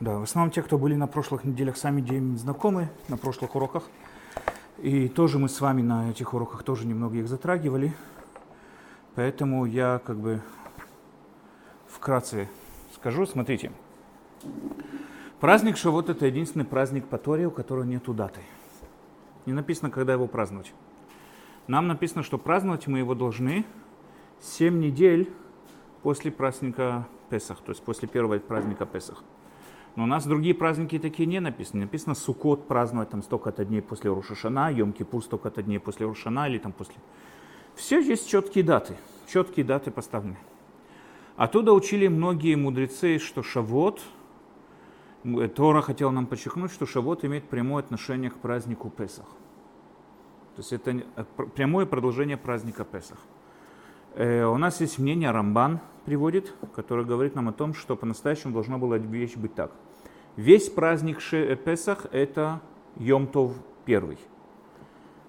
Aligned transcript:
Да, 0.00 0.18
в 0.18 0.22
основном 0.22 0.52
те, 0.52 0.62
кто 0.62 0.78
были 0.78 0.94
на 0.94 1.08
прошлых 1.08 1.42
неделях, 1.42 1.76
сами 1.76 2.36
знакомы 2.36 2.88
на 3.08 3.16
прошлых 3.16 3.56
уроках. 3.56 3.84
И 4.78 5.08
тоже 5.08 5.40
мы 5.40 5.48
с 5.48 5.60
вами 5.60 5.82
на 5.82 6.10
этих 6.10 6.34
уроках 6.34 6.62
тоже 6.62 6.86
немного 6.86 7.16
их 7.16 7.26
затрагивали. 7.26 7.92
Поэтому 9.16 9.64
я 9.64 10.00
как 10.04 10.16
бы 10.18 10.40
вкратце 11.88 12.48
скажу. 12.94 13.26
Смотрите. 13.26 13.72
Праздник 15.40 15.76
Шавот 15.76 16.10
это 16.10 16.26
единственный 16.26 16.64
праздник 16.64 17.06
по 17.08 17.18
Торе, 17.18 17.48
у 17.48 17.50
которого 17.50 17.82
нету 17.82 18.14
даты. 18.14 18.40
Не 19.46 19.52
написано, 19.52 19.90
когда 19.90 20.12
его 20.12 20.28
праздновать. 20.28 20.72
Нам 21.66 21.88
написано, 21.88 22.22
что 22.22 22.38
праздновать 22.38 22.86
мы 22.86 22.98
его 22.98 23.16
должны 23.16 23.66
7 24.40 24.78
недель 24.78 25.32
после 26.02 26.30
праздника 26.30 27.08
Песах, 27.30 27.58
то 27.58 27.72
есть 27.72 27.82
после 27.82 28.06
первого 28.06 28.38
праздника 28.38 28.86
Песах. 28.86 29.24
Но 29.96 30.04
у 30.04 30.06
нас 30.06 30.26
другие 30.26 30.54
праздники 30.54 30.98
такие 30.98 31.26
не 31.26 31.40
написаны. 31.40 31.82
Написано 31.82 32.14
Сукот 32.14 32.68
праздновать 32.68 33.10
там 33.10 33.22
столько-то 33.22 33.64
дней 33.64 33.82
после 33.82 34.10
Рушашана, 34.10 34.72
Йом-Кипур 34.72 35.22
столько-то 35.22 35.62
дней 35.62 35.78
после 35.78 36.06
Рушана 36.06 36.48
или 36.48 36.58
там 36.58 36.72
после... 36.72 36.94
Все 37.74 38.00
есть 38.00 38.28
четкие 38.28 38.64
даты, 38.64 38.96
четкие 39.26 39.64
даты 39.64 39.90
поставлены. 39.90 40.36
Оттуда 41.36 41.72
учили 41.72 42.08
многие 42.08 42.56
мудрецы, 42.56 43.18
что 43.18 43.42
Шавот, 43.42 44.00
Тора 45.54 45.82
хотел 45.82 46.10
нам 46.10 46.26
подчеркнуть, 46.26 46.72
что 46.72 46.86
Шавот 46.86 47.24
имеет 47.24 47.48
прямое 47.48 47.82
отношение 47.82 48.30
к 48.30 48.38
празднику 48.38 48.90
Песах. 48.90 49.26
То 50.56 50.60
есть 50.60 50.72
это 50.72 50.90
э, 50.90 51.24
прямое 51.54 51.86
продолжение 51.86 52.36
праздника 52.36 52.84
Песах. 52.84 53.18
Э, 54.14 54.44
у 54.44 54.56
нас 54.56 54.80
есть 54.80 54.98
мнение, 54.98 55.30
Рамбан 55.30 55.80
приводит, 56.04 56.54
который 56.74 57.04
говорит 57.04 57.34
нам 57.34 57.48
о 57.48 57.52
том, 57.52 57.74
что 57.74 57.96
по-настоящему 57.96 58.52
должна 58.52 58.78
была 58.78 58.98
вещь 58.98 59.36
быть 59.36 59.54
так. 59.54 59.72
Весь 60.36 60.68
праздник 60.68 61.18
э, 61.32 61.56
Песах– 61.56 62.06
это 62.12 62.60
Йомтов 62.96 63.52
первый. 63.84 64.18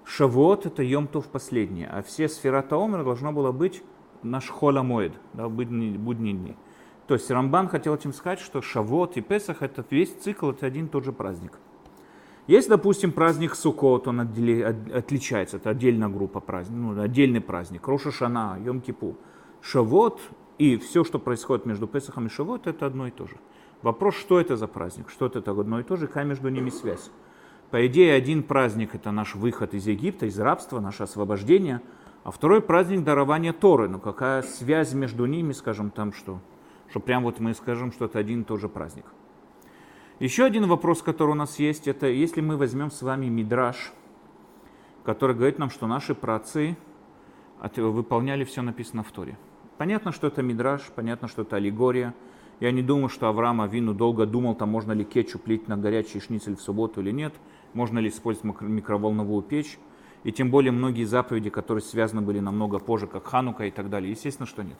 Шавот– 0.04 0.66
это 0.68 0.84
Йомтов 0.84 1.28
последний. 1.28 1.86
А 1.86 2.02
все 2.02 2.30
сфера 2.30 2.62
Таомера 2.62 3.04
должно 3.04 3.32
было 3.32 3.52
быть 3.52 3.84
наш 4.24 4.50
Холамоид, 4.50 5.14
да, 5.34 5.48
будние, 5.50 5.98
будние 5.98 6.34
дни. 6.34 6.56
То 7.08 7.14
есть 7.16 7.30
Рамбан 7.30 7.68
хотел 7.70 7.96
этим 7.96 8.14
сказать, 8.14 8.40
что 8.40 8.62
Шавот 8.62 9.18
и 9.18 9.22
Песах– 9.22 9.58
это 9.62 9.84
весь 9.90 10.14
цикл, 10.14 10.52
это 10.52 10.66
один 10.66 10.86
и 10.86 10.90
тот 10.90 11.06
же 11.06 11.14
праздник– 11.14 11.54
есть, 12.50 12.68
допустим, 12.68 13.12
праздник 13.12 13.54
Суккот, 13.54 14.08
он 14.08 14.22
отдели, 14.22 14.62
от, 14.62 14.92
отличается, 14.92 15.58
это 15.58 15.70
отдельная 15.70 16.10
группа 16.10 16.40
праздников, 16.40 16.96
ну, 16.96 17.00
отдельный 17.00 17.42
праздник. 17.42 17.88
Роша 17.88 18.12
Шана, 18.12 18.58
Йом 18.60 18.82
Кипу, 18.82 19.18
Шавот 19.62 20.20
и 20.58 20.78
все, 20.78 21.04
что 21.04 21.20
происходит 21.20 21.68
между 21.68 21.86
Песахом 21.86 22.26
и 22.26 22.30
Шавот, 22.30 22.66
это 22.66 22.88
одно 22.88 23.06
и 23.06 23.12
то 23.12 23.28
же. 23.28 23.36
Вопрос, 23.84 24.16
что 24.16 24.40
это 24.40 24.58
за 24.58 24.66
праздник, 24.66 25.12
что 25.12 25.28
это 25.28 25.40
одно 25.52 25.80
и 25.80 25.84
то 25.84 25.96
же, 25.96 26.08
какая 26.08 26.26
между 26.26 26.50
ними 26.50 26.72
связь. 26.72 27.12
По 27.70 27.86
идее, 27.86 28.16
один 28.16 28.42
праздник 28.42 28.96
это 28.96 29.12
наш 29.12 29.36
выход 29.36 29.76
из 29.76 29.86
Египта, 29.86 30.26
из 30.26 30.40
рабства, 30.40 30.80
наше 30.80 31.04
освобождение, 31.04 31.82
а 32.24 32.32
второй 32.32 32.62
праздник 32.62 33.04
дарования 33.04 33.54
Торы. 33.54 33.88
Но 33.88 34.00
какая 34.00 34.42
связь 34.42 34.94
между 34.94 35.28
ними, 35.28 35.52
скажем, 35.52 35.92
там, 35.92 36.14
что, 36.14 36.40
что 36.90 37.00
прям 37.00 37.22
вот 37.22 37.40
мы 37.40 37.54
скажем, 37.54 37.92
что 37.92 38.06
это 38.06 38.18
один 38.18 38.42
и 38.42 38.44
тот 38.44 38.60
же 38.60 38.70
праздник. 38.70 39.06
Еще 40.20 40.44
один 40.44 40.68
вопрос, 40.68 41.02
который 41.02 41.32
у 41.32 41.36
нас 41.36 41.60
есть, 41.60 41.88
это 41.88 42.08
если 42.08 42.42
мы 42.42 42.58
возьмем 42.58 42.92
с 42.92 43.02
вами 43.02 43.28
мидраж, 43.28 43.94
который 45.06 45.34
говорит 45.34 45.60
нам, 45.60 45.70
что 45.70 45.88
наши 45.88 46.14
праотцы 46.14 46.76
выполняли 47.78 48.44
все 48.44 48.62
написано 48.62 49.04
в 49.04 49.12
Торе. 49.14 49.38
Понятно, 49.78 50.12
что 50.12 50.28
это 50.28 50.42
мидраж, 50.42 50.82
понятно, 50.94 51.30
что 51.30 51.44
это 51.44 51.56
аллегория. 51.56 52.14
Я 52.60 52.72
не 52.72 52.82
думаю, 52.82 53.08
что 53.08 53.30
Авраам 53.30 53.62
Авину 53.62 53.94
долго 53.94 54.26
думал, 54.26 54.56
там 54.56 54.68
можно 54.68 54.92
ли 54.92 55.06
кетчуп 55.06 55.48
лить 55.48 55.70
на 55.70 55.78
горячий 55.78 56.20
шницель 56.20 56.58
в 56.58 56.62
субботу 56.62 57.00
или 57.00 57.12
нет, 57.12 57.34
можно 57.74 58.00
ли 58.00 58.10
использовать 58.10 58.60
микроволновую 58.60 59.42
печь. 59.42 59.80
И 60.26 60.34
тем 60.34 60.52
более 60.52 60.74
многие 60.74 61.06
заповеди, 61.06 61.50
которые 61.50 61.82
связаны 61.82 62.22
были 62.22 62.42
намного 62.42 62.80
позже, 62.80 63.08
как 63.08 63.26
Ханука 63.26 63.68
и 63.68 63.72
так 63.72 63.90
далее, 63.90 64.12
естественно, 64.12 64.46
что 64.46 64.64
нет. 64.64 64.78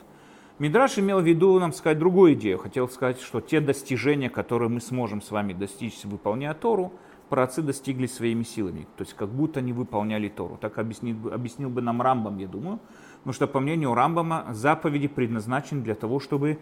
Мидраш 0.60 1.00
имел 1.00 1.22
в 1.22 1.26
виду 1.26 1.58
нам 1.58 1.72
сказать 1.72 2.00
другую 2.00 2.34
идею. 2.34 2.58
Хотел 2.58 2.90
сказать, 2.90 3.22
что 3.22 3.40
те 3.40 3.62
достижения, 3.62 4.30
которые 4.30 4.68
мы 4.68 4.82
сможем 4.82 5.22
с 5.22 5.32
вами 5.32 5.54
достичь, 5.54 6.04
выполняя 6.04 6.54
Тору, 6.54 6.92
праотцы 7.30 7.62
достигли 7.62 8.08
своими 8.08 8.44
силами. 8.44 8.86
То 8.98 9.06
есть 9.06 9.14
как 9.14 9.30
будто 9.30 9.62
они 9.62 9.72
выполняли 9.72 10.28
Тору. 10.28 10.58
Так 10.60 10.78
объяснил, 10.78 11.32
объяснил 11.32 11.70
бы 11.70 11.82
нам 11.82 12.02
Рамбам, 12.02 12.40
я 12.40 12.48
думаю. 12.48 12.82
Потому 13.20 13.34
что, 13.34 13.48
по 13.48 13.62
мнению 13.62 13.94
Рамбама, 13.94 14.48
заповеди 14.52 15.08
предназначены 15.08 15.82
для 15.82 15.96
того, 15.96 16.20
чтобы 16.20 16.60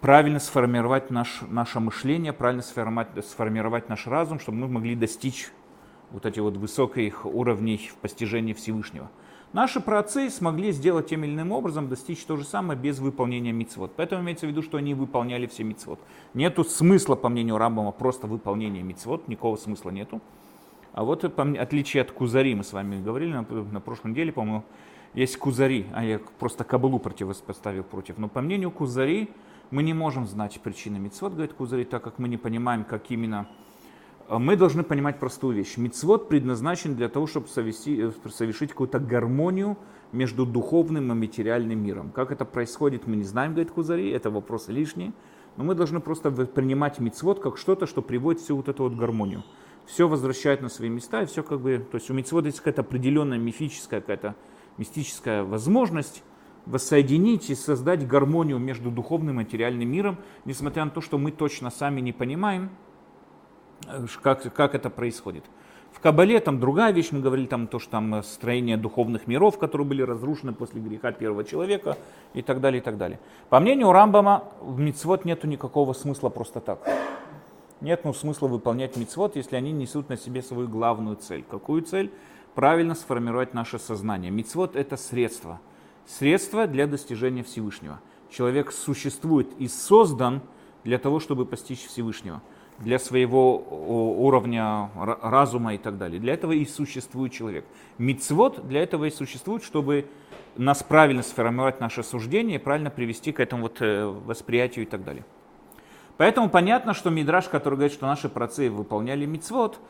правильно 0.00 0.38
сформировать 0.38 1.10
наш, 1.10 1.40
наше 1.48 1.80
мышление, 1.80 2.32
правильно 2.32 2.62
сформировать, 2.62 3.26
сформировать 3.26 3.88
наш 3.88 4.06
разум, 4.06 4.38
чтобы 4.38 4.58
мы 4.58 4.68
могли 4.68 4.94
достичь 4.94 5.50
вот 6.12 6.24
этих 6.24 6.42
вот 6.42 6.56
высоких 6.56 7.26
уровней 7.26 7.90
в 7.92 7.96
постижении 7.96 8.52
Всевышнего. 8.52 9.10
Наши 9.54 9.78
праотцы 9.78 10.30
смогли 10.30 10.72
сделать 10.72 11.06
тем 11.06 11.22
или 11.22 11.30
иным 11.30 11.52
образом, 11.52 11.88
достичь 11.88 12.24
то 12.24 12.36
же 12.36 12.44
самое 12.44 12.76
без 12.76 12.98
выполнения 12.98 13.52
мицвод. 13.52 13.92
Поэтому 13.94 14.20
имеется 14.20 14.46
в 14.46 14.48
виду, 14.48 14.62
что 14.62 14.78
они 14.78 14.94
выполняли 14.94 15.46
все 15.46 15.62
мицвод. 15.62 16.00
Нету 16.34 16.64
смысла, 16.64 17.14
по 17.14 17.28
мнению 17.28 17.56
Рамбама, 17.56 17.92
просто 17.92 18.26
выполнения 18.26 18.82
мицвод, 18.82 19.28
никакого 19.28 19.54
смысла 19.54 19.90
нету. 19.90 20.20
А 20.92 21.04
вот 21.04 21.22
отличие 21.24 22.02
от 22.02 22.10
кузари, 22.10 22.56
мы 22.56 22.64
с 22.64 22.72
вами 22.72 23.00
говорили 23.00 23.32
на, 23.32 23.42
на 23.42 23.80
прошлой 23.80 24.10
неделе, 24.10 24.32
по-моему, 24.32 24.64
есть 25.14 25.36
кузари, 25.36 25.86
а 25.94 26.04
я 26.04 26.18
просто 26.40 26.64
кабалу 26.64 26.98
противопоставил 26.98 27.84
против. 27.84 28.18
Но 28.18 28.28
по 28.28 28.40
мнению 28.40 28.72
кузари, 28.72 29.30
мы 29.70 29.84
не 29.84 29.94
можем 29.94 30.26
знать 30.26 30.60
причины 30.64 30.98
мицвод, 30.98 31.32
говорит 31.32 31.52
кузари, 31.52 31.84
так 31.84 32.02
как 32.02 32.18
мы 32.18 32.26
не 32.26 32.38
понимаем, 32.38 32.82
как 32.82 33.08
именно 33.12 33.46
мы 34.28 34.56
должны 34.56 34.82
понимать 34.82 35.18
простую 35.18 35.56
вещь. 35.56 35.76
Мицвод 35.76 36.28
предназначен 36.28 36.94
для 36.94 37.08
того, 37.08 37.26
чтобы 37.26 37.48
совести, 37.48 38.08
э, 38.08 38.30
совершить 38.30 38.70
какую-то 38.70 38.98
гармонию 38.98 39.76
между 40.12 40.46
духовным 40.46 41.12
и 41.12 41.14
материальным 41.14 41.82
миром. 41.82 42.10
Как 42.10 42.30
это 42.30 42.44
происходит, 42.44 43.06
мы 43.06 43.16
не 43.16 43.24
знаем, 43.24 43.52
говорит 43.52 43.72
Кузари, 43.72 44.10
это 44.10 44.30
вопросы 44.30 44.72
лишние. 44.72 45.12
Но 45.56 45.64
мы 45.64 45.74
должны 45.74 46.00
просто 46.00 46.30
принимать 46.30 46.98
мицвод 47.00 47.40
как 47.40 47.58
что-то, 47.58 47.86
что 47.86 48.02
приводит 48.02 48.40
всю 48.40 48.56
вот 48.56 48.68
эту 48.68 48.84
вот 48.84 48.94
гармонию. 48.94 49.44
Все 49.86 50.08
возвращает 50.08 50.62
на 50.62 50.68
свои 50.68 50.88
места, 50.88 51.22
и 51.22 51.26
все 51.26 51.42
как 51.42 51.60
бы... 51.60 51.86
То 51.90 51.96
есть 51.96 52.10
у 52.10 52.14
мицвода 52.14 52.46
есть 52.46 52.58
какая-то 52.58 52.80
определенная 52.80 53.38
мифическая, 53.38 54.00
какая-то 54.00 54.34
мистическая 54.78 55.44
возможность 55.44 56.24
воссоединить 56.66 57.50
и 57.50 57.54
создать 57.54 58.06
гармонию 58.06 58.58
между 58.58 58.90
духовным 58.90 59.34
и 59.34 59.42
материальным 59.44 59.88
миром, 59.88 60.18
несмотря 60.46 60.86
на 60.86 60.90
то, 60.90 61.02
что 61.02 61.18
мы 61.18 61.30
точно 61.30 61.70
сами 61.70 62.00
не 62.00 62.12
понимаем, 62.12 62.70
как, 64.22 64.52
как 64.52 64.74
это 64.74 64.90
происходит. 64.90 65.44
В 65.94 66.00
Кабале 66.00 66.40
там 66.40 66.58
другая 66.58 66.92
вещь, 66.92 67.12
мы 67.12 67.20
говорили 67.20 67.46
там 67.46 67.66
то, 67.68 67.78
что 67.78 67.92
там 67.92 68.16
э, 68.16 68.22
строение 68.24 68.76
духовных 68.76 69.26
миров, 69.26 69.58
которые 69.58 69.86
были 69.86 70.02
разрушены 70.02 70.52
после 70.52 70.80
греха 70.80 71.12
первого 71.12 71.44
человека 71.44 71.96
и 72.34 72.42
так 72.42 72.60
далее, 72.60 72.80
и 72.80 72.84
так 72.84 72.98
далее. 72.98 73.20
По 73.48 73.60
мнению 73.60 73.92
Рамбама, 73.92 74.44
в 74.60 74.80
мицвод 74.80 75.24
нету 75.24 75.46
никакого 75.46 75.92
смысла 75.92 76.30
просто 76.30 76.60
так. 76.60 76.80
Нет 77.80 78.00
ну, 78.04 78.12
смысла 78.12 78.48
выполнять 78.48 78.96
мицвод, 78.96 79.36
если 79.36 79.56
они 79.56 79.70
несут 79.70 80.08
на 80.08 80.16
себе 80.16 80.42
свою 80.42 80.68
главную 80.68 81.16
цель. 81.16 81.44
Какую 81.48 81.82
цель? 81.82 82.10
Правильно 82.54 82.94
сформировать 82.94 83.54
наше 83.54 83.78
сознание. 83.78 84.30
Мицвод 84.30 84.74
это 84.74 84.96
средство. 84.96 85.60
Средство 86.06 86.66
для 86.66 86.86
достижения 86.86 87.44
Всевышнего. 87.44 88.00
Человек 88.30 88.72
существует 88.72 89.48
и 89.58 89.68
создан 89.68 90.42
для 90.82 90.98
того, 90.98 91.20
чтобы 91.20 91.46
постичь 91.46 91.86
Всевышнего 91.86 92.42
для 92.78 92.98
своего 92.98 93.58
уровня 93.58 94.90
разума 95.22 95.74
и 95.74 95.78
так 95.78 95.96
далее. 95.96 96.20
Для 96.20 96.34
этого 96.34 96.52
и 96.52 96.64
существует 96.64 97.32
человек. 97.32 97.64
Мицвод 97.98 98.66
для 98.66 98.82
этого 98.82 99.04
и 99.04 99.10
существует, 99.10 99.62
чтобы 99.62 100.06
нас 100.56 100.82
правильно 100.82 101.22
сформировать 101.22 101.80
наше 101.80 102.02
суждение 102.02 102.58
правильно 102.58 102.90
привести 102.90 103.32
к 103.32 103.40
этому 103.40 103.62
вот 103.62 103.80
э, 103.80 104.04
восприятию 104.04 104.84
и 104.84 104.88
так 104.88 105.04
далее. 105.04 105.24
Поэтому 106.16 106.48
понятно, 106.48 106.94
что 106.94 107.10
Мидраш, 107.10 107.48
который 107.48 107.74
говорит, 107.74 107.92
что 107.92 108.06
наши 108.06 108.28
працы 108.28 108.70
выполняли 108.70 109.26
мицвод, 109.26 109.80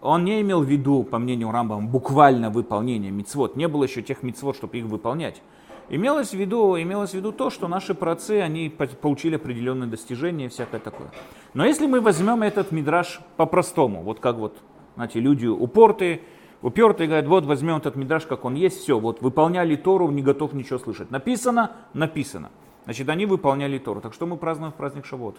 он 0.00 0.24
не 0.24 0.40
имел 0.40 0.62
в 0.62 0.66
виду, 0.66 1.02
по 1.02 1.18
мнению 1.18 1.50
Рамбам, 1.50 1.88
буквально 1.88 2.50
выполнение 2.50 3.10
мицвод. 3.10 3.56
Не 3.56 3.68
было 3.68 3.84
еще 3.84 4.02
тех 4.02 4.22
мицвод, 4.22 4.56
чтобы 4.56 4.78
их 4.78 4.84
выполнять. 4.84 5.42
Имелось 5.90 6.30
в 6.30 6.34
виду, 6.34 6.80
имелось 6.80 7.10
в 7.10 7.14
виду 7.14 7.32
то, 7.32 7.50
что 7.50 7.68
наши 7.68 7.94
працы, 7.94 8.40
они 8.40 8.70
получили 8.70 9.36
определенные 9.36 9.88
достижения 9.88 10.46
и 10.46 10.48
всякое 10.48 10.80
такое. 10.80 11.10
Но 11.52 11.64
если 11.64 11.86
мы 11.86 12.00
возьмем 12.00 12.42
этот 12.42 12.72
мидраж 12.72 13.20
по-простому, 13.36 14.02
вот 14.02 14.18
как 14.20 14.36
вот, 14.36 14.56
знаете, 14.94 15.20
люди 15.20 15.46
упортые, 15.46 16.22
упертые 16.62 17.06
говорят, 17.06 17.26
вот 17.28 17.44
возьмем 17.44 17.76
этот 17.76 17.96
мидраж, 17.96 18.24
как 18.24 18.44
он 18.44 18.54
есть, 18.54 18.80
все, 18.80 18.98
вот 18.98 19.20
выполняли 19.20 19.76
Тору, 19.76 20.10
не 20.10 20.22
готов 20.22 20.54
ничего 20.54 20.78
слышать. 20.78 21.10
Написано, 21.10 21.72
написано. 21.92 22.50
Значит, 22.84 23.08
они 23.08 23.26
выполняли 23.26 23.78
Тору. 23.78 24.00
Так 24.00 24.14
что 24.14 24.26
мы 24.26 24.36
празднуем 24.36 24.72
в 24.72 24.76
праздник 24.76 25.04
Шавот? 25.04 25.36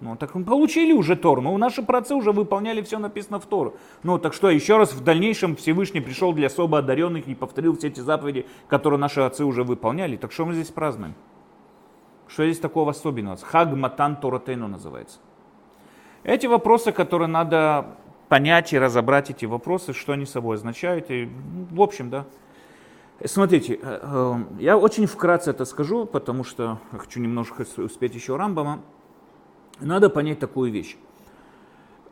Ну, 0.00 0.14
так 0.16 0.34
мы 0.36 0.44
получили 0.44 0.92
уже 0.92 1.16
Тор. 1.16 1.40
Ну, 1.40 1.56
наши 1.58 1.82
працы 1.82 2.14
уже 2.14 2.30
выполняли 2.30 2.82
все 2.82 2.98
написано 2.98 3.40
в 3.40 3.46
Тору. 3.46 3.74
Ну, 4.04 4.18
так 4.18 4.32
что, 4.32 4.48
еще 4.48 4.76
раз, 4.76 4.92
в 4.92 5.02
дальнейшем 5.02 5.56
Всевышний 5.56 6.00
пришел 6.00 6.32
для 6.32 6.46
особо 6.46 6.78
одаренных 6.78 7.26
и 7.26 7.34
повторил 7.34 7.76
все 7.76 7.88
эти 7.88 7.98
заповеди, 7.98 8.46
которые 8.68 9.00
наши 9.00 9.20
отцы 9.20 9.44
уже 9.44 9.64
выполняли. 9.64 10.16
Так 10.16 10.30
что 10.30 10.46
мы 10.46 10.54
здесь 10.54 10.68
празднуем? 10.68 11.14
Что 12.28 12.44
здесь 12.44 12.60
такого 12.60 12.92
особенного? 12.92 13.38
Хаг 13.38 13.74
Матан 13.74 14.16
Торатейну 14.16 14.68
называется. 14.68 15.18
Эти 16.22 16.46
вопросы, 16.46 16.92
которые 16.92 17.28
надо 17.28 17.96
понять 18.28 18.72
и 18.72 18.78
разобрать 18.78 19.30
эти 19.30 19.46
вопросы, 19.46 19.92
что 19.92 20.12
они 20.12 20.26
собой 20.26 20.56
означают. 20.56 21.10
И, 21.10 21.28
в 21.70 21.80
общем, 21.80 22.10
да. 22.10 22.26
Смотрите, 23.24 23.80
э, 23.82 24.00
э, 24.00 24.34
я 24.60 24.78
очень 24.78 25.06
вкратце 25.06 25.50
это 25.50 25.64
скажу, 25.64 26.06
потому 26.06 26.44
что 26.44 26.78
хочу 26.92 27.18
немножко 27.18 27.64
успеть 27.78 28.14
еще 28.14 28.36
Рамбама. 28.36 28.80
Надо 29.80 30.10
понять 30.10 30.38
такую 30.38 30.72
вещь. 30.72 30.96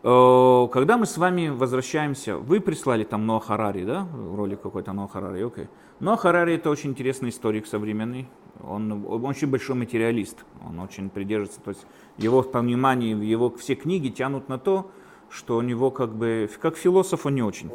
Э, 0.03 0.69
когда 0.73 0.97
мы 0.97 1.07
с 1.07 1.19
вами 1.19 1.49
возвращаемся, 1.49 2.37
вы 2.37 2.61
прислали 2.61 3.03
там 3.03 3.27
Ноа 3.27 3.41
Харари, 3.41 3.85
да, 3.85 4.07
ролик 4.15 4.61
какой-то 4.63 4.93
Ноа 4.93 5.09
Харари, 5.09 5.43
окей. 5.43 5.65
Okay. 5.65 5.69
Ноа 5.99 6.17
Харари 6.17 6.55
это 6.55 6.71
очень 6.71 6.91
интересный 6.91 7.31
историк 7.31 7.67
современный, 7.67 8.29
он, 8.63 9.05
он 9.07 9.25
очень 9.25 9.49
большой 9.51 9.75
материалист, 9.75 10.45
он 10.65 10.79
очень 10.79 11.11
придерживается, 11.11 11.61
то 11.61 11.71
есть 11.71 11.87
его 12.19 12.43
понимание, 12.43 13.13
его 13.13 13.51
все 13.57 13.75
книги 13.75 14.09
тянут 14.09 14.49
на 14.49 14.59
то, 14.59 14.91
что 15.29 15.57
у 15.57 15.63
него 15.63 15.91
как 15.91 16.15
бы, 16.15 16.49
как 16.61 16.77
философ 16.77 17.27
он 17.27 17.35
не 17.35 17.43
очень. 17.43 17.71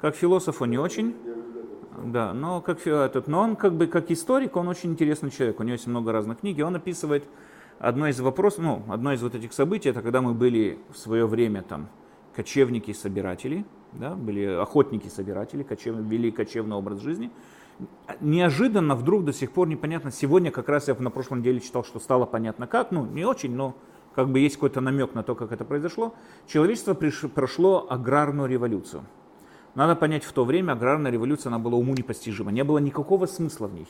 Как 0.00 0.16
философ 0.16 0.60
он 0.60 0.70
не 0.70 0.78
очень, 0.78 1.14
да, 2.04 2.32
но 2.32 2.60
как 2.60 2.84
этот, 2.86 3.28
но 3.28 3.42
он 3.42 3.54
как 3.54 3.74
бы 3.74 3.86
как 3.86 4.10
историк, 4.10 4.56
он 4.56 4.66
очень 4.66 4.90
интересный 4.90 5.30
человек, 5.30 5.60
у 5.60 5.62
него 5.62 5.74
есть 5.74 5.86
много 5.86 6.10
разных 6.10 6.40
книг, 6.40 6.58
и 6.58 6.62
он 6.62 6.74
описывает 6.74 7.24
одно 7.78 8.08
из 8.08 8.20
вопросов, 8.20 8.60
ну, 8.60 8.82
одно 8.88 9.12
из 9.12 9.22
вот 9.22 9.34
этих 9.34 9.52
событий, 9.52 9.88
это 9.88 10.02
когда 10.02 10.20
мы 10.20 10.34
были 10.34 10.78
в 10.90 10.98
свое 10.98 11.26
время 11.26 11.62
там 11.62 11.88
кочевники-собиратели, 12.34 13.64
да, 13.92 14.14
были 14.14 14.44
охотники-собиратели, 14.44 15.62
кочев, 15.62 15.96
вели 15.96 16.30
кочевный 16.30 16.76
образ 16.76 17.00
жизни. 17.00 17.30
Неожиданно, 18.20 18.94
вдруг 18.94 19.24
до 19.24 19.32
сих 19.32 19.52
пор 19.52 19.68
непонятно, 19.68 20.10
сегодня 20.10 20.50
как 20.50 20.68
раз 20.68 20.88
я 20.88 20.94
на 20.94 21.10
прошлом 21.10 21.40
неделе 21.40 21.60
читал, 21.60 21.84
что 21.84 21.98
стало 21.98 22.26
понятно 22.26 22.66
как, 22.66 22.90
ну, 22.92 23.06
не 23.06 23.24
очень, 23.24 23.54
но 23.54 23.74
как 24.14 24.28
бы 24.28 24.40
есть 24.40 24.56
какой-то 24.56 24.80
намек 24.80 25.14
на 25.14 25.22
то, 25.22 25.34
как 25.34 25.52
это 25.52 25.64
произошло. 25.64 26.14
Человечество 26.46 26.94
приш, 26.94 27.24
прошло 27.34 27.86
аграрную 27.88 28.48
революцию. 28.48 29.04
Надо 29.74 29.96
понять, 29.96 30.22
в 30.24 30.32
то 30.32 30.44
время 30.44 30.72
аграрная 30.72 31.10
революция, 31.10 31.48
она 31.48 31.58
была 31.58 31.76
уму 31.76 31.94
непостижима. 31.94 32.52
Не 32.52 32.62
было 32.62 32.78
никакого 32.78 33.24
смысла 33.26 33.68
в 33.68 33.74
ней. 33.74 33.88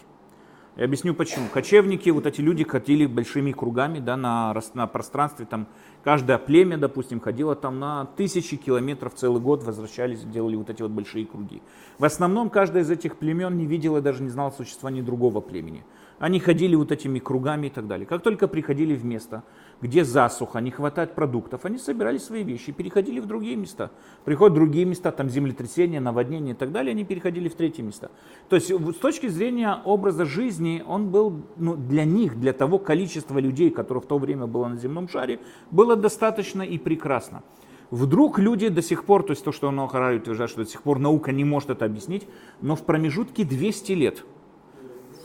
Я 0.74 0.86
объясню 0.86 1.12
почему. 1.12 1.48
Кочевники, 1.52 2.08
вот 2.08 2.26
эти 2.26 2.40
люди 2.40 2.64
ходили 2.64 3.04
большими 3.04 3.52
кругами 3.52 3.98
да, 3.98 4.16
на, 4.16 4.54
на 4.72 4.86
пространстве, 4.86 5.44
там 5.44 5.66
каждое 6.02 6.38
племя, 6.38 6.78
допустим, 6.78 7.20
ходило 7.20 7.54
там 7.54 7.78
на 7.78 8.06
тысячи 8.16 8.56
километров 8.56 9.12
целый 9.14 9.42
год, 9.42 9.62
возвращались, 9.64 10.24
делали 10.24 10.56
вот 10.56 10.70
эти 10.70 10.80
вот 10.80 10.90
большие 10.90 11.26
круги. 11.26 11.60
В 11.98 12.06
основном 12.06 12.48
каждое 12.48 12.84
из 12.84 12.90
этих 12.90 13.19
племен 13.19 13.58
не 13.58 13.66
видело 13.66 13.98
и 13.98 14.00
даже 14.00 14.22
не 14.22 14.30
знало 14.30 14.50
существования 14.50 15.02
другого 15.02 15.42
племени. 15.42 15.84
Они 16.19 16.40
ходили 16.40 16.75
вот 16.75 16.90
этими 16.90 17.18
кругами 17.18 17.66
и 17.66 17.70
так 17.70 17.86
далее. 17.86 18.06
Как 18.06 18.22
только 18.22 18.48
приходили 18.48 18.94
в 18.94 19.04
место, 19.04 19.42
где 19.82 20.05
засуха, 20.05 20.61
не 20.61 20.70
хватает 20.70 21.14
продуктов, 21.14 21.64
они 21.64 21.76
собирали 21.76 22.19
свои 22.19 22.44
вещи 22.44 22.73
переходили 22.73 23.19
в 23.19 23.26
другие 23.26 23.56
места. 23.56 23.90
Приходят 24.25 24.55
другие 24.55 24.84
места, 24.84 25.11
там 25.11 25.29
землетрясения, 25.29 26.00
наводнения 26.00 26.52
и 26.52 26.55
так 26.55 26.70
далее, 26.70 26.93
они 26.93 27.05
переходили 27.05 27.49
в 27.49 27.55
третьи 27.55 27.82
места. 27.82 28.11
То 28.49 28.56
есть 28.56 28.70
с 28.70 28.99
точки 29.00 29.26
зрения 29.26 29.81
образа 29.84 30.25
жизни, 30.25 30.84
он 30.87 31.11
был 31.11 31.43
ну, 31.56 31.75
для 31.75 32.05
них, 32.05 32.38
для 32.38 32.52
того 32.52 32.79
количества 32.79 33.38
людей, 33.38 33.70
которое 33.70 34.00
в 34.00 34.06
то 34.06 34.19
время 34.19 34.46
было 34.46 34.69
на 34.69 34.76
земном 34.76 35.08
шаре, 35.08 35.40
было 35.73 35.96
достаточно 35.96 36.62
и 36.62 36.78
прекрасно. 36.78 37.43
Вдруг 37.90 38.38
люди 38.38 38.69
до 38.69 38.81
сих 38.81 39.05
пор, 39.05 39.25
то 39.25 39.32
есть 39.32 39.44
то, 39.44 39.52
что 39.52 39.70
Харари 39.88 40.19
утверждает, 40.19 40.50
что 40.50 40.64
до 40.64 40.70
сих 40.70 40.82
пор 40.82 40.99
наука 40.99 41.32
не 41.32 41.44
может 41.44 41.70
это 41.70 41.85
объяснить, 41.85 42.26
но 42.62 42.76
в 42.76 42.85
промежутке 42.85 43.44
200 43.44 43.93
лет 43.93 44.25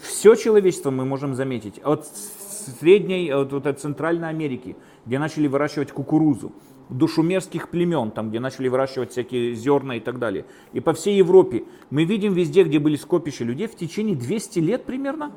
все 0.02 0.36
человечество 0.36 0.90
мы 0.90 1.06
можем 1.06 1.36
заметить, 1.36 1.80
от 1.84 2.08
средней, 2.72 3.30
от, 3.30 3.54
от 3.54 3.80
Центральной 3.80 4.30
Америки, 4.30 4.76
где 5.06 5.20
начали 5.20 5.48
выращивать 5.48 5.92
кукурузу, 5.92 6.52
до 6.90 7.08
шумерских 7.08 7.70
племен, 7.70 8.12
там, 8.12 8.30
где 8.30 8.40
начали 8.40 8.68
выращивать 8.68 9.12
всякие 9.12 9.54
зерна 9.56 9.98
и 9.98 10.00
так 10.00 10.20
далее. 10.20 10.46
И 10.74 10.80
по 10.80 10.94
всей 10.94 11.18
Европе 11.18 11.66
мы 11.90 12.06
видим 12.06 12.34
везде, 12.34 12.64
где 12.64 12.80
были 12.80 12.96
скопища 12.96 13.44
людей, 13.44 13.68
в 13.68 13.76
течение 13.76 14.16
200 14.16 14.60
лет 14.60 14.86
примерно, 14.86 15.34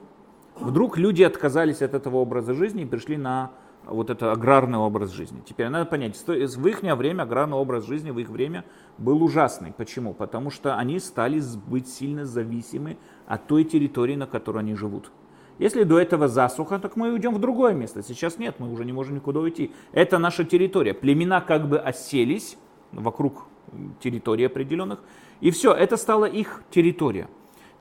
вдруг 0.58 0.98
люди 0.98 1.22
отказались 1.22 1.82
от 1.82 1.94
этого 1.94 2.18
образа 2.18 2.54
жизни 2.54 2.82
и 2.82 2.86
пришли 2.86 3.16
на 3.16 3.50
вот 3.86 4.10
это 4.10 4.30
аграрный 4.32 4.78
образ 4.78 5.10
жизни. 5.10 5.42
Теперь 5.46 5.68
надо 5.68 5.86
понять, 5.86 6.20
в 6.26 6.66
их 6.66 6.82
время 6.82 7.22
аграрный 7.22 7.56
образ 7.56 7.86
жизни, 7.86 8.10
в 8.10 8.18
их 8.18 8.28
время 8.28 8.64
был 8.98 9.22
ужасный. 9.22 9.72
Почему? 9.72 10.14
Потому 10.14 10.50
что 10.50 10.76
они 10.76 10.98
стали 11.00 11.40
быть 11.66 11.88
сильно 11.88 12.26
зависимы 12.26 12.98
от 13.26 13.46
той 13.46 13.64
территории, 13.64 14.16
на 14.16 14.26
которой 14.26 14.58
они 14.58 14.74
живут. 14.74 15.10
Если 15.60 15.84
до 15.84 16.00
этого 16.00 16.26
засуха, 16.26 16.78
так 16.78 16.96
мы 16.96 17.12
уйдем 17.12 17.34
в 17.34 17.38
другое 17.38 17.74
место. 17.74 18.02
Сейчас 18.02 18.38
нет, 18.38 18.56
мы 18.58 18.72
уже 18.72 18.86
не 18.86 18.92
можем 18.92 19.16
никуда 19.16 19.40
уйти. 19.40 19.72
Это 19.92 20.16
наша 20.16 20.42
территория. 20.42 20.94
Племена 20.94 21.42
как 21.42 21.68
бы 21.68 21.78
оселись 21.78 22.56
вокруг 22.92 23.44
территории 24.02 24.46
определенных. 24.46 25.00
И 25.42 25.50
все, 25.50 25.74
это 25.74 25.98
стала 25.98 26.24
их 26.24 26.62
территория. 26.70 27.28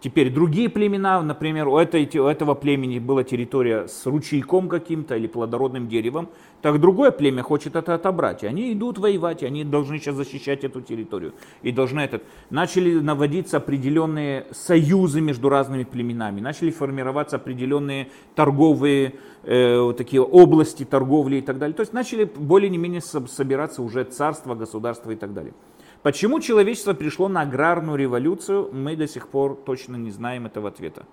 Теперь 0.02 0.32
другие 0.32 0.70
племена, 0.70 1.22
например, 1.22 1.68
у, 1.68 1.78
этой, 1.78 2.10
у 2.20 2.28
этого 2.28 2.56
племени 2.56 3.00
была 3.00 3.26
территория 3.26 3.88
с 3.88 4.06
ручейком 4.06 4.70
каким-то 4.70 5.18
или 5.18 5.28
плодородным 5.28 5.90
деревом, 5.90 6.30
так 6.62 6.80
другое 6.80 7.12
племя 7.12 7.44
хочет 7.44 7.76
это 7.76 7.96
отобрать. 7.96 8.44
И 8.44 8.48
они 8.48 8.72
идут 8.72 8.98
воевать, 8.98 9.44
и 9.44 9.46
они 9.46 9.66
должны 9.66 10.00
сейчас 10.00 10.16
защищать 10.16 10.64
эту 10.64 10.82
территорию. 10.82 11.34
И 11.64 11.74
должны 11.74 12.00
этот... 12.00 12.24
Начали 12.50 13.00
наводиться 13.00 13.58
определенные 13.58 14.48
союзы 14.52 15.20
между 15.20 15.50
разными 15.50 15.84
племенами, 15.84 16.40
начали 16.40 16.72
формироваться 16.72 17.36
определенные 17.36 18.08
торговые 18.36 19.16
э, 19.44 19.80
вот 19.80 19.98
такие 19.98 20.22
области 20.22 20.86
торговли 20.86 21.38
и 21.38 21.42
так 21.42 21.58
далее. 21.58 21.76
То 21.76 21.82
есть 21.82 21.92
начали 21.92 22.24
более-менее 22.24 23.02
собираться 23.02 23.82
уже 23.82 24.06
царства, 24.06 24.56
государства 24.56 25.12
и 25.12 25.16
так 25.16 25.34
далее. 25.34 25.54
Почему 26.02 26.40
человечество 26.40 26.94
пришло 26.94 27.28
на 27.28 27.42
аграрную 27.42 27.98
революцию, 27.98 28.70
мы 28.72 28.96
до 28.96 29.06
сих 29.06 29.28
пор 29.28 29.56
точно 29.56 29.98
не 29.98 30.12
знаем 30.12 30.46
этого 30.46 30.70
ответа. 30.70 31.06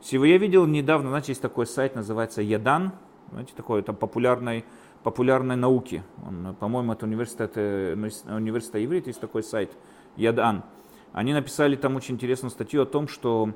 Всего 0.00 0.24
я 0.24 0.38
видел 0.38 0.66
недавно, 0.66 1.08
знаете, 1.08 1.32
есть 1.32 1.42
такой 1.42 1.66
сайт, 1.66 1.96
называется 1.96 2.40
Ядан, 2.40 2.92
знаете, 3.32 3.52
такой 3.56 3.82
там 3.82 3.96
популярной, 3.96 4.64
популярной 5.02 5.56
науки. 5.56 6.04
Он, 6.24 6.54
по-моему, 6.60 6.92
это 6.92 7.06
университет, 7.06 7.56
университет 7.56 8.76
иврит, 8.76 9.08
есть 9.08 9.20
такой 9.20 9.42
сайт, 9.42 9.72
Ядан. 10.16 10.62
Они 11.12 11.34
написали 11.34 11.74
там 11.74 11.96
очень 11.96 12.14
интересную 12.14 12.52
статью 12.52 12.82
о 12.82 12.86
том, 12.86 13.08
что 13.08 13.50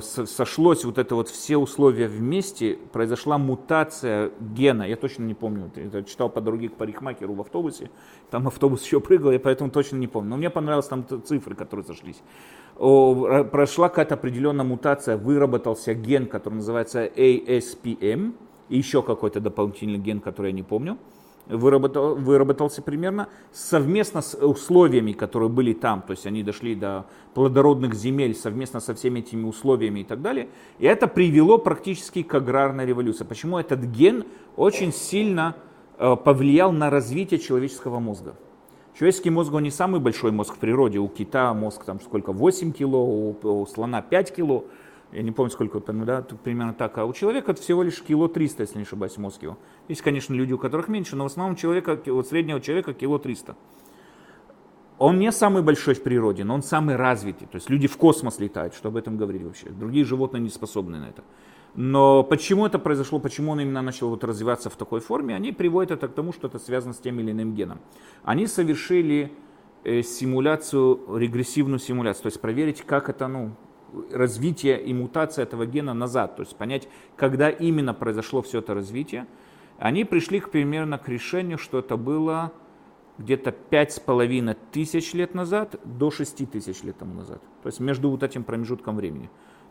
сошлось 0.00 0.84
вот 0.84 0.98
это 0.98 1.14
вот 1.14 1.28
все 1.28 1.56
условия 1.56 2.08
вместе, 2.08 2.78
произошла 2.92 3.38
мутация 3.38 4.32
гена, 4.40 4.82
я 4.82 4.96
точно 4.96 5.22
не 5.22 5.34
помню, 5.34 5.70
я 5.76 6.02
читал 6.02 6.28
по 6.28 6.40
дороге 6.40 6.68
к 6.68 6.74
парикмахеру 6.74 7.34
в 7.34 7.40
автобусе, 7.40 7.90
там 8.30 8.48
автобус 8.48 8.84
еще 8.84 9.00
прыгал, 9.00 9.30
я 9.30 9.38
поэтому 9.38 9.70
точно 9.70 9.96
не 9.96 10.08
помню, 10.08 10.30
но 10.30 10.36
мне 10.36 10.50
понравились 10.50 10.86
там 10.86 11.06
цифры, 11.24 11.54
которые 11.54 11.86
сошлись. 11.86 12.20
Прошла 12.74 13.88
какая-то 13.88 14.14
определенная 14.14 14.64
мутация, 14.64 15.16
выработался 15.16 15.94
ген, 15.94 16.26
который 16.26 16.54
называется 16.54 17.06
ASPM, 17.06 18.34
и 18.68 18.76
еще 18.76 19.02
какой-то 19.02 19.40
дополнительный 19.40 19.98
ген, 19.98 20.20
который 20.20 20.50
я 20.50 20.52
не 20.52 20.64
помню 20.64 20.98
выработал, 21.48 22.14
выработался 22.16 22.82
примерно 22.82 23.28
совместно 23.52 24.22
с 24.22 24.36
условиями, 24.36 25.12
которые 25.12 25.48
были 25.48 25.72
там, 25.72 26.02
то 26.02 26.12
есть 26.12 26.26
они 26.26 26.42
дошли 26.42 26.74
до 26.74 27.06
плодородных 27.34 27.94
земель 27.94 28.34
совместно 28.34 28.80
со 28.80 28.94
всеми 28.94 29.20
этими 29.20 29.44
условиями 29.44 30.00
и 30.00 30.04
так 30.04 30.22
далее. 30.22 30.48
И 30.78 30.86
это 30.86 31.06
привело 31.06 31.58
практически 31.58 32.22
к 32.22 32.34
аграрной 32.34 32.86
революции. 32.86 33.24
Почему 33.24 33.58
этот 33.58 33.80
ген 33.80 34.24
очень 34.56 34.92
сильно 34.92 35.56
э, 35.98 36.16
повлиял 36.16 36.72
на 36.72 36.90
развитие 36.90 37.38
человеческого 37.38 38.00
мозга? 38.00 38.34
Человеческий 38.98 39.28
мозг, 39.28 39.52
он 39.52 39.62
не 39.62 39.70
самый 39.70 40.00
большой 40.00 40.32
мозг 40.32 40.54
в 40.54 40.58
природе. 40.58 40.98
У 40.98 41.08
кита 41.08 41.52
мозг 41.52 41.84
там 41.84 42.00
сколько, 42.00 42.32
8 42.32 42.72
кило, 42.72 43.04
у, 43.04 43.36
у 43.42 43.66
слона 43.66 44.00
5 44.00 44.34
кило 44.34 44.64
я 45.12 45.22
не 45.22 45.30
помню 45.30 45.50
сколько, 45.50 45.80
да, 45.80 46.26
примерно 46.42 46.74
так, 46.74 46.98
а 46.98 47.04
у 47.04 47.12
человека 47.12 47.52
это 47.52 47.62
всего 47.62 47.82
лишь 47.82 48.02
кило 48.02 48.28
300, 48.28 48.62
если 48.62 48.78
не 48.78 48.82
ошибаюсь, 48.82 49.16
мозг 49.16 49.42
его. 49.42 49.56
Есть, 49.88 50.02
конечно, 50.02 50.34
люди, 50.34 50.52
у 50.52 50.58
которых 50.58 50.88
меньше, 50.88 51.16
но 51.16 51.24
в 51.24 51.26
основном 51.28 51.56
человека, 51.56 52.00
вот 52.06 52.28
среднего 52.28 52.60
человека 52.60 52.92
кило 52.92 53.18
300. 53.18 53.56
Он 54.98 55.18
не 55.18 55.30
самый 55.30 55.62
большой 55.62 55.94
в 55.94 56.02
природе, 56.02 56.44
но 56.44 56.54
он 56.54 56.62
самый 56.62 56.96
развитый. 56.96 57.46
То 57.46 57.56
есть 57.56 57.68
люди 57.68 57.86
в 57.86 57.96
космос 57.96 58.38
летают, 58.40 58.74
что 58.74 58.88
об 58.88 58.96
этом 58.96 59.16
говорить 59.16 59.42
вообще. 59.42 59.68
Другие 59.68 60.04
животные 60.04 60.40
не 60.40 60.48
способны 60.48 60.98
на 60.98 61.08
это. 61.08 61.22
Но 61.74 62.22
почему 62.22 62.64
это 62.64 62.78
произошло, 62.78 63.18
почему 63.18 63.52
он 63.52 63.60
именно 63.60 63.82
начал 63.82 64.08
вот 64.08 64.24
развиваться 64.24 64.70
в 64.70 64.76
такой 64.76 65.00
форме, 65.00 65.36
они 65.36 65.52
приводят 65.52 65.90
это 65.90 66.08
к 66.08 66.14
тому, 66.14 66.32
что 66.32 66.48
это 66.48 66.58
связано 66.58 66.94
с 66.94 66.98
тем 66.98 67.20
или 67.20 67.30
иным 67.30 67.54
геном. 67.54 67.80
Они 68.24 68.46
совершили 68.46 69.30
э, 69.84 70.00
симуляцию, 70.00 71.18
регрессивную 71.18 71.78
симуляцию, 71.78 72.22
то 72.22 72.28
есть 72.28 72.40
проверить, 72.40 72.80
как 72.80 73.10
это, 73.10 73.28
ну, 73.28 73.52
развитие 74.12 74.82
и 74.82 74.92
мутация 74.92 75.44
этого 75.44 75.66
гена 75.66 75.94
назад, 75.94 76.36
то 76.36 76.42
есть 76.42 76.56
понять, 76.56 76.88
когда 77.16 77.50
именно 77.50 77.94
произошло 77.94 78.42
все 78.42 78.58
это 78.58 78.74
развитие, 78.74 79.26
они 79.78 80.04
пришли 80.04 80.40
к, 80.40 80.50
примерно 80.50 80.98
к 80.98 81.08
решению, 81.08 81.58
что 81.58 81.78
это 81.78 81.96
было 81.96 82.52
где-то 83.18 83.52
пять 83.52 83.92
с 83.92 84.00
половиной 84.00 84.56
тысяч 84.72 85.14
лет 85.14 85.34
назад 85.34 85.80
до 85.84 86.10
шести 86.10 86.46
тысяч 86.46 86.82
лет 86.82 86.98
тому 86.98 87.14
назад. 87.14 87.40
То 87.62 87.68
есть 87.68 87.80
между 87.80 88.10
вот 88.10 88.22
этим 88.22 88.44
промежутком 88.44 88.96
времени. 88.96 89.30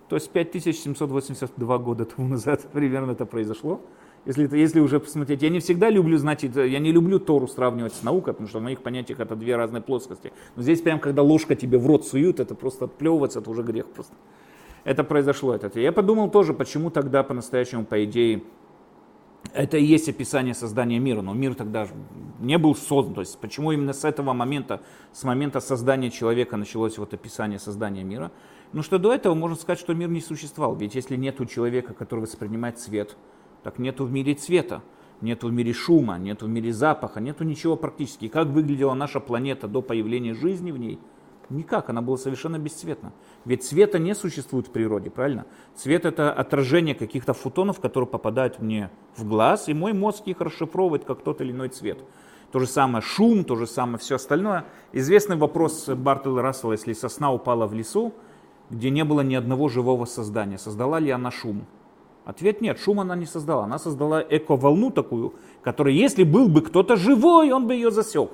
То 0.10 0.16
есть 0.16 0.30
5782 0.32 1.78
года 1.78 2.06
тому 2.06 2.28
назад 2.28 2.68
примерно 2.74 3.12
это 3.12 3.26
произошло. 3.26 3.82
Если, 4.26 4.58
если 4.58 4.80
уже 4.80 5.00
посмотреть, 5.00 5.44
я 5.44 5.50
не 5.50 5.60
всегда 5.60 5.90
люблю, 5.90 6.18
значит, 6.18 6.56
я 6.56 6.80
не 6.80 6.92
люблю 6.92 7.20
Тору 7.20 7.48
сравнивать 7.48 7.94
с 7.94 8.02
наукой, 8.02 8.34
потому 8.34 8.48
что 8.48 8.60
в 8.60 8.64
моих 8.64 8.82
понятиях 8.82 9.20
это 9.20 9.36
две 9.36 9.56
разные 9.56 9.84
плоскости. 9.84 10.34
Но 10.56 10.64
здесь 10.64 10.82
прям, 10.82 11.00
когда 11.00 11.22
ложка 11.22 11.56
тебе 11.56 11.78
в 11.78 11.86
рот 11.86 12.08
суют, 12.08 12.40
это 12.40 12.56
просто 12.56 12.88
плевываться, 12.88 13.40
это 13.40 13.50
уже 13.52 13.62
грех 13.62 13.88
просто. 13.88 14.16
Это 14.84 15.04
произошло. 15.04 15.54
Это. 15.54 15.80
Я 15.80 15.92
подумал 15.92 16.30
тоже, 16.32 16.54
почему 16.54 16.90
тогда 16.90 17.24
по-настоящему, 17.24 17.86
по 17.86 18.04
идее, 18.04 18.44
это 19.54 19.78
и 19.78 19.84
есть 19.84 20.10
описание 20.10 20.54
создания 20.54 21.00
мира, 21.00 21.22
но 21.22 21.34
мир 21.34 21.54
тогда 21.54 21.88
не 22.40 22.58
был 22.58 22.76
создан. 22.76 23.14
То 23.14 23.22
есть 23.22 23.38
почему 23.40 23.72
именно 23.72 23.94
с 23.94 24.04
этого 24.06 24.34
момента, 24.34 24.82
с 25.14 25.24
момента 25.24 25.60
создания 25.60 26.10
человека 26.10 26.58
началось 26.58 26.98
вот 26.98 27.14
описание 27.14 27.60
создания 27.60 28.04
мира? 28.04 28.32
Ну 28.74 28.82
что 28.82 28.98
до 28.98 29.14
этого 29.14 29.36
можно 29.36 29.56
сказать, 29.56 29.80
что 29.80 29.94
мир 29.94 30.10
не 30.10 30.22
существовал. 30.22 30.76
Ведь 30.76 30.96
если 30.96 31.16
нет 31.16 31.38
человека, 31.50 31.94
который 31.94 32.22
воспринимает 32.22 32.80
свет, 32.80 33.16
так 33.66 33.80
нету 33.80 34.06
в 34.06 34.12
мире 34.12 34.36
цвета, 34.36 34.84
нету 35.22 35.48
в 35.48 35.52
мире 35.52 35.74
шума, 35.74 36.20
нету 36.20 36.46
в 36.46 36.50
мире 36.50 36.72
запаха, 36.72 37.20
нету 37.20 37.44
ничего 37.44 37.76
практически. 37.76 38.28
Как 38.28 38.50
выглядела 38.50 38.94
наша 38.94 39.20
планета 39.20 39.68
до 39.68 39.82
появления 39.82 40.36
жизни 40.36 40.72
в 40.72 40.78
ней? 40.78 41.00
Никак, 41.50 41.90
она 41.90 42.04
была 42.04 42.18
совершенно 42.18 42.60
бесцветна. 42.60 43.12
Ведь 43.44 43.64
цвета 43.64 43.98
не 43.98 44.14
существует 44.14 44.68
в 44.68 44.72
природе, 44.72 45.10
правильно? 45.10 45.48
Цвет 45.74 46.06
это 46.06 46.32
отражение 46.32 46.94
каких-то 46.94 47.34
фотонов, 47.34 47.80
которые 47.80 48.08
попадают 48.08 48.60
мне 48.60 48.92
в 49.16 49.28
глаз, 49.28 49.68
и 49.68 49.74
мой 49.74 49.94
мозг 49.94 50.28
их 50.28 50.42
расшифровывает 50.42 51.04
как 51.04 51.24
тот 51.24 51.42
или 51.42 51.52
иной 51.52 51.70
цвет. 51.70 52.04
То 52.52 52.60
же 52.60 52.68
самое 52.68 53.02
шум, 53.02 53.44
то 53.44 53.56
же 53.56 53.66
самое 53.66 53.98
все 53.98 54.18
остальное. 54.18 54.66
Известный 54.94 55.38
вопрос 55.38 55.90
Бартела 55.90 56.44
Рассела, 56.44 56.74
если 56.74 56.94
сосна 56.94 57.34
упала 57.34 57.66
в 57.66 57.74
лесу, 57.74 58.14
где 58.70 58.92
не 58.92 59.04
было 59.04 59.22
ни 59.22 59.34
одного 59.34 59.70
живого 59.70 60.06
создания, 60.06 60.60
создала 60.60 61.00
ли 61.00 61.10
она 61.10 61.32
шум? 61.32 61.66
Ответ 62.26 62.60
нет, 62.62 62.80
шум 62.80 63.00
она 63.00 63.16
не 63.16 63.26
создала. 63.26 63.64
Она 63.64 63.80
создала 63.80 64.22
эко-волну 64.22 64.90
такую, 64.90 65.34
которая, 65.62 65.94
если 65.94 66.24
был 66.24 66.50
бы 66.50 66.62
кто-то 66.62 66.96
живой, 66.96 67.52
он 67.52 67.68
бы 67.68 67.76
ее 67.76 67.92
засек. 67.92 68.32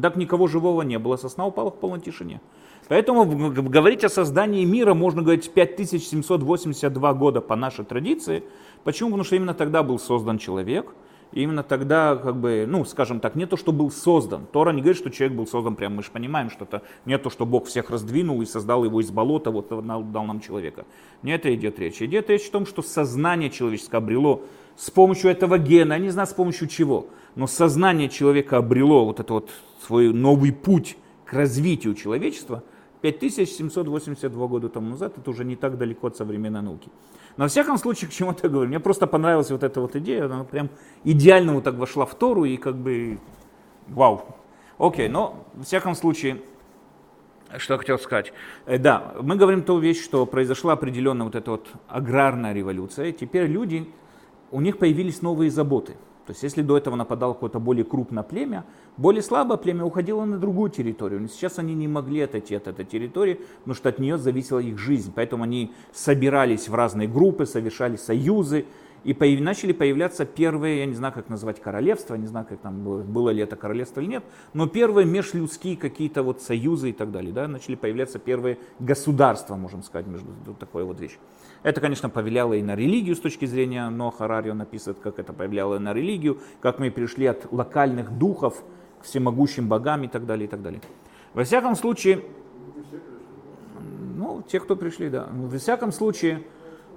Так 0.00 0.16
никого 0.16 0.46
живого 0.46 0.82
не 0.82 0.98
было, 0.98 1.16
сосна 1.16 1.46
упала 1.46 1.70
в 1.70 1.76
полной 1.76 2.00
тишине. 2.00 2.40
Поэтому 2.88 3.24
говорить 3.24 4.04
о 4.04 4.08
создании 4.08 4.64
мира 4.64 4.94
можно 4.94 5.22
говорить 5.22 5.50
5782 5.52 7.14
года 7.14 7.40
по 7.40 7.56
нашей 7.56 7.84
традиции. 7.84 8.44
Почему? 8.84 9.10
Потому 9.10 9.24
что 9.24 9.36
именно 9.36 9.54
тогда 9.54 9.82
был 9.82 9.98
создан 9.98 10.38
человек– 10.38 10.94
и 11.32 11.42
именно 11.42 11.62
тогда, 11.62 12.16
как 12.16 12.36
бы, 12.36 12.64
ну, 12.68 12.84
скажем 12.84 13.20
так, 13.20 13.34
не 13.34 13.46
то, 13.46 13.56
что 13.56 13.72
был 13.72 13.90
создан. 13.90 14.46
Тора 14.52 14.72
не 14.72 14.80
говорит, 14.80 14.98
что 14.98 15.10
человек 15.10 15.36
был 15.36 15.46
создан 15.46 15.76
прям, 15.76 15.96
мы 15.96 16.02
же 16.02 16.10
понимаем, 16.10 16.50
что 16.50 16.64
это 16.64 16.82
не 17.04 17.18
то, 17.18 17.30
что 17.30 17.44
Бог 17.44 17.66
всех 17.66 17.90
раздвинул 17.90 18.40
и 18.42 18.46
создал 18.46 18.84
его 18.84 19.00
из 19.00 19.10
болота, 19.10 19.50
вот 19.50 19.68
дал 19.68 20.24
нам 20.24 20.40
человека. 20.40 20.86
Не 21.22 21.32
это 21.32 21.54
идет 21.54 21.78
речь. 21.78 22.00
Идет 22.00 22.30
речь 22.30 22.48
о 22.48 22.52
том, 22.52 22.66
что 22.66 22.82
сознание 22.82 23.50
человеческое 23.50 23.98
обрело 23.98 24.42
с 24.76 24.90
помощью 24.90 25.30
этого 25.30 25.58
гена, 25.58 25.94
я 25.94 25.98
не 25.98 26.10
знаю 26.10 26.28
с 26.28 26.34
помощью 26.34 26.68
чего, 26.68 27.08
но 27.34 27.46
сознание 27.46 28.08
человека 28.08 28.58
обрело 28.58 29.04
вот 29.04 29.20
этот 29.20 29.30
вот 29.30 29.50
свой 29.86 30.12
новый 30.12 30.52
путь 30.52 30.96
к 31.24 31.32
развитию 31.32 31.94
человечества 31.94 32.62
5782 33.02 34.46
года 34.46 34.68
тому 34.68 34.90
назад, 34.90 35.18
это 35.18 35.30
уже 35.30 35.44
не 35.44 35.56
так 35.56 35.78
далеко 35.78 36.08
от 36.08 36.16
современной 36.16 36.62
науки. 36.62 36.90
Но 37.36 37.44
во 37.44 37.48
всяком 37.48 37.76
случае, 37.76 38.08
к 38.08 38.12
чему 38.12 38.34
я 38.42 38.48
говорю, 38.48 38.68
мне 38.68 38.80
просто 38.80 39.06
понравилась 39.06 39.50
вот 39.50 39.62
эта 39.62 39.80
вот 39.80 39.94
идея, 39.96 40.24
она 40.24 40.44
прям 40.44 40.70
идеально 41.04 41.54
вот 41.54 41.64
так 41.64 41.74
вошла 41.74 42.06
в 42.06 42.14
Тору 42.14 42.44
и 42.44 42.56
как 42.56 42.76
бы 42.76 43.18
вау. 43.88 44.36
Окей, 44.78 45.08
но 45.08 45.44
во 45.54 45.64
всяком 45.64 45.94
случае, 45.94 46.40
что 47.58 47.74
я 47.74 47.78
хотел 47.78 47.98
сказать. 47.98 48.32
Э, 48.64 48.78
да, 48.78 49.14
мы 49.20 49.36
говорим 49.36 49.62
ту 49.62 49.78
вещь, 49.78 50.02
что 50.02 50.26
произошла 50.26 50.72
определенная 50.72 51.24
вот 51.24 51.34
эта 51.34 51.50
вот 51.50 51.68
аграрная 51.88 52.52
революция. 52.52 53.12
Теперь 53.12 53.46
люди, 53.46 53.88
у 54.50 54.60
них 54.60 54.78
появились 54.78 55.22
новые 55.22 55.50
заботы. 55.50 55.94
То 56.26 56.32
есть 56.32 56.42
если 56.42 56.62
до 56.62 56.76
этого 56.76 56.96
нападало 56.96 57.34
какое-то 57.34 57.60
более 57.60 57.84
крупное 57.84 58.24
племя, 58.24 58.64
более 58.96 59.22
слабое 59.22 59.56
племя 59.56 59.84
уходило 59.84 60.24
на 60.24 60.38
другую 60.38 60.70
территорию. 60.70 61.20
Но 61.20 61.28
сейчас 61.28 61.58
они 61.58 61.74
не 61.74 61.86
могли 61.86 62.22
отойти 62.22 62.56
от 62.56 62.66
этой 62.66 62.84
территории, 62.84 63.40
потому 63.58 63.74
что 63.74 63.88
от 63.88 63.98
нее 63.98 64.18
зависела 64.18 64.58
их 64.58 64.76
жизнь. 64.78 65.12
Поэтому 65.14 65.44
они 65.44 65.72
собирались 65.92 66.68
в 66.68 66.74
разные 66.74 67.06
группы, 67.06 67.46
совершали 67.46 67.96
союзы, 67.96 68.66
и 69.04 69.40
начали 69.40 69.72
появляться 69.72 70.24
первые, 70.24 70.80
я 70.80 70.86
не 70.86 70.94
знаю, 70.94 71.14
как 71.14 71.28
назвать 71.28 71.60
королевства, 71.60 72.16
не 72.16 72.26
знаю, 72.26 72.44
как 72.44 72.58
там 72.58 72.82
было, 72.82 73.02
было 73.02 73.30
ли 73.30 73.40
это 73.40 73.54
королевство 73.54 74.00
или 74.00 74.08
нет, 74.08 74.24
но 74.52 74.66
первые 74.66 75.06
межлюдские 75.06 75.76
какие-то 75.76 76.24
вот 76.24 76.42
союзы 76.42 76.90
и 76.90 76.92
так 76.92 77.12
далее, 77.12 77.32
да, 77.32 77.46
начали 77.46 77.76
появляться 77.76 78.18
первые 78.18 78.58
государства, 78.80 79.54
можем 79.54 79.84
сказать, 79.84 80.08
между 80.08 80.28
такой 80.58 80.82
вот 80.82 80.98
вещь. 80.98 81.18
Это, 81.62 81.80
конечно, 81.80 82.08
повлияло 82.08 82.54
и 82.54 82.62
на 82.62 82.76
религию 82.76 83.16
с 83.16 83.20
точки 83.20 83.44
зрения, 83.46 83.88
но 83.88 84.10
Харарио 84.10 84.54
написывает, 84.54 84.98
как 85.00 85.18
это 85.18 85.32
повлияло 85.32 85.76
и 85.76 85.78
на 85.78 85.92
религию, 85.92 86.38
как 86.60 86.78
мы 86.78 86.90
перешли 86.90 87.26
от 87.26 87.52
локальных 87.52 88.16
духов 88.16 88.62
к 89.00 89.04
всемогущим 89.04 89.68
богам 89.68 90.04
и 90.04 90.08
так 90.08 90.26
далее, 90.26 90.46
и 90.46 90.48
так 90.48 90.62
далее. 90.62 90.80
Во 91.34 91.44
всяком 91.44 91.76
случае, 91.76 92.22
ну, 94.16 94.42
те, 94.46 94.60
кто 94.60 94.76
пришли, 94.76 95.10
да. 95.10 95.28
Во 95.32 95.58
всяком 95.58 95.92
случае, 95.92 96.42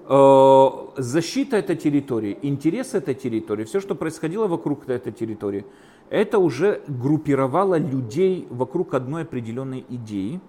э, 0.08 0.68
защита 0.98 1.58
этой 1.58 1.75
территории, 1.75 2.38
интерес 2.42 2.94
этой 2.94 3.16
территории, 3.16 3.63
все, 3.66 3.80
что 3.80 3.96
происходило 3.96 4.48
вокруг 4.48 4.88
этой 4.88 5.12
территории, 5.12 5.66
это 6.10 6.39
уже 6.39 6.82
группировало 6.88 7.78
людей 7.78 8.48
вокруг 8.50 8.94
одной 8.94 9.24
определенной 9.24 9.86
идеи, 9.89 10.39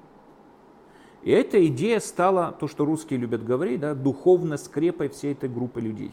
и 1.22 1.30
эта 1.30 1.64
идея 1.66 2.00
стала, 2.00 2.52
то, 2.58 2.66
что 2.66 2.84
русские 2.84 3.18
любят 3.18 3.44
говорить, 3.44 3.80
да, 3.80 3.94
духовно 3.94 4.56
скрепой 4.56 5.08
всей 5.08 5.32
этой 5.32 5.48
группы 5.48 5.80
людей. 5.80 6.12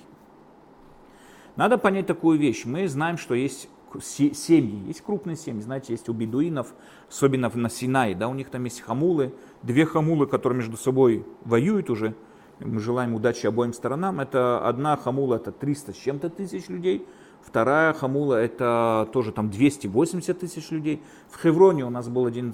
Надо 1.56 1.78
понять 1.78 2.06
такую 2.06 2.38
вещь. 2.38 2.66
Мы 2.66 2.88
знаем, 2.88 3.18
что 3.18 3.34
есть 3.34 3.70
семьи, 4.02 4.88
есть 4.88 5.02
крупные 5.02 5.38
семьи, 5.38 5.62
знаете, 5.62 5.94
есть 5.94 6.10
у 6.10 6.14
бедуинов, 6.14 6.74
особенно 7.10 7.50
на 7.54 7.70
Синае, 7.70 8.16
да, 8.16 8.28
у 8.28 8.34
них 8.34 8.50
там 8.50 8.66
есть 8.66 8.82
хамулы, 8.82 9.34
две 9.64 9.86
хамулы, 9.86 10.28
которые 10.28 10.58
между 10.58 10.78
собой 10.78 11.26
воюют 11.46 11.90
уже, 11.90 12.14
мы 12.60 12.80
желаем 12.80 13.14
удачи 13.14 13.48
обоим 13.48 13.74
сторонам, 13.74 14.20
это 14.20 14.60
одна 14.68 14.98
хамула, 14.98 15.36
это 15.36 15.52
300 15.52 15.94
с 15.94 15.96
чем-то 15.96 16.30
тысяч 16.30 16.68
людей, 16.68 17.08
Вторая 17.48 17.94
хамула 17.94 18.36
это 18.36 19.08
тоже 19.14 19.32
там 19.32 19.50
280 19.50 20.38
тысяч 20.38 20.70
людей. 20.70 21.02
В 21.30 21.42
Хевроне 21.42 21.86
у 21.86 21.90
нас 21.90 22.10
был 22.10 22.26
один 22.26 22.54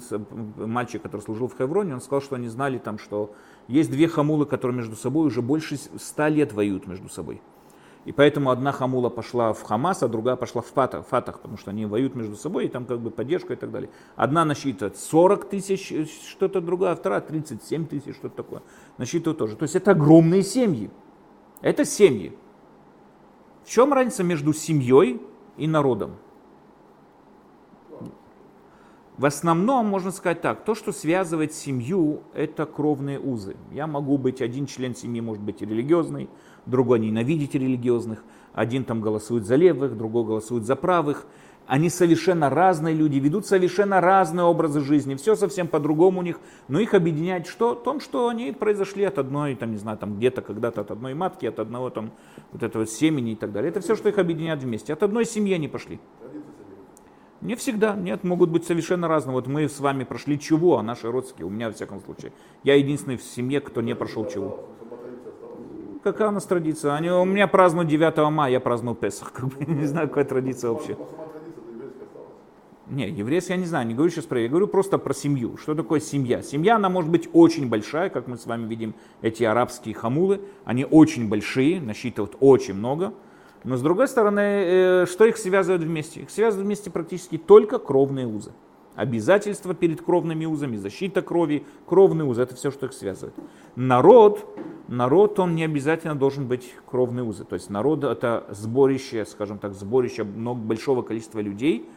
мальчик, 0.56 1.02
который 1.02 1.20
служил 1.20 1.48
в 1.48 1.58
Хевроне, 1.58 1.94
он 1.94 2.00
сказал, 2.00 2.22
что 2.22 2.36
они 2.36 2.46
знали 2.46 2.78
там, 2.78 2.98
что 2.98 3.34
есть 3.66 3.90
две 3.90 4.06
хамулы, 4.06 4.46
которые 4.46 4.76
между 4.76 4.94
собой 4.94 5.26
уже 5.26 5.42
больше 5.42 5.78
100 5.78 6.28
лет 6.28 6.52
воюют 6.52 6.86
между 6.86 7.08
собой. 7.08 7.42
И 8.04 8.12
поэтому 8.12 8.50
одна 8.50 8.70
хамула 8.70 9.08
пошла 9.08 9.52
в 9.52 9.62
Хамас, 9.62 10.02
а 10.04 10.08
другая 10.08 10.36
пошла 10.36 10.62
в 10.62 10.66
Фатах, 10.66 11.06
Фатах, 11.08 11.40
потому 11.40 11.56
что 11.56 11.70
они 11.70 11.86
воюют 11.86 12.14
между 12.14 12.36
собой, 12.36 12.66
и 12.66 12.68
там 12.68 12.84
как 12.84 13.00
бы 13.00 13.10
поддержка 13.10 13.54
и 13.54 13.56
так 13.56 13.72
далее. 13.72 13.90
Одна 14.14 14.44
насчитывает 14.44 14.96
40 14.96 15.48
тысяч, 15.48 15.92
что-то 16.30 16.60
другое, 16.60 16.92
а 16.92 16.96
вторая 16.96 17.20
37 17.20 17.86
тысяч, 17.86 18.14
что-то 18.14 18.36
такое. 18.36 18.62
Насчитывает 18.98 19.38
тоже. 19.38 19.56
То 19.56 19.64
есть 19.64 19.74
это 19.74 19.90
огромные 19.90 20.44
семьи. 20.44 20.90
Это 21.62 21.84
семьи. 21.84 22.36
В 23.64 23.70
чем 23.70 23.92
разница 23.92 24.22
между 24.22 24.52
семьей 24.52 25.20
и 25.56 25.66
народом? 25.66 26.16
В 29.16 29.26
основном, 29.26 29.86
можно 29.86 30.10
сказать 30.10 30.40
так, 30.40 30.64
то, 30.64 30.74
что 30.74 30.92
связывает 30.92 31.54
семью, 31.54 32.22
это 32.34 32.66
кровные 32.66 33.20
узы. 33.20 33.56
Я 33.72 33.86
могу 33.86 34.18
быть, 34.18 34.42
один 34.42 34.66
член 34.66 34.94
семьи 34.94 35.20
может 35.20 35.42
быть 35.42 35.62
религиозный, 35.62 36.28
другой 36.66 36.98
ненавидеть 36.98 37.54
религиозных, 37.54 38.24
один 38.52 38.84
там 38.84 39.00
голосует 39.00 39.46
за 39.46 39.54
левых, 39.54 39.96
другой 39.96 40.24
голосует 40.24 40.64
за 40.64 40.74
правых. 40.74 41.26
Они 41.66 41.88
совершенно 41.88 42.50
разные 42.50 42.94
люди, 42.94 43.18
ведут 43.18 43.46
совершенно 43.46 44.00
разные 44.00 44.44
образы 44.44 44.80
жизни, 44.80 45.14
все 45.14 45.34
совсем 45.34 45.66
по-другому 45.66 46.20
у 46.20 46.22
них, 46.22 46.38
но 46.68 46.78
их 46.78 46.92
объединяет 46.92 47.46
что? 47.46 47.74
В 47.74 47.82
том, 47.82 48.00
что 48.00 48.28
они 48.28 48.52
произошли 48.52 49.04
от 49.04 49.18
одной, 49.18 49.54
там, 49.54 49.70
не 49.72 49.78
знаю, 49.78 49.96
там 49.96 50.16
где-то 50.16 50.42
когда-то 50.42 50.82
от 50.82 50.90
одной 50.90 51.14
матки, 51.14 51.46
от 51.46 51.58
одного 51.58 51.88
там 51.88 52.12
вот 52.52 52.62
этого 52.62 52.86
семени 52.86 53.32
и 53.32 53.36
так 53.36 53.52
далее. 53.52 53.70
Это 53.70 53.80
все, 53.80 53.96
что 53.96 54.10
их 54.10 54.18
объединяет 54.18 54.62
вместе. 54.62 54.92
От 54.92 55.02
одной 55.02 55.24
семьи 55.24 55.54
они 55.54 55.68
пошли. 55.68 56.00
Не 57.40 57.56
всегда, 57.56 57.94
нет, 57.94 58.24
могут 58.24 58.50
быть 58.50 58.64
совершенно 58.66 59.08
разные. 59.08 59.34
Вот 59.34 59.46
мы 59.46 59.68
с 59.68 59.80
вами 59.80 60.04
прошли 60.04 60.38
чего, 60.38 60.78
а 60.78 60.82
наши 60.82 61.10
родственники, 61.10 61.42
у 61.44 61.50
меня, 61.50 61.68
во 61.68 61.74
всяком 61.74 62.00
случае. 62.00 62.32
Я 62.62 62.74
единственный 62.74 63.16
в 63.16 63.22
семье, 63.22 63.60
кто 63.60 63.80
не 63.80 63.94
прошел 63.94 64.26
чего. 64.26 64.68
Какая 66.02 66.28
у 66.28 66.32
нас 66.32 66.44
традиция? 66.44 66.94
Они, 66.94 67.10
у 67.10 67.24
меня 67.24 67.46
празднуют 67.46 67.88
9 67.88 68.30
мая, 68.30 68.52
я 68.52 68.60
праздную 68.60 68.94
Песах. 68.94 69.32
Как 69.32 69.46
бы, 69.46 69.64
не 69.66 69.86
знаю, 69.86 70.08
какая 70.08 70.24
традиция 70.24 70.70
вообще. 70.70 70.96
Не, 72.88 73.08
еврейский 73.08 73.54
я 73.54 73.58
не 73.58 73.64
знаю, 73.64 73.86
не 73.86 73.94
говорю 73.94 74.10
сейчас 74.10 74.26
про, 74.26 74.40
я 74.40 74.48
говорю 74.48 74.66
просто 74.66 74.98
про 74.98 75.14
семью. 75.14 75.56
Что 75.56 75.74
такое 75.74 76.00
семья? 76.00 76.42
Семья, 76.42 76.76
она 76.76 76.90
может 76.90 77.10
быть 77.10 77.28
очень 77.32 77.68
большая, 77.68 78.10
как 78.10 78.28
мы 78.28 78.36
с 78.36 78.44
вами 78.44 78.66
видим, 78.66 78.94
эти 79.22 79.42
арабские 79.42 79.94
хамулы, 79.94 80.42
они 80.66 80.84
очень 80.84 81.28
большие, 81.28 81.80
насчитывают 81.80 82.36
очень 82.40 82.74
много. 82.74 83.14
Но 83.64 83.78
с 83.78 83.82
другой 83.82 84.06
стороны, 84.06 84.40
э, 84.40 85.06
что 85.10 85.24
их 85.24 85.38
связывает 85.38 85.82
вместе? 85.82 86.20
Их 86.20 86.30
связывают 86.30 86.66
вместе 86.66 86.90
практически 86.90 87.38
только 87.38 87.78
кровные 87.78 88.26
узы. 88.26 88.52
Обязательства 88.94 89.74
перед 89.74 90.02
кровными 90.02 90.44
узами, 90.44 90.76
защита 90.76 91.22
крови, 91.22 91.64
кровный 91.86 92.28
уз, 92.28 92.36
это 92.36 92.54
все, 92.54 92.70
что 92.70 92.86
их 92.86 92.92
связывает. 92.92 93.34
Народ, 93.74 94.46
народ, 94.88 95.40
он 95.40 95.54
не 95.56 95.64
обязательно 95.64 96.14
должен 96.14 96.46
быть 96.46 96.74
кровные 96.86 97.24
узы. 97.24 97.44
То 97.44 97.54
есть 97.54 97.70
народ 97.70 98.04
это 98.04 98.44
сборище, 98.50 99.24
скажем 99.24 99.58
так, 99.58 99.72
сборище 99.72 100.22
много, 100.22 100.60
большого 100.60 101.02
количества 101.02 101.40
людей, 101.40 101.88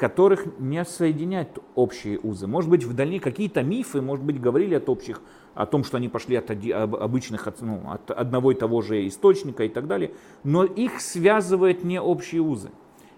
которых 0.00 0.58
не 0.58 0.82
соединяют 0.86 1.58
общие 1.74 2.18
узы. 2.18 2.46
Может 2.46 2.70
быть, 2.70 2.84
в 2.84 2.94
дальнейшем 2.94 3.24
какие-то 3.24 3.62
мифы, 3.62 4.00
может 4.00 4.24
быть, 4.24 4.40
говорили 4.40 4.74
от 4.74 4.88
общих, 4.88 5.20
о 5.54 5.66
том, 5.66 5.84
что 5.84 5.98
они 5.98 6.08
пошли 6.08 6.36
от 6.36 6.50
обычных, 6.50 7.46
от, 7.46 7.60
ну, 7.60 7.82
от 7.84 8.10
одного 8.10 8.52
и 8.52 8.54
того 8.54 8.80
же 8.80 9.06
источника 9.06 9.64
и 9.64 9.68
так 9.68 9.86
далее, 9.86 10.12
но 10.42 10.64
их 10.64 11.02
связывают 11.02 11.84
не 11.84 12.00
общие 12.00 12.40
узы, 12.40 12.70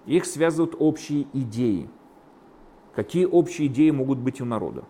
их 0.07 0.25
связывают 0.25 0.75
общие 0.77 1.29
идеи. 1.33 1.89
Какие 2.97 3.27
общие 3.27 3.69
идеи 3.69 3.91
могут 3.91 4.19
быть 4.19 4.41
у 4.41 4.45
народа? 4.45 4.83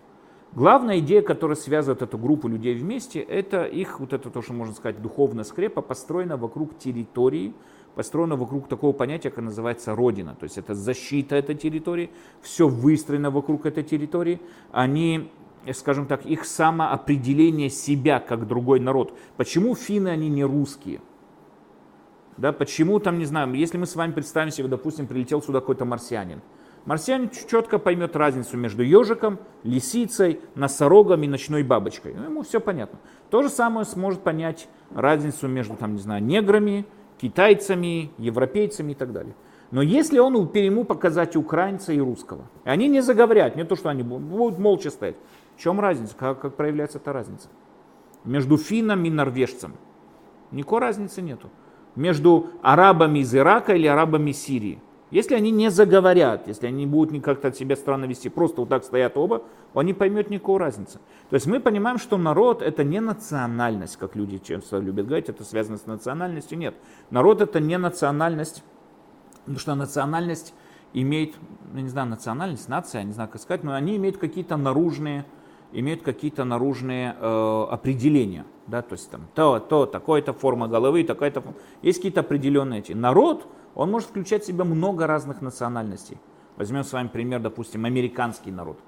Главная 0.54 0.98
идея, 1.00 1.20
которая 1.20 1.56
связывает 1.56 2.00
эту 2.00 2.16
группу 2.16 2.48
людей 2.48 2.74
вместе, 2.74 3.20
это 3.20 3.64
их, 3.64 4.00
вот 4.00 4.14
это 4.14 4.30
то, 4.30 4.40
что 4.40 4.54
можно 4.54 4.74
сказать, 4.74 5.02
духовная 5.02 5.44
скрепа, 5.44 5.82
построена 5.82 6.38
вокруг 6.38 6.78
территории, 6.78 7.52
построена 7.94 8.36
вокруг 8.36 8.68
такого 8.68 8.92
понятия, 8.92 9.30
как 9.30 9.44
называется 9.44 9.94
родина. 9.94 10.34
То 10.34 10.44
есть 10.44 10.58
это 10.58 10.74
защита 10.74 11.36
этой 11.36 11.54
территории, 11.54 12.10
все 12.40 12.68
выстроено 12.68 13.30
вокруг 13.30 13.66
этой 13.66 13.82
территории. 13.82 14.40
Они, 14.72 15.30
скажем 15.72 16.06
так, 16.06 16.26
их 16.26 16.44
самоопределение 16.44 17.70
себя 17.70 18.20
как 18.20 18.46
другой 18.46 18.80
народ. 18.80 19.16
Почему 19.36 19.74
финны, 19.74 20.08
они 20.08 20.28
не 20.28 20.44
русские? 20.44 21.00
Да, 22.36 22.52
почему 22.52 22.98
там, 22.98 23.18
не 23.18 23.26
знаю, 23.26 23.52
если 23.52 23.76
мы 23.76 23.86
с 23.86 23.94
вами 23.94 24.12
представим 24.12 24.50
себе, 24.50 24.68
допустим, 24.68 25.06
прилетел 25.06 25.42
сюда 25.42 25.60
какой-то 25.60 25.84
марсианин, 25.84 26.40
Марсианин 26.84 27.30
четко 27.30 27.78
поймет 27.78 28.16
разницу 28.16 28.56
между 28.56 28.82
ежиком, 28.82 29.38
лисицей, 29.62 30.40
носорогом 30.56 31.22
и 31.22 31.28
ночной 31.28 31.62
бабочкой. 31.62 32.14
Ну, 32.14 32.24
ему 32.24 32.42
все 32.42 32.60
понятно. 32.60 32.98
То 33.30 33.42
же 33.42 33.50
самое 33.50 33.86
сможет 33.86 34.22
понять 34.22 34.68
разницу 34.92 35.46
между, 35.46 35.76
там, 35.76 35.94
не 35.94 36.00
знаю, 36.00 36.24
неграми, 36.24 36.84
китайцами, 37.22 38.10
европейцами 38.18 38.92
и 38.92 38.94
так 38.96 39.12
далее. 39.12 39.34
Но 39.70 39.80
если 39.80 40.18
он 40.18 40.34
ему 40.34 40.84
показать 40.84 41.36
украинца 41.36 41.92
и 41.92 42.00
русского, 42.00 42.42
и 42.64 42.68
они 42.68 42.88
не 42.88 43.00
заговорят, 43.00 43.56
не 43.56 43.64
то, 43.64 43.76
что 43.76 43.88
они 43.88 44.02
будут 44.02 44.58
молча 44.58 44.90
стоять, 44.90 45.16
в 45.56 45.60
чем 45.60 45.80
разница, 45.80 46.14
как, 46.18 46.40
как 46.40 46.56
проявляется 46.56 46.98
эта 46.98 47.12
разница? 47.12 47.48
Между 48.24 48.58
финном 48.58 49.04
и 49.04 49.10
норвежцем. 49.10 49.74
Никакой 50.50 50.80
разницы 50.80 51.22
нету. 51.22 51.48
Между 51.94 52.50
арабами 52.60 53.20
из 53.20 53.34
Ирака 53.34 53.74
или 53.74 53.86
арабами 53.86 54.32
Сирии. 54.32 54.80
Если 55.12 55.34
они 55.34 55.50
не 55.50 55.70
заговорят, 55.70 56.48
если 56.48 56.68
они 56.68 56.86
будут 56.86 57.22
как-то 57.22 57.52
себя 57.52 57.76
странно 57.76 58.06
вести, 58.06 58.30
просто 58.30 58.62
вот 58.62 58.70
так 58.70 58.82
стоят 58.82 59.18
оба, 59.18 59.42
он 59.74 59.84
не 59.84 59.92
поймет 59.92 60.30
никакой 60.30 60.58
разницы. 60.58 61.00
То 61.28 61.34
есть 61.34 61.46
мы 61.46 61.60
понимаем, 61.60 61.98
что 61.98 62.16
народ 62.16 62.62
это 62.62 62.82
не 62.82 62.98
национальность, 62.98 63.98
как 63.98 64.16
люди 64.16 64.38
часто 64.38 64.78
любят 64.78 65.06
говорить, 65.06 65.28
это 65.28 65.44
связано 65.44 65.76
с 65.76 65.84
национальностью. 65.84 66.56
Нет, 66.56 66.74
народ 67.10 67.42
это 67.42 67.60
не 67.60 67.76
национальность, 67.76 68.64
потому 69.40 69.58
что 69.58 69.74
национальность 69.74 70.54
имеет, 70.94 71.34
ну, 71.72 71.76
я 71.76 71.82
не 71.82 71.90
знаю, 71.90 72.08
национальность, 72.08 72.70
нация, 72.70 73.02
я 73.02 73.04
не 73.04 73.12
знаю, 73.12 73.28
как 73.28 73.42
сказать, 73.42 73.64
но 73.64 73.74
они 73.74 73.96
имеют 73.96 74.16
какие-то 74.16 74.56
наружные, 74.56 75.26
имеют 75.72 76.00
какие-то 76.00 76.44
наружные 76.44 77.14
э, 77.20 77.66
определения. 77.70 78.46
Да, 78.66 78.80
то 78.80 78.94
есть 78.94 79.10
там 79.10 79.28
то, 79.34 79.58
то, 79.58 79.84
такая-то 79.84 80.32
форма 80.32 80.68
головы, 80.68 81.04
такая-то 81.04 81.42
форма. 81.42 81.56
Есть 81.82 81.98
какие-то 81.98 82.20
определенные 82.20 82.80
эти. 82.80 82.92
Народ, 82.92 83.46
он 83.74 83.90
может 83.90 84.08
включать 84.08 84.44
в 84.44 84.46
себя 84.46 84.64
много 84.64 85.06
разных 85.06 85.40
национальностей. 85.40 86.18
Возьмем 86.56 86.84
с 86.84 86.92
вами 86.92 87.08
пример, 87.08 87.40
допустим, 87.40 87.84
американский 87.84 88.50
народ 88.50 88.78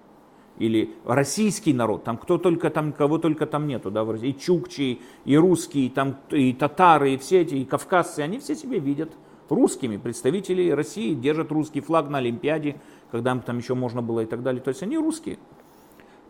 или 0.58 0.94
российский 1.04 1.72
народ, 1.72 2.04
там 2.04 2.16
кто 2.16 2.38
только 2.38 2.70
там, 2.70 2.92
кого 2.92 3.18
только 3.18 3.46
там 3.46 3.66
нету, 3.66 3.90
да, 3.90 4.02
и 4.02 4.32
чукчи, 4.32 5.00
и 5.24 5.36
русские, 5.36 5.90
там, 5.90 6.16
и 6.30 6.52
татары, 6.52 7.14
и 7.14 7.16
все 7.16 7.40
эти, 7.40 7.54
и 7.54 7.64
кавказцы, 7.64 8.20
они 8.20 8.38
все 8.38 8.54
себя 8.54 8.78
видят 8.78 9.12
русскими. 9.48 9.96
Представители 9.96 10.70
России 10.70 11.14
держат 11.14 11.50
русский 11.50 11.80
флаг 11.80 12.08
на 12.08 12.18
Олимпиаде, 12.18 12.80
когда 13.10 13.36
там 13.38 13.58
еще 13.58 13.74
можно 13.74 14.02
было 14.02 14.20
и 14.20 14.26
так 14.26 14.42
далее. 14.42 14.62
То 14.62 14.68
есть 14.68 14.82
они 14.82 14.96
русские. 14.96 15.38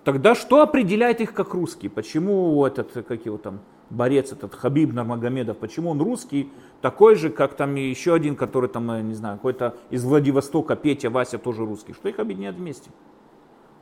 Тогда 0.05 0.35
что 0.35 0.63
определяет 0.63 1.21
их 1.21 1.33
как 1.33 1.55
русские? 1.55 1.91
Почему 1.91 2.65
этот, 2.65 2.93
как 2.93 3.25
его 3.25 3.39
там, 3.39 3.61
борец 3.91 4.33
этот 4.33 4.55
Хабиб 4.55 4.93
Нармагомедов, 4.93 5.59
почему 5.59 5.91
он 5.91 6.01
русский, 6.01 6.51
такой 6.81 7.15
же, 7.15 7.31
как 7.31 7.55
там 7.55 7.75
еще 7.75 8.15
один, 8.15 8.37
который 8.37 8.69
там, 8.69 8.91
э, 8.91 9.03
не 9.03 9.15
знаю, 9.15 9.37
какой-то 9.37 9.77
из 9.91 10.05
Владивостока, 10.05 10.77
Петя, 10.77 11.11
Вася 11.11 11.39
тоже 11.39 11.65
русский. 11.65 11.93
Что 11.93 12.09
их 12.09 12.19
объединяет 12.19 12.57
вместе? 12.57 12.91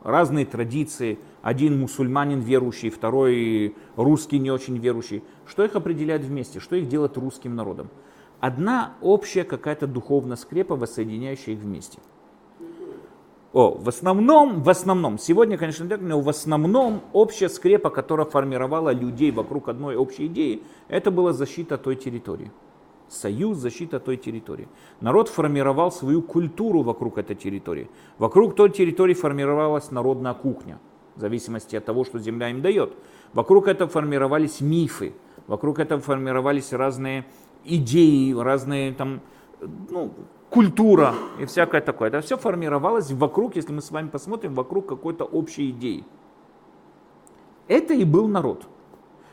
Разные 0.02 0.46
традиции, 0.46 1.18
один 1.42 1.78
мусульманин 1.78 2.40
верующий, 2.40 2.90
второй 2.90 3.76
русский 3.96 4.38
не 4.38 4.50
очень 4.50 4.76
верующий. 4.78 5.22
Что 5.46 5.64
их 5.64 5.76
определяет 5.76 6.22
вместе? 6.22 6.58
Что 6.58 6.76
их 6.76 6.88
делает 6.88 7.16
русским 7.16 7.54
народом? 7.54 7.88
Одна 8.40 8.94
общая 9.00 9.44
какая-то 9.44 9.86
духовная 9.86 10.36
скрепа, 10.36 10.74
воссоединяющая 10.74 11.54
их 11.54 11.60
вместе– 11.60 11.98
о, 13.52 13.72
в 13.72 13.88
основном, 13.88 14.62
в 14.62 14.70
основном, 14.70 15.18
сегодня, 15.18 15.58
конечно, 15.58 15.86
так, 15.86 16.00
но 16.00 16.20
в 16.20 16.28
основном 16.28 17.02
общая 17.12 17.50
скрепа, 17.50 17.90
которая 17.90 18.26
формировала 18.26 18.94
людей 18.94 19.30
вокруг 19.30 19.68
одной 19.68 19.96
общей 19.96 20.26
идеи, 20.26 20.62
это 20.88 21.10
была 21.10 21.32
защита 21.34 21.76
той 21.76 21.96
территории. 21.96 22.50
Союз, 23.08 23.58
защита 23.58 24.00
той 24.00 24.16
территории. 24.16 24.68
Народ 25.02 25.28
формировал 25.28 25.92
свою 25.92 26.22
культуру 26.22 26.82
вокруг 26.82 27.18
этой 27.18 27.36
территории. 27.36 27.90
Вокруг 28.16 28.56
той 28.56 28.70
территории 28.70 29.12
формировалась 29.12 29.90
народная 29.90 30.32
кухня, 30.32 30.78
в 31.14 31.20
зависимости 31.20 31.76
от 31.76 31.84
того, 31.84 32.04
что 32.04 32.18
земля 32.18 32.48
им 32.48 32.62
дает. 32.62 32.94
Вокруг 33.34 33.68
этого 33.68 33.90
формировались 33.90 34.62
мифы, 34.62 35.12
вокруг 35.46 35.78
этого 35.78 36.00
формировались 36.00 36.72
разные 36.72 37.26
идеи, 37.66 38.32
разные 38.32 38.94
там, 38.94 39.20
ну, 39.90 40.14
культура 40.52 41.14
и 41.40 41.46
всякое 41.46 41.80
такое. 41.80 42.08
Это 42.08 42.20
все 42.20 42.36
формировалось 42.36 43.10
вокруг, 43.10 43.56
если 43.56 43.72
мы 43.72 43.80
с 43.80 43.90
вами 43.90 44.08
посмотрим, 44.08 44.54
вокруг 44.54 44.86
какой-то 44.86 45.24
общей 45.24 45.70
идеи. 45.70 46.04
Это 47.68 47.94
и 47.94 48.04
был 48.04 48.28
народ. 48.28 48.66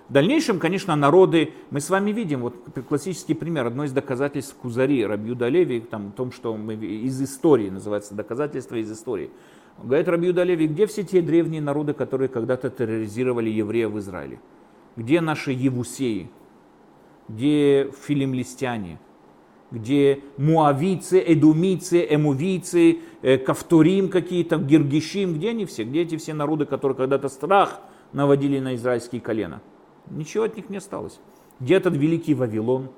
В 0.07 0.13
дальнейшем, 0.13 0.59
конечно, 0.59 0.95
народы, 0.95 1.53
мы 1.69 1.81
с 1.81 1.89
вами 1.89 2.11
видим, 2.11 2.41
вот 2.41 2.55
классический 2.87 3.35
пример, 3.35 3.67
одно 3.67 3.83
из 3.83 3.91
доказательств 3.91 4.55
Кузари, 4.55 5.05
Рабьюда 5.05 5.49
Леви, 5.49 5.81
там, 5.81 6.07
о 6.07 6.11
том, 6.11 6.31
что 6.31 6.55
мы 6.55 6.73
из 6.73 7.21
истории, 7.21 7.69
называется 7.69 8.15
доказательство 8.15 8.75
из 8.75 8.91
истории. 8.91 9.29
Говорит 9.83 10.07
Рабьюда 10.07 10.43
Леви, 10.43 10.67
где 10.67 10.87
все 10.87 11.03
те 11.03 11.21
древние 11.21 11.61
народы, 11.61 11.93
которые 11.93 12.29
когда-то 12.29 12.69
терроризировали 12.69 13.49
евреев 13.49 13.91
в 13.91 13.99
Израиле? 13.99 14.39
Где 14.95 15.21
наши 15.21 15.51
евусеи? 15.51 16.31
Где 17.27 17.91
филимлистяне? 18.07 18.99
Где 19.71 20.21
муавийцы, 20.37 21.23
эдумийцы, 21.25 22.05
эмувийцы, 22.09 22.99
э, 23.21 23.37
кавторим 23.37 24.09
какие-то, 24.09 24.57
гиргишим, 24.57 25.35
где 25.35 25.49
они 25.49 25.65
все? 25.65 25.83
Где 25.83 26.01
эти 26.01 26.17
все 26.17 26.33
народы, 26.33 26.65
которые 26.65 26.95
когда-то 26.95 27.29
страх 27.29 27.79
наводили 28.13 28.59
на 28.59 28.75
израильские 28.75 29.21
колена? 29.21 29.61
Ничего 30.09 30.45
от 30.45 30.55
них 30.55 30.69
не 30.69 30.77
осталось. 30.77 31.19
Где 31.59 31.75
этот 31.75 31.95
великий 31.95 32.33
Вавилон? 32.33 32.89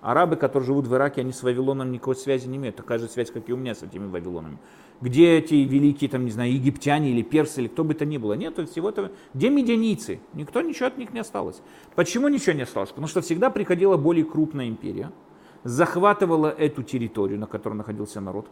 Арабы, 0.00 0.36
которые 0.36 0.66
живут 0.66 0.86
в 0.86 0.94
Ираке, 0.94 1.22
они 1.22 1.32
с 1.32 1.42
Вавилоном 1.42 1.90
никакой 1.90 2.14
связи 2.14 2.46
не 2.46 2.58
имеют. 2.58 2.76
Такая 2.76 2.98
же 2.98 3.08
связь, 3.08 3.30
как 3.30 3.48
и 3.48 3.52
у 3.52 3.56
меня 3.56 3.74
с 3.74 3.82
этими 3.82 4.06
Вавилонами. 4.06 4.58
Где 5.00 5.38
эти 5.38 5.54
великие, 5.54 6.08
там, 6.08 6.24
не 6.24 6.30
знаю, 6.30 6.52
египтяне 6.52 7.10
или 7.10 7.22
персы, 7.22 7.60
или 7.60 7.68
кто 7.68 7.82
бы 7.82 7.94
то 7.94 8.04
ни 8.06 8.16
было. 8.16 8.34
Нет 8.34 8.56
всего 8.70 8.88
этого. 8.88 9.10
Где 9.34 9.50
медианийцы? 9.50 10.20
Никто, 10.32 10.62
ничего 10.62 10.86
от 10.86 10.96
них 10.96 11.12
не 11.12 11.20
осталось. 11.20 11.60
Почему 11.96 12.28
ничего 12.28 12.52
не 12.52 12.62
осталось? 12.62 12.90
Потому 12.90 13.08
что 13.08 13.20
всегда 13.20 13.50
приходила 13.50 13.96
более 13.96 14.24
крупная 14.24 14.68
империя, 14.68 15.10
захватывала 15.66 16.46
эту 16.46 16.82
территорию, 16.82 17.38
на 17.38 17.46
которой 17.46 17.74
находился 17.74 18.20
народ. 18.20 18.48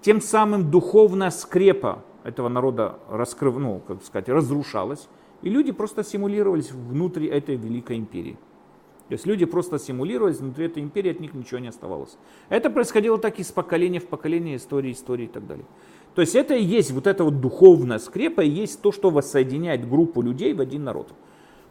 Тем 0.00 0.20
самым 0.20 0.70
духовная 0.70 1.30
скрепа 1.30 2.04
этого 2.24 2.48
народа 2.48 2.98
раскрыв, 3.10 3.56
ну, 3.56 3.80
как 3.86 4.02
сказать, 4.04 4.28
разрушалась, 4.28 5.08
и 5.42 5.48
люди 5.48 5.72
просто 5.72 6.04
симулировались 6.04 6.70
внутри 6.70 7.26
этой 7.26 7.56
великой 7.56 7.96
империи. 7.96 8.38
То 9.08 9.14
есть 9.14 9.26
люди 9.26 9.46
просто 9.46 9.78
симулировались 9.78 10.38
внутри 10.38 10.66
этой 10.66 10.82
империи, 10.82 11.10
от 11.10 11.20
них 11.20 11.32
ничего 11.32 11.58
не 11.58 11.68
оставалось. 11.68 12.18
Это 12.50 12.68
происходило 12.68 13.16
так 13.16 13.38
из 13.38 13.50
поколения 13.50 14.00
в 14.00 14.06
поколение, 14.06 14.56
истории, 14.56 14.92
истории 14.92 15.24
и 15.24 15.28
так 15.28 15.46
далее. 15.46 15.64
То 16.14 16.20
есть 16.20 16.34
это 16.34 16.54
и 16.54 16.62
есть 16.62 16.90
вот 16.90 17.06
эта 17.06 17.24
вот 17.24 17.40
духовная 17.40 17.98
скрепа, 17.98 18.42
и 18.42 18.50
есть 18.50 18.82
то, 18.82 18.92
что 18.92 19.10
воссоединяет 19.10 19.88
группу 19.88 20.20
людей 20.20 20.52
в 20.52 20.60
один 20.60 20.84
народ. 20.84 21.14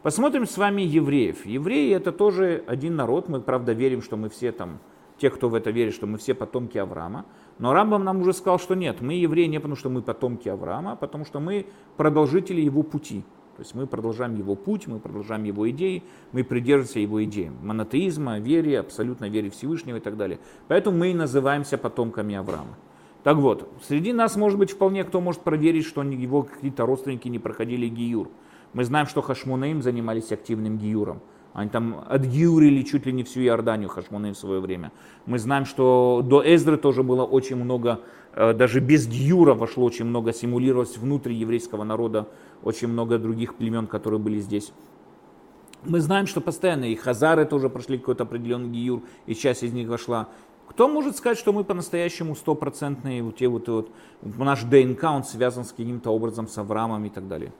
Посмотрим 0.02 0.46
с 0.46 0.56
вами 0.56 0.82
евреев. 0.82 1.44
Евреи 1.44 1.92
это 1.92 2.12
тоже 2.12 2.62
один 2.68 2.94
народ. 2.94 3.28
Мы, 3.28 3.40
правда, 3.40 3.72
верим, 3.72 4.00
что 4.00 4.16
мы 4.16 4.28
все 4.28 4.52
там, 4.52 4.78
те, 5.18 5.28
кто 5.28 5.48
в 5.48 5.54
это 5.54 5.70
верит, 5.70 5.92
что 5.92 6.06
мы 6.06 6.18
все 6.18 6.34
потомки 6.34 6.78
Авраама. 6.78 7.26
Но 7.58 7.72
Рамбам 7.72 8.04
нам 8.04 8.20
уже 8.20 8.32
сказал, 8.32 8.60
что 8.60 8.76
нет, 8.76 9.00
мы 9.00 9.14
евреи 9.14 9.46
не 9.46 9.58
потому, 9.58 9.74
что 9.74 9.90
мы 9.90 10.02
потомки 10.02 10.48
Авраама, 10.48 10.92
а 10.92 10.96
потому 10.96 11.24
что 11.24 11.40
мы 11.40 11.66
продолжители 11.96 12.60
его 12.60 12.84
пути. 12.84 13.24
То 13.56 13.62
есть 13.62 13.74
мы 13.74 13.88
продолжаем 13.88 14.36
его 14.36 14.54
путь, 14.54 14.86
мы 14.86 15.00
продолжаем 15.00 15.42
его 15.42 15.68
идеи, 15.70 16.04
мы 16.30 16.44
придерживаемся 16.44 17.00
его 17.00 17.24
идеям. 17.24 17.56
Монотеизма, 17.60 18.38
вере, 18.38 18.78
абсолютно 18.78 19.28
вере 19.28 19.50
Всевышнего 19.50 19.96
и 19.96 20.00
так 20.00 20.16
далее. 20.16 20.38
Поэтому 20.68 20.96
мы 20.96 21.10
и 21.10 21.14
называемся 21.14 21.76
потомками 21.76 22.36
Авраама. 22.36 22.78
Так 23.24 23.36
вот, 23.38 23.68
среди 23.82 24.12
нас 24.12 24.36
может 24.36 24.60
быть 24.60 24.70
вполне 24.70 25.02
кто 25.02 25.20
может 25.20 25.40
проверить, 25.40 25.86
что 25.86 26.04
его 26.04 26.44
какие-то 26.44 26.86
родственники 26.86 27.26
не 27.26 27.40
проходили 27.40 27.88
гиюр. 27.88 28.28
Мы 28.72 28.84
знаем, 28.84 29.06
что 29.06 29.22
Хашмунаим 29.22 29.82
занимались 29.82 30.32
активным 30.32 30.78
гиюром. 30.78 31.20
Они 31.54 31.70
там 31.70 32.04
отгиурили 32.08 32.82
чуть 32.82 33.06
ли 33.06 33.12
не 33.12 33.24
всю 33.24 33.40
Иорданию 33.40 33.88
Хашмунаим 33.88 34.34
в 34.34 34.38
свое 34.38 34.60
время. 34.60 34.92
Мы 35.26 35.38
знаем, 35.38 35.64
что 35.64 36.22
до 36.24 36.42
Эзры 36.42 36.76
тоже 36.76 37.02
было 37.02 37.24
очень 37.24 37.56
много, 37.56 38.00
э, 38.34 38.52
даже 38.52 38.80
без 38.80 39.08
гиюра 39.08 39.54
вошло 39.54 39.84
очень 39.84 40.04
много, 40.04 40.32
симулировалось 40.32 40.96
внутри 40.98 41.34
еврейского 41.34 41.84
народа 41.84 42.28
очень 42.62 42.88
много 42.88 43.18
других 43.18 43.54
племен, 43.54 43.86
которые 43.86 44.20
были 44.20 44.38
здесь. 44.38 44.72
Мы 45.84 46.00
знаем, 46.00 46.26
что 46.26 46.40
постоянно 46.40 46.84
и 46.84 46.94
хазары 46.96 47.44
тоже 47.44 47.68
прошли 47.68 47.98
какой-то 47.98 48.24
определенный 48.24 48.68
гиюр, 48.68 49.02
и 49.26 49.34
часть 49.34 49.62
из 49.62 49.72
них 49.72 49.88
вошла. 49.88 50.28
Кто 50.68 50.86
может 50.86 51.16
сказать, 51.16 51.38
что 51.38 51.52
мы 51.52 51.64
по-настоящему 51.64 52.36
стопроцентные, 52.36 53.22
вот, 53.22 53.36
те 53.36 53.48
вот, 53.48 53.68
вот, 53.68 53.90
наш 54.22 54.62
ДНК, 54.64 55.04
он 55.04 55.24
связан 55.24 55.64
с 55.64 55.72
каким-то 55.72 56.10
образом 56.10 56.46
с 56.46 56.58
Авраамом 56.58 57.04
и 57.06 57.08
так 57.08 57.26
далее? 57.26 57.52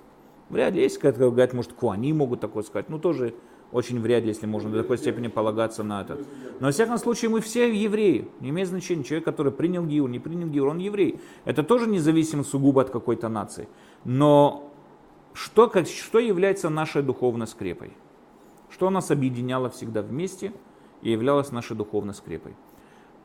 Вряд 0.50 0.74
ли 0.74 0.82
есть, 0.82 0.98
кто 0.98 1.12
говорит, 1.12 1.52
может, 1.52 1.72
Куани 1.72 2.12
могут 2.12 2.40
такое 2.40 2.62
сказать, 2.62 2.88
ну 2.88 2.98
тоже 2.98 3.34
очень 3.70 4.00
вряд 4.00 4.22
ли, 4.22 4.28
если 4.28 4.46
можно 4.46 4.70
до 4.70 4.82
такой 4.82 4.96
степени 4.96 5.28
полагаться 5.28 5.82
на 5.82 6.00
это. 6.00 6.16
Но, 6.58 6.66
во 6.66 6.72
всяком 6.72 6.96
случае, 6.96 7.30
мы 7.30 7.40
все 7.40 7.70
евреи. 7.70 8.28
Не 8.40 8.48
имеет 8.48 8.68
значения, 8.68 9.04
человек, 9.04 9.26
который 9.26 9.52
принял 9.52 9.84
гиур, 9.84 10.08
не 10.08 10.18
принял 10.18 10.48
гиур, 10.48 10.68
он 10.68 10.78
еврей. 10.78 11.20
Это 11.44 11.62
тоже 11.62 11.86
независимо 11.86 12.44
сугубо 12.44 12.80
от 12.80 12.90
какой-то 12.90 13.28
нации. 13.28 13.68
Но 14.04 14.72
что, 15.34 15.68
как, 15.68 15.86
что 15.86 16.18
является 16.18 16.70
нашей 16.70 17.02
духовной 17.02 17.46
скрепой? 17.46 17.92
Что 18.70 18.88
нас 18.88 19.10
объединяло 19.10 19.68
всегда 19.68 20.00
вместе 20.00 20.52
и 21.02 21.10
являлось 21.10 21.52
нашей 21.52 21.76
духовной 21.76 22.14
скрепой? 22.14 22.54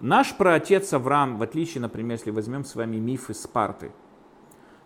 Наш 0.01 0.35
праотец 0.35 0.91
Авраам, 0.91 1.37
в 1.37 1.43
отличие, 1.43 1.81
например, 1.81 2.17
если 2.17 2.31
возьмем 2.31 2.65
с 2.65 2.75
вами 2.75 2.97
мифы 2.97 3.33
Спарты. 3.33 3.91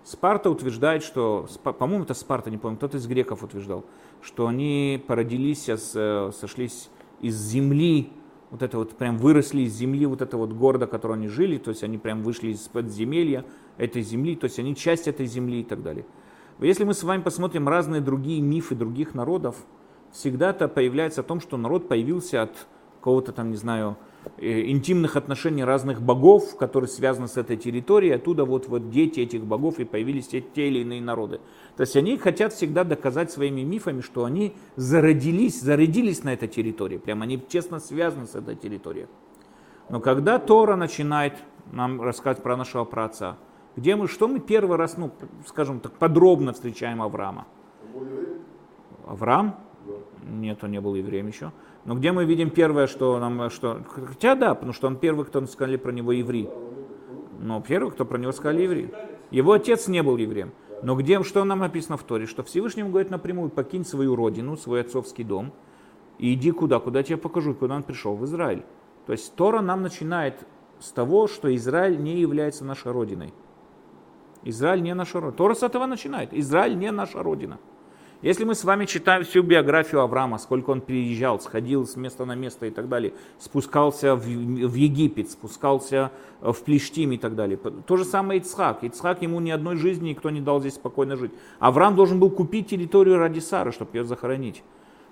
Спарта 0.08 0.50
утверждает, 0.50 1.04
что, 1.04 1.48
по-моему, 1.64 2.06
это 2.06 2.14
Спарта, 2.14 2.50
не 2.50 2.58
помню, 2.58 2.78
кто-то 2.78 2.96
из 2.96 3.06
греков 3.08 3.44
утверждал, 3.44 3.84
что 4.22 4.48
они 4.48 5.04
породились, 5.06 5.68
э, 5.68 6.32
сошлись 6.34 6.90
из 7.20 7.36
земли, 7.36 8.14
вот 8.50 8.62
это 8.62 8.78
вот 8.78 8.92
прям 8.98 9.18
выросли 9.18 9.64
из 9.64 9.74
земли 9.74 10.06
вот 10.06 10.22
это 10.22 10.38
вот 10.38 10.54
города, 10.54 10.88
в 10.88 10.90
котором 10.90 11.16
они 11.16 11.28
жили, 11.28 11.58
то 11.58 11.72
есть 11.72 11.84
они 11.84 11.98
прям 11.98 12.24
вышли 12.24 12.52
из 12.52 12.70
подземелья 12.70 13.44
этой 13.76 14.02
земли, 14.02 14.38
то 14.38 14.46
есть 14.46 14.58
они 14.60 14.78
часть 14.78 15.10
этой 15.10 15.26
земли 15.26 15.60
и 15.60 15.64
так 15.66 15.84
далее. 15.84 16.06
Если 16.60 16.86
мы 16.86 16.94
с 16.94 17.04
вами 17.04 17.22
посмотрим 17.22 17.68
разные 17.68 18.00
другие 18.00 18.40
мифы 18.40 18.76
других 18.76 19.14
народов, 19.14 19.58
всегда-то 20.14 20.70
появляется 20.70 21.20
о 21.20 21.26
том, 21.26 21.42
что 21.42 21.58
народ 21.58 21.90
появился 21.90 22.44
от 22.44 22.68
какого-то 23.00 23.34
там, 23.34 23.52
не 23.52 23.58
знаю, 23.58 23.98
интимных 24.38 25.16
отношений 25.16 25.64
разных 25.64 26.02
богов, 26.02 26.58
которые 26.58 26.90
связаны 26.90 27.28
с 27.28 27.38
этой 27.38 27.58
территорией, 27.58 28.16
оттуда 28.16 28.46
вот, 28.46 28.68
вот 28.68 28.90
дети 28.90 29.22
этих 29.22 29.46
богов 29.46 29.80
и 29.80 29.86
появились 29.86 30.28
те, 30.28 30.42
те 30.42 30.68
или 30.68 30.80
иные 30.80 31.02
народы. 31.02 31.40
То 31.76 31.82
есть 31.82 31.96
они 31.96 32.18
хотят 32.18 32.54
всегда 32.54 32.84
доказать 32.84 33.32
своими 33.32 33.62
мифами, 33.62 34.02
что 34.02 34.26
они 34.26 34.54
зародились, 34.76 35.62
зародились 35.62 36.24
на 36.24 36.34
этой 36.34 36.48
территории, 36.48 36.98
прям 36.98 37.22
они 37.22 37.42
честно 37.48 37.80
связаны 37.80 38.28
с 38.28 38.36
этой 38.36 38.56
территорией. 38.56 39.08
Но 39.90 40.00
когда 40.00 40.38
Тора 40.40 40.76
начинает 40.76 41.34
нам 41.72 42.02
рассказывать 42.02 42.44
про 42.44 42.58
нашего 42.58 42.84
праотца, 42.84 43.38
где 43.76 43.96
мы, 43.96 44.08
что 44.08 44.28
мы 44.28 44.40
первый 44.40 44.78
раз, 44.78 44.98
ну, 44.98 45.12
скажем 45.46 45.80
так, 45.80 45.94
подробно 45.94 46.52
встречаем 46.54 47.02
Авраама? 47.02 47.46
Авраам? 49.06 49.56
Нет, 50.24 50.64
он 50.64 50.72
не 50.72 50.82
был 50.82 50.96
евреем 50.96 51.28
еще. 51.28 51.52
Но 51.88 51.96
где 51.96 52.12
мы 52.12 52.26
видим 52.26 52.50
первое, 52.50 52.86
что 52.86 53.18
нам, 53.18 53.50
что, 53.50 53.82
хотя 53.88 54.36
да, 54.36 54.54
потому 54.54 54.74
что 54.74 54.88
он 54.88 54.98
первый, 54.98 55.26
кто 55.26 55.44
сказали 55.46 55.78
про 55.78 55.92
него 55.92 56.12
еврей. 56.12 56.50
Но 57.40 57.62
первый, 57.62 57.92
кто 57.92 58.04
про 58.04 58.18
него 58.18 58.34
сказали 58.34 58.64
еврей. 58.64 58.92
Его 59.32 59.54
отец 59.54 59.88
не 59.88 60.04
был 60.04 60.18
евреем. 60.18 60.52
Но 60.84 60.98
где, 60.98 61.24
что 61.24 61.46
нам 61.46 61.60
написано 61.60 61.96
в 61.96 62.04
Торе? 62.04 62.26
Что 62.26 62.44
Всевышний 62.44 62.84
говорит 62.84 63.10
напрямую, 63.10 63.50
покинь 63.50 63.86
свою 63.86 64.18
родину, 64.18 64.58
свой 64.58 64.82
отцовский 64.82 65.24
дом, 65.24 65.54
и 66.20 66.34
иди 66.34 66.52
куда, 66.52 66.80
куда 66.80 67.00
я 67.00 67.04
тебе 67.04 67.18
покажу, 67.18 67.56
куда 67.56 67.76
он 67.76 67.84
пришел, 67.84 68.18
в 68.18 68.26
Израиль. 68.26 68.66
То 69.06 69.14
есть 69.14 69.34
Тора 69.36 69.62
нам 69.62 69.82
начинает 69.82 70.46
с 70.80 70.92
того, 70.92 71.28
что 71.28 71.56
Израиль 71.56 72.02
не 72.04 72.20
является 72.20 72.66
нашей 72.66 72.92
родиной. 72.92 73.34
Израиль 74.44 74.82
не 74.82 74.94
наша 74.94 75.22
родина. 75.22 75.38
Тора 75.38 75.54
с 75.54 75.64
этого 75.64 75.86
начинает. 75.86 76.34
Израиль 76.34 76.78
не 76.78 76.92
наша 76.92 77.24
родина. 77.24 77.60
Если 78.24 78.46
мы 78.46 78.56
с 78.56 78.64
вами 78.64 78.86
читаем 78.86 79.24
всю 79.24 79.44
биографию 79.44 80.02
Авраама, 80.02 80.40
сколько 80.40 80.72
он 80.72 80.82
переезжал, 80.82 81.40
сходил 81.40 81.86
с 81.86 81.96
места 81.96 82.26
на 82.26 82.34
место 82.34 82.66
и 82.66 82.72
так 82.72 82.90
далее, 82.90 83.14
спускался 83.38 84.16
в, 84.16 84.22
в 84.22 84.74
Египет, 84.74 85.30
спускался 85.30 86.12
в 86.42 86.56
Плештим 86.64 87.12
и 87.12 87.18
так 87.20 87.36
далее. 87.36 87.58
То 87.58 87.96
же 87.96 88.06
самое 88.06 88.40
Ицхак. 88.40 88.84
Ицхак 88.84 89.22
ему 89.22 89.40
ни 89.40 89.52
одной 89.52 89.76
жизни 89.76 90.10
никто 90.10 90.32
не 90.32 90.42
дал 90.42 90.60
здесь 90.60 90.74
спокойно 90.74 91.16
жить. 91.16 91.32
Авраам 91.60 91.96
должен 91.96 92.20
был 92.20 92.32
купить 92.32 92.70
территорию 92.70 93.20
ради 93.20 93.38
Сары, 93.38 93.72
чтобы 93.72 93.92
ее 93.94 94.04
захоронить. 94.04 94.64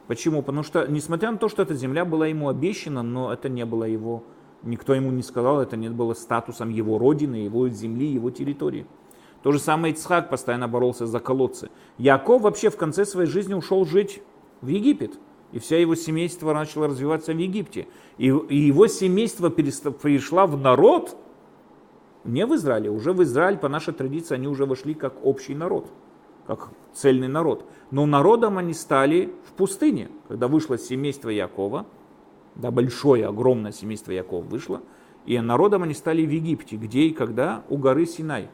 Почему? 0.07 0.41
Потому 0.41 0.63
что, 0.63 0.87
несмотря 0.87 1.29
на 1.29 1.37
то, 1.37 1.47
что 1.47 1.61
эта 1.61 1.75
земля 1.75 2.05
была 2.05 2.25
ему 2.25 2.49
обещана, 2.49 3.03
но 3.03 3.31
это 3.31 3.49
не 3.49 3.65
было 3.65 3.83
его, 3.83 4.23
никто 4.63 4.95
ему 4.95 5.11
не 5.11 5.21
сказал, 5.21 5.61
это 5.61 5.77
не 5.77 5.89
было 5.89 6.15
статусом 6.15 6.69
его 6.69 6.97
родины, 6.97 7.35
его 7.35 7.69
земли, 7.69 8.07
его 8.07 8.31
территории. 8.31 8.87
То 9.45 9.51
же 9.51 9.59
самое 9.59 9.93
Ицхак 9.93 10.31
постоянно 10.31 10.67
боролся 10.67 11.05
за 11.05 11.19
колодцы. 11.19 11.69
Яков 11.99 12.41
вообще 12.41 12.71
в 12.71 12.77
конце 12.77 13.05
своей 13.05 13.29
жизни 13.29 13.53
ушел 13.53 13.85
жить 13.85 14.23
в 14.61 14.67
Египет. 14.69 15.19
И 15.51 15.59
вся 15.59 15.77
его 15.77 15.93
семейство 15.93 16.51
начало 16.51 16.87
развиваться 16.87 17.31
в 17.31 17.37
Египте. 17.37 17.87
И, 18.17 18.29
и 18.29 18.57
его 18.57 18.87
семейство 18.87 19.51
перешло 19.51 20.47
в 20.47 20.59
народ, 20.59 21.15
не 22.23 22.43
в 22.47 22.55
Израиле, 22.55 22.89
уже 22.89 23.13
в 23.13 23.21
Израиль, 23.21 23.59
по 23.59 23.69
нашей 23.69 23.93
традиции, 23.93 24.33
они 24.33 24.47
уже 24.47 24.65
вошли 24.65 24.95
как 24.95 25.23
общий 25.23 25.53
народ, 25.53 25.91
как 26.47 26.69
цельный 26.95 27.27
народ. 27.27 27.69
Но 27.91 28.07
народом 28.07 28.57
они 28.57 28.73
стали 28.73 29.31
в 29.47 29.51
пустыне, 29.51 30.09
когда 30.27 30.47
вышло 30.47 30.79
семейство 30.79 31.29
Якова, 31.29 31.85
да, 32.55 32.71
большое, 32.71 33.27
огромное 33.27 33.73
семейство 33.73 34.11
Якова 34.11 34.43
вышло, 34.43 34.81
и 35.27 35.39
народом 35.39 35.83
они 35.83 35.93
стали 35.93 36.25
в 36.25 36.31
Египте, 36.31 36.77
где 36.77 37.01
и 37.01 37.11
когда? 37.11 37.63
У 37.69 37.77
горы 37.77 38.07
Синай. 38.07 38.49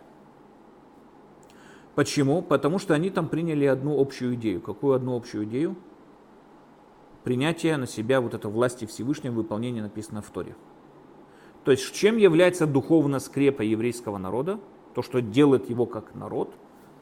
Почему? 1.95 2.41
Потому 2.41 2.79
что 2.79 2.93
они 2.93 3.09
там 3.09 3.27
приняли 3.27 3.65
одну 3.65 3.99
общую 3.99 4.35
идею. 4.35 4.61
Какую 4.61 4.93
одну 4.93 5.15
общую 5.15 5.45
идею? 5.45 5.75
Принятие 7.23 7.77
на 7.77 7.85
себя 7.85 8.21
вот 8.21 8.33
этой 8.33 8.49
власти 8.49 8.85
Всевышнего 8.85 9.33
выполнения 9.33 9.81
написано 9.81 10.21
в 10.21 10.29
Торе. 10.29 10.55
То 11.63 11.71
есть 11.71 11.93
чем 11.93 12.17
является 12.17 12.65
духовная 12.65 13.19
скрепа 13.19 13.61
еврейского 13.61 14.17
народа, 14.17 14.59
то, 14.95 15.01
что 15.01 15.21
делает 15.21 15.69
его 15.69 15.85
как 15.85 16.15
народ, 16.15 16.53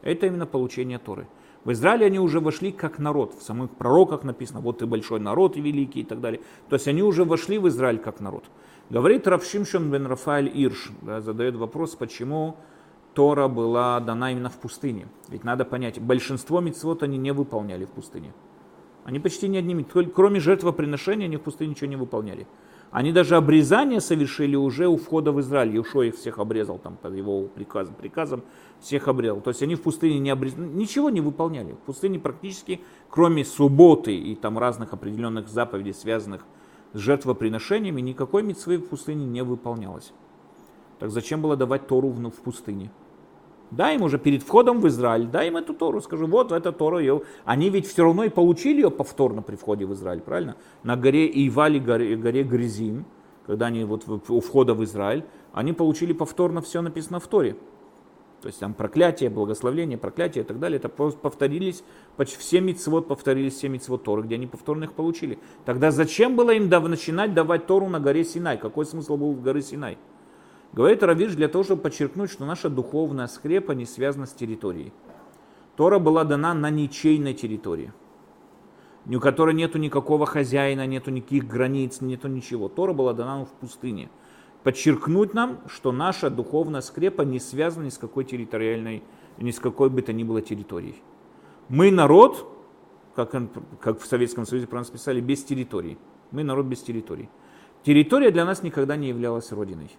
это 0.01 0.27
именно 0.27 0.45
получение 0.45 0.99
Торы. 0.99 1.27
В 1.63 1.71
Израиле 1.71 2.05
они 2.05 2.19
уже 2.19 2.39
вошли 2.39 2.71
как 2.71 2.99
народ. 2.99 3.33
В 3.33 3.43
самых 3.43 3.71
пророках 3.71 4.23
написано, 4.23 4.59
вот 4.61 4.79
ты 4.79 4.85
большой 4.85 5.19
народ 5.19 5.57
и 5.57 5.61
великий 5.61 6.01
и 6.01 6.05
так 6.05 6.21
далее. 6.21 6.41
То 6.69 6.75
есть 6.75 6.87
они 6.87 7.03
уже 7.03 7.25
вошли 7.25 7.57
в 7.57 7.67
Израиль 7.67 7.99
как 7.99 8.19
народ. 8.19 8.45
Говорит 8.89 9.27
Равшимшон 9.27 9.91
бен 9.91 10.07
Рафаэль 10.07 10.51
Ирш, 10.53 10.91
да, 11.01 11.21
задает 11.21 11.55
вопрос, 11.55 11.95
почему 11.95 12.57
Тора 13.19 13.49
была 13.49 13.99
дана 13.99 14.31
именно 14.31 14.49
в 14.49 14.55
пустыне. 14.55 15.09
Ведь 15.27 15.43
надо 15.43 15.65
понять, 15.65 15.99
большинство 15.99 16.61
митцвот 16.61 17.03
они 17.03 17.17
не 17.17 17.33
выполняли 17.33 17.83
в 17.83 17.89
пустыне. 17.89 18.33
Они 19.03 19.19
почти 19.19 19.49
ни 19.49 19.57
одними, 19.57 19.83
кроме 19.83 20.39
жертвоприношения, 20.39 21.25
они 21.25 21.35
в 21.35 21.41
пустыне 21.41 21.71
ничего 21.71 21.89
не 21.89 21.97
выполняли. 21.97 22.47
Они 22.91 23.11
даже 23.11 23.35
обрезание 23.35 23.99
совершили 23.99 24.55
уже 24.55 24.87
у 24.87 24.95
входа 24.95 25.33
в 25.33 25.41
Израиль. 25.41 25.75
Иешуа 25.75 26.03
их 26.03 26.15
всех 26.15 26.39
обрезал 26.39 26.77
там 26.77 26.95
под 26.95 27.13
его 27.13 27.41
приказом, 27.41 27.93
приказом 27.93 28.41
всех 28.79 29.09
обрезал. 29.09 29.41
То 29.41 29.49
есть 29.49 29.61
они 29.63 29.75
в 29.75 29.81
пустыне 29.81 30.17
не 30.17 30.29
обрезали, 30.29 30.69
ничего 30.69 31.09
не 31.09 31.19
выполняли. 31.19 31.73
В 31.73 31.79
пустыне 31.79 32.19
практически, 32.19 32.79
кроме 33.09 33.43
субботы 33.43 34.15
и 34.15 34.33
там 34.33 34.57
разных 34.57 34.93
определенных 34.93 35.49
заповедей, 35.49 35.93
связанных 35.93 36.45
с 36.93 36.99
жертвоприношениями, 36.99 37.99
никакой 37.99 38.43
митцвы 38.43 38.77
в 38.77 38.87
пустыне 38.87 39.25
не 39.25 39.43
выполнялось. 39.43 40.13
Так 40.99 41.11
зачем 41.11 41.41
было 41.41 41.57
давать 41.57 41.85
Тору 41.85 42.11
в 42.11 42.41
пустыне? 42.41 42.91
Дай 43.71 43.95
им 43.95 44.01
уже 44.01 44.17
перед 44.17 44.41
входом 44.41 44.79
в 44.79 44.87
Израиль, 44.87 45.27
дай 45.27 45.49
им 45.49 45.57
эту 45.57 45.73
Тору, 45.73 46.01
скажи, 46.01 46.25
вот 46.25 46.51
эта 46.51 46.71
Тора, 46.71 46.99
ее. 46.99 47.21
они 47.45 47.69
ведь 47.69 47.85
все 47.87 48.03
равно 48.03 48.23
и 48.23 48.29
получили 48.29 48.81
ее 48.81 48.89
повторно 48.89 49.43
при 49.43 49.55
входе 49.55 49.85
в 49.85 49.93
Израиль, 49.93 50.21
правильно? 50.21 50.55
На 50.83 50.95
горе 50.95 51.29
Ивали, 51.47 51.77
горе, 51.77 52.15
горе 52.15 52.43
Гризим, 52.43 53.05
когда 53.45 53.67
они 53.67 53.83
вот 53.83 54.05
у 54.07 54.39
входа 54.39 54.73
в 54.73 54.83
Израиль, 54.83 55.23
они 55.53 55.73
получили 55.73 56.13
повторно 56.13 56.61
все 56.61 56.81
написано 56.81 57.19
в 57.19 57.27
Торе. 57.27 57.57
То 58.41 58.47
есть 58.47 58.59
там 58.59 58.73
проклятие, 58.73 59.29
благословление, 59.29 59.97
проклятие 59.97 60.43
и 60.43 60.47
так 60.47 60.59
далее, 60.59 60.77
это 60.77 60.87
повторились, 60.87 61.83
почти 62.15 62.37
все 62.37 62.61
митцвот 62.61 63.07
повторились, 63.07 63.53
все 63.53 63.67
митцвот 63.67 64.03
Торы, 64.03 64.23
где 64.23 64.35
они 64.35 64.47
повторно 64.47 64.85
их 64.85 64.93
получили. 64.93 65.37
Тогда 65.65 65.91
зачем 65.91 66.35
было 66.35 66.51
им 66.51 66.69
начинать 66.69 67.33
давать 67.33 67.67
Тору 67.67 67.87
на 67.87 67.99
горе 67.99 68.23
Синай? 68.23 68.57
Какой 68.57 68.85
смысл 68.85 69.17
был 69.17 69.33
в 69.33 69.41
горе 69.41 69.61
Синай? 69.61 69.97
Говорит 70.71 71.01
Равиш 71.01 71.33
для 71.33 71.47
того, 71.47 71.63
чтобы 71.63 71.81
подчеркнуть, 71.81 72.29
что 72.29 72.45
наша 72.45 72.69
духовная 72.69 73.27
скрепа 73.27 73.71
не 73.71 73.85
связана 73.85 74.25
с 74.25 74.33
территорией. 74.33 74.93
Тора 75.75 75.97
была 75.97 76.23
дана 76.25 76.53
на 76.53 76.69
ничейной 76.69 77.33
территории, 77.33 77.91
у 79.05 79.19
которой 79.19 79.55
нету 79.55 79.79
никакого 79.79 80.25
хозяина, 80.25 80.85
нету 80.85 81.09
никаких 81.09 81.47
границ, 81.47 82.01
нету 82.01 82.27
ничего. 82.27 82.67
Тора 82.67 82.93
была 82.93 83.13
дана 83.13 83.45
в 83.45 83.51
пустыне. 83.53 84.09
подчеркнуть 84.63 85.33
нам, 85.33 85.61
что 85.67 85.91
наша 85.91 86.29
духовная 86.29 86.81
скрепа 86.81 87.21
не 87.21 87.39
связана 87.39 87.85
ни 87.85 87.89
с 87.89 87.97
какой 87.97 88.25
территориальной, 88.25 89.03
ни 89.37 89.51
с 89.51 89.59
какой 89.59 89.89
бы 89.89 90.01
то 90.01 90.11
ни 90.11 90.23
было 90.23 90.41
территорией. 90.41 91.01
Мы 91.69 91.91
народ, 91.91 92.45
как, 93.15 93.33
как 93.79 94.01
в 94.01 94.05
Советском 94.05 94.45
Союзе 94.45 94.67
про 94.67 94.79
нас 94.79 94.89
писали, 94.89 95.21
без 95.21 95.43
территории. 95.43 95.97
Мы 96.31 96.43
народ 96.43 96.65
без 96.65 96.81
территории. 96.81 97.29
Территория 97.83 98.31
для 98.31 98.43
нас 98.43 98.63
никогда 98.63 98.97
не 98.97 99.07
являлась 99.07 99.51
родиной. 99.51 99.91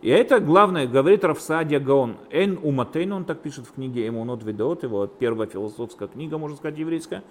И 0.00 0.08
это 0.08 0.38
главное, 0.38 0.86
говорит 0.86 1.24
Рафсадия 1.24 1.80
Гаон. 1.80 2.18
Эн 2.30 2.58
уматейн, 2.62 3.12
он 3.12 3.24
так 3.24 3.40
пишет 3.40 3.66
в 3.66 3.72
книге 3.72 4.06
Эмунот 4.06 4.44
Ведот, 4.44 4.84
его 4.84 5.06
первая 5.06 5.48
философская 5.48 6.08
книга, 6.08 6.38
можно 6.38 6.56
сказать, 6.56 6.78
еврейская. 6.78 7.24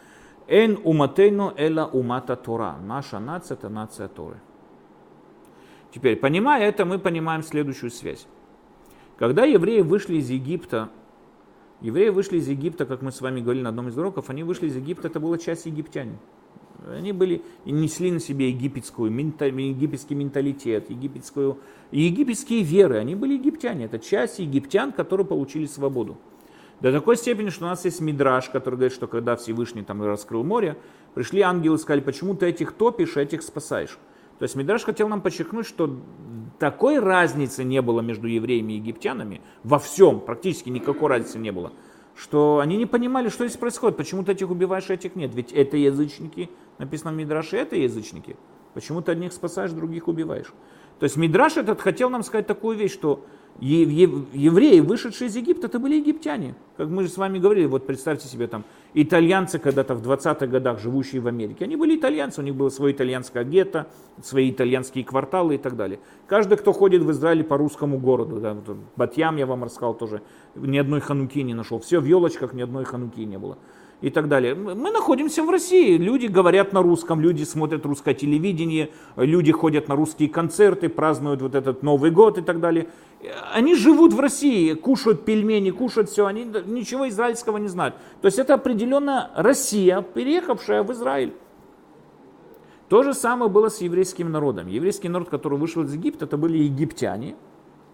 Эн 0.47 0.77
уматейну 0.83 1.53
эла 1.55 1.85
умата 1.85 2.35
Тора. 2.35 2.77
Наша 2.83 3.19
нация 3.19 3.55
это 3.55 3.69
нация 3.69 4.07
Торы. 4.09 4.37
Теперь, 5.93 6.17
понимая 6.17 6.67
это, 6.67 6.83
мы 6.85 6.99
понимаем 6.99 7.41
следующую 7.41 7.89
связь. 7.89 8.27
Когда 9.17 9.45
евреи 9.45 9.81
вышли 9.81 10.15
из 10.15 10.29
Египта, 10.29 10.89
евреи 11.81 12.09
вышли 12.09 12.37
из 12.37 12.47
Египта, 12.47 12.85
как 12.85 13.01
мы 13.01 13.11
с 13.11 13.21
вами 13.21 13.39
говорили 13.41 13.63
на 13.63 13.69
одном 13.69 13.87
из 13.87 13.97
уроков, 13.97 14.29
они 14.29 14.43
вышли 14.43 14.67
из 14.67 14.75
Египта, 14.75 15.07
это 15.07 15.19
была 15.19 15.37
часть 15.37 15.65
египтяне. 15.65 16.17
Они 16.91 17.11
были 17.11 17.41
и 17.65 17.71
несли 17.71 18.11
на 18.11 18.19
себе 18.19 18.49
египетскую, 18.49 19.11
египетский 19.11 20.15
менталитет, 20.15 20.89
египетскую, 20.89 21.59
египетские 21.91 22.63
веры. 22.63 22.97
Они 22.97 23.15
были 23.15 23.33
египтяне. 23.33 23.85
Это 23.85 23.99
часть 23.99 24.39
египтян, 24.39 24.91
которые 24.91 25.25
получили 25.25 25.65
свободу. 25.65 26.17
До 26.79 26.91
такой 26.91 27.17
степени, 27.17 27.49
что 27.49 27.65
у 27.65 27.67
нас 27.67 27.85
есть 27.85 28.01
мидраж, 28.01 28.49
который 28.49 28.75
говорит, 28.75 28.93
что 28.93 29.07
когда 29.07 29.35
Всевышний 29.35 29.83
там 29.83 30.03
раскрыл 30.03 30.43
море, 30.43 30.77
пришли 31.15 31.41
ангелы 31.41 31.77
и 31.77 31.79
сказали, 31.79 32.01
почему 32.01 32.35
ты 32.35 32.47
этих 32.47 32.73
топишь, 32.73 33.17
а 33.17 33.21
этих 33.21 33.41
спасаешь. 33.41 33.97
То 34.37 34.43
есть 34.43 34.55
Мидраш 34.55 34.83
хотел 34.83 35.07
нам 35.07 35.21
подчеркнуть, 35.21 35.65
что 35.65 35.99
такой 36.59 36.99
разницы 36.99 37.63
не 37.63 37.81
было 37.81 38.01
между 38.01 38.27
евреями 38.27 38.73
и 38.73 38.75
египтянами 38.75 39.41
во 39.63 39.79
всем, 39.79 40.19
практически 40.19 40.69
никакой 40.69 41.09
разницы 41.09 41.39
не 41.39 41.51
было, 41.51 41.73
что 42.17 42.59
они 42.59 42.77
не 42.77 42.85
понимали, 42.85 43.29
что 43.29 43.45
здесь 43.45 43.57
происходит, 43.57 43.95
почему 43.95 44.23
ты 44.23 44.31
этих 44.31 44.49
убиваешь, 44.49 44.89
а 44.89 44.93
этих 44.95 45.15
нет. 45.15 45.33
Ведь 45.35 45.51
это 45.51 45.77
язычники, 45.77 46.49
написано 46.79 47.11
в 47.11 47.15
Мидраше, 47.15 47.57
это 47.57 47.75
язычники. 47.75 48.35
Почему 48.73 49.01
ты 49.01 49.11
одних 49.11 49.33
спасаешь, 49.33 49.71
других 49.71 50.07
убиваешь? 50.07 50.51
То 50.99 51.03
есть 51.03 51.15
Мидраш 51.15 51.57
этот 51.57 51.79
хотел 51.79 52.09
нам 52.09 52.23
сказать 52.23 52.47
такую 52.47 52.75
вещь, 52.75 52.93
что 52.93 53.23
евреи, 53.59 54.79
вышедшие 54.81 55.29
из 55.29 55.35
Египта, 55.35 55.67
это 55.67 55.79
были 55.79 55.95
египтяне. 55.95 56.55
Как 56.77 56.89
мы 56.89 57.03
же 57.03 57.09
с 57.09 57.17
вами 57.17 57.39
говорили, 57.39 57.65
вот 57.65 57.87
представьте 57.87 58.27
себе 58.27 58.47
там 58.47 58.65
итальянцы 58.93 59.57
когда-то 59.57 59.95
в 59.95 60.07
20-х 60.07 60.45
годах, 60.47 60.79
живущие 60.79 61.21
в 61.21 61.27
Америке. 61.27 61.65
Они 61.65 61.75
были 61.75 61.95
итальянцы, 61.95 62.41
у 62.41 62.43
них 62.43 62.55
было 62.55 62.69
свое 62.69 62.93
итальянское 62.93 63.43
гетто, 63.43 63.87
свои 64.21 64.51
итальянские 64.51 65.03
кварталы 65.03 65.55
и 65.55 65.57
так 65.57 65.75
далее. 65.75 65.99
Каждый, 66.27 66.57
кто 66.57 66.71
ходит 66.71 67.01
в 67.01 67.11
Израиле 67.11 67.43
по 67.43 67.57
русскому 67.57 67.97
городу, 67.97 68.39
да, 68.39 68.53
вот 68.53 68.77
Батьям 68.95 69.37
я 69.37 69.45
вам 69.45 69.63
рассказал 69.63 69.95
тоже, 69.95 70.21
ни 70.55 70.77
одной 70.77 70.99
хануки 70.99 71.41
не 71.41 71.53
нашел. 71.53 71.79
Все 71.79 71.99
в 71.99 72.05
елочках, 72.05 72.53
ни 72.53 72.61
одной 72.61 72.85
хануки 72.85 73.21
не 73.21 73.37
было 73.37 73.57
и 74.01 74.09
так 74.09 74.27
далее. 74.27 74.53
Мы 74.53 74.91
находимся 74.91 75.43
в 75.43 75.49
России, 75.49 75.97
люди 75.97 76.27
говорят 76.27 76.71
на 76.71 76.81
русском, 76.81 77.19
люди 77.19 77.43
смотрят 77.43 77.85
русское 77.85 78.13
телевидение, 78.13 78.91
люди 79.15 79.51
ходят 79.51 79.87
на 79.87 79.95
русские 79.95 80.29
концерты, 80.29 80.87
празднуют 80.87 81.41
вот 81.41 81.55
этот 81.55 81.81
Новый 81.81 82.11
год 82.11 82.37
и 82.37 82.41
так 82.41 82.59
далее. 82.59 82.89
Они 83.53 83.73
живут 83.73 84.13
в 84.13 84.19
России, 84.19 84.73
кушают 84.73 85.25
пельмени, 85.25 85.71
кушают 85.71 86.09
все, 86.09 86.27
они 86.27 86.45
ничего 86.67 87.09
израильского 87.09 87.57
не 87.57 87.67
знают. 87.67 87.95
То 88.21 88.27
есть 88.27 88.37
это 88.37 88.53
определенно 88.53 89.31
Россия, 89.35 90.01
переехавшая 90.01 90.83
в 90.83 90.91
Израиль. 90.91 91.33
То 92.89 93.03
же 93.03 93.13
самое 93.13 93.51
было 93.51 93.69
с 93.69 93.81
еврейским 93.81 94.31
народом. 94.31 94.67
Еврейский 94.67 95.09
народ, 95.09 95.29
который 95.29 95.57
вышел 95.57 95.83
из 95.83 95.93
Египта, 95.93 96.25
это 96.25 96.37
были 96.37 96.59
египтяне, 96.59 97.35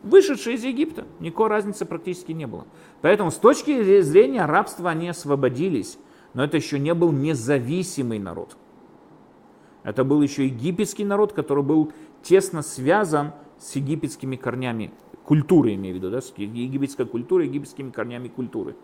вышедшие 0.03 0.55
из 0.55 0.63
Египта. 0.63 1.05
Никакой 1.19 1.47
разницы 1.47 1.85
практически 1.85 2.31
не 2.31 2.45
было. 2.45 2.65
Поэтому 3.01 3.31
с 3.31 3.35
точки 3.35 4.01
зрения 4.01 4.45
рабства 4.45 4.91
они 4.91 5.09
освободились, 5.09 5.97
но 6.33 6.43
это 6.43 6.57
еще 6.57 6.79
не 6.79 6.93
был 6.93 7.11
независимый 7.11 8.19
народ. 8.19 8.55
Это 9.83 10.03
был 10.03 10.21
еще 10.21 10.45
египетский 10.45 11.03
народ, 11.03 11.33
который 11.33 11.63
был 11.63 11.91
тесно 12.21 12.61
связан 12.61 13.31
с 13.59 13.75
египетскими 13.75 14.35
корнями 14.35 14.91
культуры, 15.25 15.73
имею 15.75 15.95
в 15.95 15.97
виду, 15.97 16.09
да, 16.09 16.21
с 16.21 16.33
египетской 16.37 17.05
культурой, 17.05 17.47
египетскими 17.47 17.91
корнями 17.91 18.27
культуры. 18.27 18.75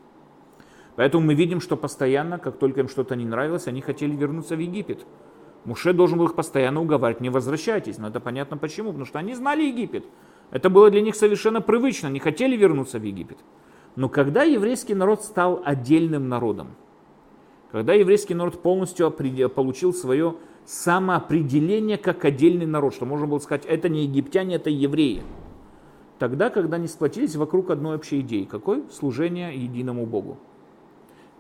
Поэтому 0.96 1.26
мы 1.26 1.34
видим, 1.34 1.62
что 1.62 1.78
постоянно, 1.78 2.40
как 2.40 2.58
только 2.58 2.82
им 2.82 2.90
что-то 2.90 3.16
не 3.16 3.26
нравилось, 3.26 3.68
они 3.68 3.82
хотели 3.82 4.16
вернуться 4.16 4.56
в 4.56 4.60
Египет. 4.60 5.06
Муше 5.64 5.94
должен 5.94 6.18
был 6.18 6.26
их 6.26 6.36
постоянно 6.36 6.82
уговаривать, 6.82 7.22
не 7.22 7.30
возвращайтесь. 7.30 7.98
Но 7.98 8.10
это 8.10 8.20
понятно 8.20 8.58
почему, 8.58 8.90
потому 8.90 9.06
что 9.06 9.20
они 9.20 9.34
знали 9.34 9.64
Египет. 9.64 10.06
Это 10.52 10.70
было 10.70 10.90
для 10.90 11.02
них 11.02 11.16
совершенно 11.16 11.62
привычно, 11.62 12.08
не 12.08 12.20
хотели 12.20 12.56
вернуться 12.56 13.00
в 13.00 13.04
Египет. 13.04 13.38
Но 13.96 14.10
когда 14.10 14.44
еврейский 14.44 14.96
народ 14.96 15.24
стал 15.24 15.62
отдельным 15.64 16.30
народом, 16.30 16.70
когда 17.72 17.94
еврейский 17.94 18.34
народ 18.34 18.62
полностью 18.62 19.12
получил 19.12 19.94
свое 19.94 20.36
самоопределение 20.66 21.98
как 21.98 22.26
отдельный 22.26 22.66
народ, 22.66 22.94
что 22.94 23.06
можно 23.06 23.28
было 23.28 23.40
сказать, 23.40 23.66
это 23.66 23.90
не 23.90 24.04
египтяне, 24.04 24.56
это 24.56 24.70
евреи. 24.70 25.22
Тогда, 26.18 26.50
когда 26.50 26.76
они 26.78 26.88
сплотились 26.88 27.36
вокруг 27.36 27.70
одной 27.70 27.96
общей 27.96 28.20
идеи. 28.20 28.44
Какой? 28.44 28.84
Служение 28.92 29.56
единому 29.56 30.06
Богу. 30.06 30.38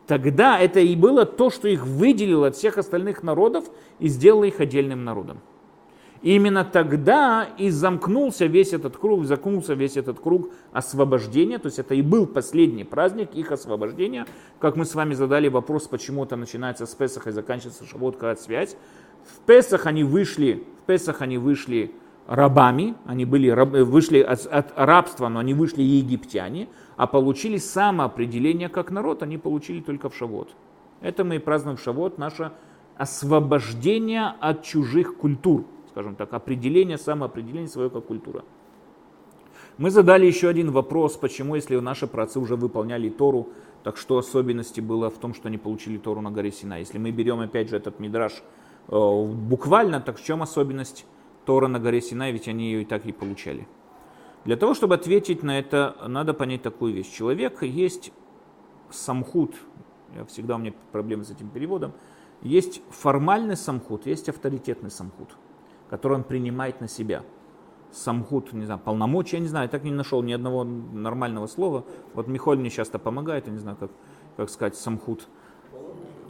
Тогда 0.07 0.57
это 0.57 0.79
и 0.79 0.95
было 0.95 1.25
то, 1.25 1.49
что 1.49 1.67
их 1.67 1.85
выделило 1.85 2.47
от 2.47 2.55
всех 2.55 2.77
остальных 2.77 3.21
народов 3.21 3.65
и 3.99 4.07
сделало 4.07 4.45
их 4.45 4.59
отдельным 4.59 5.03
народом. 5.03 5.39
Именно 6.21 6.65
тогда 6.65 7.47
и 7.57 7.69
замкнулся 7.69 8.45
весь 8.45 8.73
этот 8.73 8.97
круг, 8.97 9.23
замкнулся 9.25 9.73
весь 9.73 9.95
этот 9.95 10.19
круг 10.19 10.49
освобождения, 10.73 11.59
то 11.59 11.67
есть 11.67 11.79
это 11.79 11.95
и 11.95 12.01
был 12.01 12.27
последний 12.27 12.83
праздник 12.83 13.33
их 13.33 13.53
освобождения. 13.53 14.25
Как 14.59 14.75
мы 14.75 14.83
с 14.83 14.95
вами 14.95 15.13
задали 15.13 15.47
вопрос, 15.47 15.87
почему 15.87 16.25
это 16.25 16.35
начинается 16.35 16.85
с 16.85 16.93
Песаха 16.93 17.29
и 17.29 17.33
заканчивается 17.33 17.85
Шавот, 17.85 18.15
какая 18.15 18.35
связь. 18.35 18.75
В 19.23 19.45
Песах 19.45 19.85
они 19.85 20.03
вышли, 20.03 20.65
в 20.83 20.87
Песах 20.87 21.21
они 21.21 21.37
вышли 21.37 21.93
рабами, 22.27 22.95
они 23.05 23.23
были, 23.23 23.49
вышли 23.83 24.19
от, 24.19 24.45
от 24.45 24.73
рабства, 24.75 25.29
но 25.29 25.39
они 25.39 25.53
вышли 25.53 25.83
египтяне, 25.83 26.67
а 26.97 27.07
получили 27.07 27.57
самоопределение 27.57 28.67
как 28.67 28.91
народ, 28.91 29.23
они 29.23 29.37
получили 29.37 29.79
только 29.79 30.09
в 30.09 30.15
Шавот. 30.15 30.49
Это 30.99 31.23
мы 31.23 31.37
и 31.37 31.39
празднуем 31.39 31.77
в 31.77 31.81
Шавот, 31.81 32.17
наше 32.17 32.51
освобождение 32.97 34.33
от 34.41 34.63
чужих 34.63 35.15
культур 35.15 35.65
скажем 35.99 36.15
так, 36.15 36.33
определение, 36.33 36.97
самоопределение 36.97 37.67
своего 37.67 37.89
как 37.89 38.05
культура. 38.05 38.45
Мы 39.77 39.91
задали 39.91 40.25
еще 40.25 40.47
один 40.47 40.71
вопрос, 40.71 41.17
почему, 41.17 41.55
если 41.55 41.77
наши 41.77 42.07
праотцы 42.07 42.39
уже 42.39 42.55
выполняли 42.55 43.09
Тору, 43.09 43.49
так 43.83 43.97
что 43.97 44.17
особенности 44.17 44.79
было 44.79 45.09
в 45.09 45.17
том, 45.17 45.33
что 45.33 45.49
они 45.49 45.57
получили 45.57 45.97
Тору 45.97 46.21
на 46.21 46.31
горе 46.31 46.51
Сина. 46.51 46.79
Если 46.79 46.97
мы 46.97 47.11
берем 47.11 47.41
опять 47.41 47.69
же 47.69 47.75
этот 47.75 47.99
мидраж 47.99 48.31
э, 48.87 49.25
буквально, 49.25 49.99
так 49.99 50.17
в 50.19 50.23
чем 50.23 50.41
особенность 50.41 51.05
Тора 51.45 51.67
на 51.67 51.79
горе 51.79 51.99
Синай, 51.99 52.31
ведь 52.31 52.47
они 52.47 52.71
ее 52.71 52.83
и 52.83 52.85
так 52.85 53.05
и 53.05 53.11
получали. 53.11 53.67
Для 54.45 54.55
того, 54.55 54.73
чтобы 54.73 54.95
ответить 54.95 55.43
на 55.43 55.59
это, 55.59 55.97
надо 56.07 56.33
понять 56.33 56.61
такую 56.61 56.93
вещь. 56.93 57.11
Человек 57.11 57.61
есть 57.61 58.13
самхут, 58.89 59.53
я 60.15 60.23
всегда 60.23 60.55
у 60.55 60.59
меня 60.59 60.73
проблемы 60.93 61.25
с 61.25 61.31
этим 61.31 61.49
переводом, 61.49 61.91
есть 62.41 62.81
формальный 62.89 63.57
самхут, 63.57 64.05
есть 64.05 64.29
авторитетный 64.29 64.91
самхут 64.91 65.35
который 65.89 66.13
он 66.13 66.23
принимает 66.23 66.81
на 66.81 66.87
себя. 66.87 67.23
Самхут, 67.91 68.53
не 68.53 68.65
знаю, 68.65 68.79
полномочия, 68.83 69.37
я 69.37 69.41
не 69.41 69.47
знаю, 69.47 69.65
я 69.65 69.69
так 69.69 69.83
не 69.83 69.91
нашел 69.91 70.21
ни 70.21 70.31
одного 70.31 70.63
нормального 70.63 71.47
слова. 71.47 71.85
Вот 72.13 72.27
Михоль 72.27 72.57
мне 72.57 72.69
часто 72.69 72.99
помогает, 72.99 73.47
я 73.47 73.53
не 73.53 73.59
знаю, 73.59 73.77
как, 73.77 73.91
как 74.37 74.49
сказать, 74.49 74.75
самхут. 74.75 75.27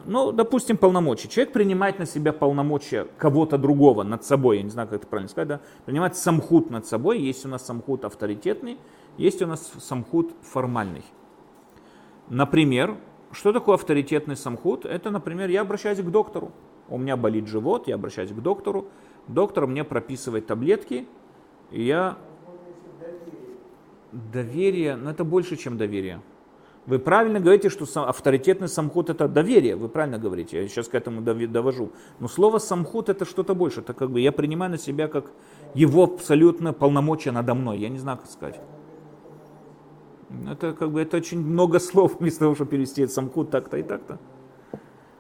Ну, 0.06 0.32
допустим, 0.32 0.78
полномочия. 0.78 1.28
Человек 1.28 1.54
принимает 1.54 2.00
на 2.00 2.06
себя 2.06 2.32
полномочия 2.32 3.08
кого-то 3.17 3.58
другого 3.58 4.04
над 4.04 4.24
собой, 4.24 4.58
я 4.58 4.63
не 4.63 4.69
знаю, 4.69 4.88
как 4.88 5.02
это 5.02 5.08
правильно 5.08 5.30
сказать, 5.30 5.50
да? 5.50 5.60
принимает 5.86 6.15
самхут 6.15 6.69
над 6.69 6.86
собой. 6.86 7.19
Есть 7.19 7.45
у 7.45 7.50
нас 7.50 7.65
самхут 7.65 8.06
авторитетный, 8.06 8.78
есть 9.17 9.41
у 9.41 9.48
нас 9.48 9.72
самхут 9.80 10.34
формальный. 10.41 11.04
Например, 12.30 12.95
что 13.32 13.52
такое 13.52 13.76
авторитетный 13.76 14.36
самхут? 14.36 14.86
Это, 14.86 15.12
например, 15.12 15.50
я 15.50 15.62
обращаюсь 15.62 16.00
к 16.00 16.10
доктору. 16.10 16.52
У 16.88 16.98
меня 16.98 17.15
болит 17.17 17.48
живот, 17.48 17.88
я 17.88 17.95
обращаюсь 17.95 18.32
к 18.32 18.41
доктору. 18.41 18.88
Доктор 19.30 19.68
мне 19.68 19.84
прописывает 19.84 20.48
таблетки, 20.48 21.08
и 21.72 21.84
я... 21.84 22.18
Доверие, 24.12 24.96
но 24.96 25.12
это 25.12 25.24
больше, 25.24 25.56
чем 25.56 25.78
доверие. 25.78 26.20
Вы 26.88 26.98
правильно 26.98 27.39
говорите, 27.39 27.70
что 27.70 27.86
авторитетный 28.08 28.68
самхут 28.68 29.12
это 29.12 29.28
доверие, 29.28 29.76
вы 29.76 29.88
правильно 29.88 30.18
говорите, 30.18 30.60
я 30.60 30.68
сейчас 30.68 30.88
к 30.88 30.96
этому 30.96 31.22
довожу. 31.22 31.92
Но 32.20 32.28
слово 32.28 32.58
самхут 32.58 33.10
это 33.10 33.26
что-то 33.26 33.54
больше, 33.54 33.82
это 33.82 33.94
как 33.94 34.10
бы 34.10 34.20
я 34.20 34.32
принимаю 34.32 34.72
на 34.72 34.80
себя 34.80 35.08
как 35.08 35.32
его 35.76 36.06
абсолютно 36.06 36.74
полномочия 36.74 37.30
надо 37.30 37.54
мной, 37.54 37.78
я 37.78 37.89
не 37.89 38.00
знаю, 38.00 38.18
как 38.18 38.32
сказать. 38.32 38.60
Это 40.50 40.74
как 40.74 40.92
бы 40.92 41.02
это 41.02 41.18
очень 41.18 41.39
много 41.39 41.80
слов 41.80 42.15
вместо 42.20 42.39
того, 42.39 42.56
чтобы 42.56 42.72
перевести 42.72 43.04
это 43.04 43.13
самхут 43.13 43.52
так-то 43.52 43.78
и 43.78 43.84
так-то. 43.84 44.18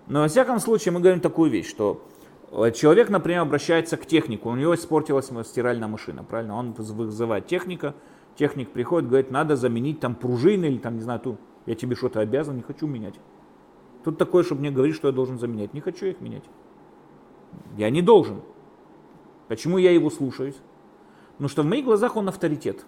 Но 0.07 0.21
во 0.21 0.27
всяком 0.27 0.59
случае 0.59 0.93
мы 0.93 0.99
говорим 0.99 1.19
такую 1.21 1.51
вещь, 1.51 1.69
что 1.69 2.01
Человек, 2.73 3.09
например, 3.09 3.41
обращается 3.41 3.95
к 3.97 4.05
технику, 4.05 4.49
у 4.49 4.55
него 4.55 4.73
испортилась 4.73 5.29
стиральная 5.47 5.87
машина, 5.87 6.23
правильно? 6.23 6.55
Он 6.55 6.73
вызывает 6.73 7.45
техника, 7.45 7.93
техник 8.35 8.71
приходит, 8.71 9.07
говорит, 9.07 9.29
надо 9.29 9.55
заменить 9.55 9.99
там 9.99 10.15
пружины 10.15 10.65
или 10.65 10.77
там, 10.77 10.95
не 10.95 11.01
знаю, 11.01 11.19
ту, 11.19 11.37
я 11.65 11.75
тебе 11.75 11.95
что-то 11.95 12.21
обязан, 12.21 12.55
не 12.55 12.63
хочу 12.63 12.87
менять. 12.87 13.15
Тут 14.03 14.17
такое, 14.17 14.43
чтобы 14.43 14.61
мне 14.61 14.71
говорить, 14.71 14.95
что 14.95 15.07
я 15.09 15.13
должен 15.13 15.37
заменять. 15.37 15.73
Не 15.73 15.81
хочу 15.81 16.05
их 16.05 16.21
менять. 16.21 16.43
Я 17.77 17.89
не 17.89 18.01
должен. 18.01 18.41
Почему 19.47 19.77
я 19.77 19.91
его 19.91 20.09
слушаюсь? 20.09 20.55
Потому 21.33 21.49
что 21.49 21.63
в 21.63 21.65
моих 21.65 21.85
глазах 21.85 22.15
он 22.15 22.29
авторитет. 22.29 22.85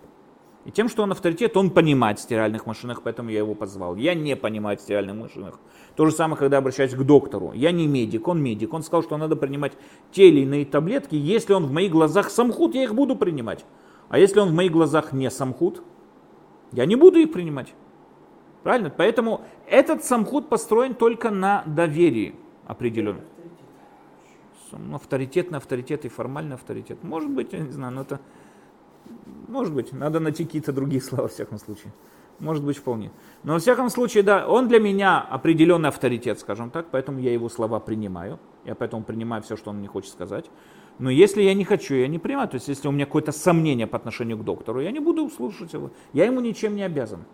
И 0.63 0.71
тем, 0.71 0.89
что 0.89 1.01
он 1.03 1.11
авторитет, 1.11 1.57
он 1.57 1.71
понимает 1.71 2.19
в 2.19 2.21
стиральных 2.21 2.67
машинах, 2.67 3.01
поэтому 3.01 3.29
я 3.29 3.39
его 3.39 3.55
позвал. 3.55 3.95
Я 3.95 4.13
не 4.13 4.35
понимаю 4.35 4.77
в 4.77 4.81
стиральных 4.81 5.15
машинах. 5.15 5.59
То 5.95 6.05
же 6.05 6.11
самое, 6.11 6.37
когда 6.37 6.59
обращаюсь 6.59 6.93
к 6.93 7.01
доктору. 7.03 7.51
Я 7.53 7.71
не 7.71 7.87
медик, 7.87 8.27
он 8.27 8.43
медик. 8.43 8.73
Он 8.73 8.83
сказал, 8.83 9.01
что 9.01 9.17
надо 9.17 9.35
принимать 9.35 9.73
те 10.11 10.29
или 10.29 10.41
иные 10.41 10.65
таблетки. 10.65 11.15
Если 11.15 11.53
он 11.53 11.65
в 11.65 11.71
моих 11.71 11.91
глазах 11.91 12.29
самхут, 12.29 12.75
я 12.75 12.83
их 12.83 12.93
буду 12.93 13.15
принимать. 13.15 13.65
А 14.09 14.19
если 14.19 14.39
он 14.39 14.49
в 14.49 14.53
моих 14.53 14.71
глазах 14.71 15.13
не 15.13 15.31
самхут, 15.31 15.81
я 16.71 16.85
не 16.85 16.95
буду 16.95 17.19
их 17.19 17.31
принимать. 17.31 17.73
Правильно? 18.61 18.93
Поэтому 18.95 19.41
этот 19.67 20.03
самхут 20.03 20.47
построен 20.47 20.93
только 20.93 21.31
на 21.31 21.63
доверии 21.65 22.35
определенном. 22.67 23.23
Авторитетный 24.93 25.57
авторитет 25.57 26.05
и 26.05 26.09
формальный 26.09 26.55
авторитет. 26.55 27.03
Может 27.03 27.31
быть, 27.31 27.51
я 27.51 27.59
не 27.59 27.71
знаю, 27.71 27.93
но 27.93 28.01
это 28.01 28.21
может 29.47 29.73
быть, 29.73 29.93
надо 29.93 30.19
найти 30.19 30.45
какие-то 30.45 30.73
другие 30.73 31.01
слова, 31.01 31.27
в 31.27 31.33
всяком 31.33 31.57
случае. 31.57 31.91
Может 32.39 32.63
быть, 32.63 32.77
вполне. 32.77 33.11
Но, 33.43 33.53
во 33.53 33.59
всяком 33.59 33.89
случае, 33.89 34.23
да, 34.23 34.47
он 34.47 34.67
для 34.67 34.79
меня 34.79 35.21
определенный 35.21 35.89
авторитет, 35.89 36.39
скажем 36.39 36.71
так, 36.71 36.87
поэтому 36.89 37.19
я 37.19 37.31
его 37.31 37.49
слова 37.49 37.79
принимаю. 37.79 38.39
Я 38.65 38.73
поэтому 38.73 39.03
принимаю 39.03 39.43
все, 39.43 39.55
что 39.55 39.69
он 39.69 39.77
мне 39.77 39.87
хочет 39.87 40.11
сказать. 40.11 40.49
Но 40.97 41.09
если 41.09 41.41
я 41.43 41.53
не 41.53 41.65
хочу, 41.65 41.93
я 41.95 42.07
не 42.07 42.19
принимаю. 42.19 42.47
То 42.47 42.55
есть, 42.55 42.67
если 42.67 42.87
у 42.87 42.91
меня 42.91 43.05
какое-то 43.05 43.31
сомнение 43.31 43.85
по 43.85 43.97
отношению 43.97 44.37
к 44.37 44.43
доктору, 44.43 44.81
я 44.81 44.91
не 44.91 44.99
буду 44.99 45.29
слушать 45.29 45.73
его. 45.73 45.91
Я 46.13 46.25
ему 46.25 46.39
ничем 46.39 46.75
не 46.75 46.83
обязан. 46.83 47.25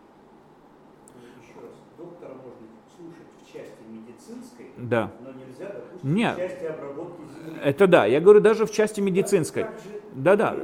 Да. 4.77 5.11
Но 5.23 5.31
нельзя, 5.31 5.73
допустим, 5.73 6.15
Нет. 6.15 6.35
в 6.35 6.39
части 6.39 6.65
обработки 6.65 7.21
земли. 7.21 7.59
Это 7.63 7.87
да, 7.87 8.05
я 8.05 8.19
говорю 8.19 8.41
даже 8.41 8.65
в 8.65 8.71
части 8.71 9.01
медицинской. 9.01 9.65
Да-да. 10.13 10.55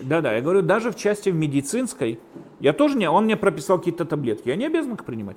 Да-да, 0.00 0.34
я 0.34 0.40
говорю, 0.40 0.62
даже 0.62 0.90
в 0.90 0.96
части 0.96 1.30
медицинской, 1.30 2.20
я 2.60 2.72
тоже 2.72 2.96
не, 2.96 3.08
он 3.08 3.24
мне 3.24 3.36
прописал 3.36 3.78
какие-то 3.78 4.04
таблетки, 4.04 4.48
я 4.48 4.56
не 4.56 4.66
обязан 4.66 4.94
их 4.94 5.04
принимать. 5.04 5.36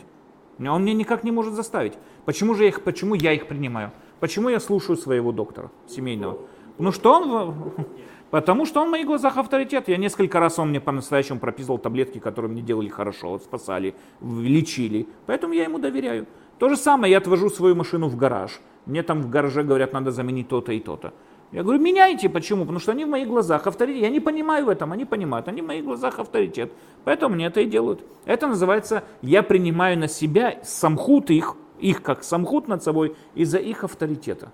Он 0.60 0.84
мне 0.84 0.93
никак 0.93 1.24
не 1.24 1.32
может 1.32 1.54
заставить. 1.54 1.93
Почему 2.26 2.54
же 2.54 2.63
я 2.63 2.69
их, 2.69 2.84
почему 2.84 3.15
я 3.15 3.34
их 3.34 3.47
принимаю? 3.47 3.91
Почему 4.19 4.50
я 4.50 4.60
слушаю 4.60 4.95
своего 4.95 5.32
доктора 5.32 5.71
семейного? 5.88 6.38
Ну 6.78 6.91
что 6.91 7.13
он, 7.13 7.74
потому 8.32 8.65
что 8.65 8.82
он 8.82 8.89
в 8.89 8.91
моих 8.91 9.08
глазах 9.08 9.38
авторитет. 9.38 9.88
Я 9.88 9.97
несколько 9.97 10.39
раз 10.39 10.60
он 10.60 10.69
мне 10.69 10.80
по-настоящему 10.80 11.39
прописывал 11.39 11.80
таблетки, 11.80 12.19
которые 12.19 12.52
мне 12.52 12.62
делали 12.62 12.89
хорошо, 12.89 13.39
спасали, 13.39 13.95
лечили. 14.21 15.08
Поэтому 15.26 15.54
я 15.54 15.63
ему 15.63 15.80
доверяю. 15.80 16.28
То 16.60 16.69
же 16.69 16.78
самое, 16.78 17.12
я 17.12 17.17
отвожу 17.17 17.50
свою 17.50 17.76
машину 17.76 18.08
в 18.08 18.15
гараж. 18.15 18.60
Мне 18.86 19.02
там 19.02 19.24
в 19.24 19.30
гараже 19.30 19.63
говорят, 19.63 19.93
надо 19.93 20.12
заменить 20.12 20.47
то-то 20.47 20.74
и 20.74 20.80
то-то. 20.80 21.13
Я 21.51 21.63
говорю, 21.63 21.81
меняйте. 21.81 22.29
Почему? 22.29 22.61
Потому 22.61 22.79
что 22.79 22.91
они 22.93 23.05
в 23.05 23.09
моих 23.09 23.27
глазах 23.27 23.67
авторитет. 23.67 24.01
Я 24.01 24.09
не 24.09 24.19
понимаю 24.19 24.65
в 24.65 24.69
этом, 24.69 24.91
они 24.93 25.05
понимают. 25.05 25.47
Они 25.47 25.61
в 25.61 25.65
моих 25.65 25.83
глазах 25.83 26.19
авторитет. 26.19 26.71
Поэтому 27.03 27.35
мне 27.35 27.47
это 27.47 27.61
и 27.61 27.65
делают. 27.65 28.03
Это 28.25 28.47
называется, 28.47 29.03
я 29.21 29.43
принимаю 29.43 29.97
на 29.97 30.07
себя 30.07 30.59
самхут 30.63 31.29
их, 31.29 31.55
их 31.79 32.01
как 32.01 32.23
самхут 32.23 32.67
над 32.67 32.83
собой 32.83 33.15
из-за 33.35 33.57
их 33.57 33.83
авторитета. 33.83 34.51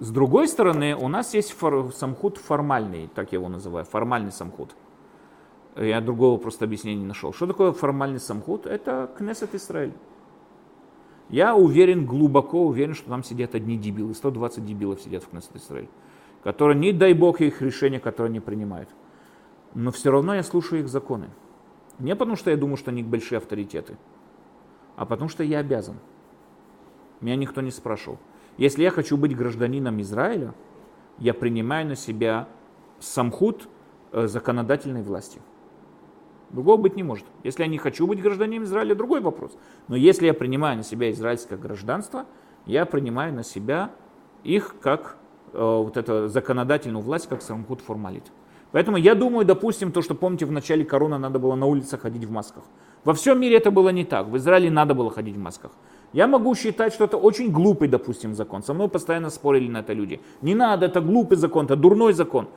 С 0.00 0.10
другой 0.10 0.48
стороны, 0.48 0.96
у 0.96 1.06
нас 1.06 1.32
есть 1.32 1.52
фор, 1.52 1.92
самхут 1.94 2.38
формальный, 2.38 3.08
так 3.14 3.30
я 3.30 3.38
его 3.38 3.48
называю, 3.48 3.84
формальный 3.84 4.32
самхут. 4.32 4.74
Я 5.76 6.00
другого 6.00 6.38
просто 6.38 6.64
объяснения 6.64 7.02
не 7.02 7.06
нашел. 7.06 7.32
Что 7.32 7.46
такое 7.46 7.70
формальный 7.70 8.18
самхут? 8.18 8.66
Это 8.66 9.08
Кнессет 9.16 9.54
Израиль. 9.54 9.92
Я 11.28 11.54
уверен, 11.54 12.04
глубоко 12.04 12.66
уверен, 12.66 12.94
что 12.94 13.08
там 13.08 13.22
сидят 13.24 13.54
одни 13.54 13.78
дебилы. 13.78 14.14
120 14.14 14.64
дебилов 14.64 15.00
сидят 15.00 15.24
в 15.24 15.28
Кнессет 15.28 15.56
Израиль, 15.56 15.88
которые, 16.42 16.78
не 16.78 16.92
дай 16.92 17.14
бог, 17.14 17.40
их 17.40 17.62
решения, 17.62 18.00
которые 18.00 18.30
они 18.30 18.40
принимают. 18.40 18.88
Но 19.74 19.90
все 19.90 20.10
равно 20.10 20.34
я 20.34 20.42
слушаю 20.42 20.80
их 20.80 20.88
законы. 20.88 21.30
Не 21.98 22.14
потому, 22.14 22.36
что 22.36 22.50
я 22.50 22.56
думаю, 22.56 22.76
что 22.76 22.90
они 22.90 23.02
большие 23.02 23.38
авторитеты, 23.38 23.96
а 24.96 25.06
потому, 25.06 25.28
что 25.28 25.42
я 25.42 25.58
обязан. 25.58 25.96
Меня 27.20 27.36
никто 27.36 27.60
не 27.60 27.70
спрашивал. 27.70 28.18
Если 28.58 28.82
я 28.82 28.90
хочу 28.90 29.16
быть 29.16 29.36
гражданином 29.36 30.00
Израиля, 30.02 30.54
я 31.18 31.32
принимаю 31.32 31.86
на 31.86 31.96
себя 31.96 32.48
самхут 32.98 33.68
э, 34.12 34.26
законодательной 34.26 35.02
власти. 35.02 35.40
Другого 36.52 36.76
быть 36.76 36.96
не 36.96 37.02
может. 37.02 37.24
Если 37.42 37.62
я 37.62 37.68
не 37.68 37.78
хочу 37.78 38.06
быть 38.06 38.20
гражданином 38.20 38.64
Израиля, 38.64 38.94
другой 38.94 39.20
вопрос. 39.20 39.56
Но 39.88 39.96
если 39.96 40.26
я 40.26 40.34
принимаю 40.34 40.76
на 40.76 40.82
себя 40.82 41.10
израильское 41.10 41.56
гражданство, 41.56 42.26
я 42.66 42.84
принимаю 42.84 43.32
на 43.34 43.42
себя 43.42 43.90
их 44.44 44.74
как 44.80 45.16
э, 45.52 45.58
вот 45.58 45.96
эту 45.96 46.28
законодательную 46.28 47.02
власть, 47.02 47.26
как 47.28 47.42
самхут 47.42 47.80
формалит. 47.80 48.24
Поэтому 48.70 48.96
я 48.96 49.14
думаю, 49.14 49.44
допустим, 49.44 49.92
то, 49.92 50.02
что 50.02 50.14
помните, 50.14 50.46
в 50.46 50.52
начале 50.52 50.84
короны 50.84 51.18
надо 51.18 51.38
было 51.38 51.54
на 51.54 51.66
улице 51.66 51.98
ходить 51.98 52.24
в 52.24 52.30
масках. 52.30 52.64
Во 53.04 53.12
всем 53.12 53.40
мире 53.40 53.56
это 53.56 53.70
было 53.70 53.90
не 53.90 54.04
так. 54.04 54.28
В 54.28 54.36
Израиле 54.36 54.70
надо 54.70 54.94
было 54.94 55.10
ходить 55.10 55.36
в 55.36 55.38
масках. 55.38 55.72
Я 56.12 56.26
могу 56.26 56.54
считать, 56.54 56.92
что 56.92 57.04
это 57.04 57.16
очень 57.16 57.50
глупый, 57.50 57.88
допустим, 57.88 58.34
закон. 58.34 58.62
Со 58.62 58.74
мной 58.74 58.88
постоянно 58.88 59.30
спорили 59.30 59.68
на 59.68 59.78
это 59.78 59.92
люди. 59.92 60.20
Не 60.42 60.54
надо, 60.54 60.86
это 60.86 61.00
глупый 61.00 61.36
закон, 61.36 61.66
это 61.66 61.76
дурной 61.76 62.12
закон. 62.12 62.48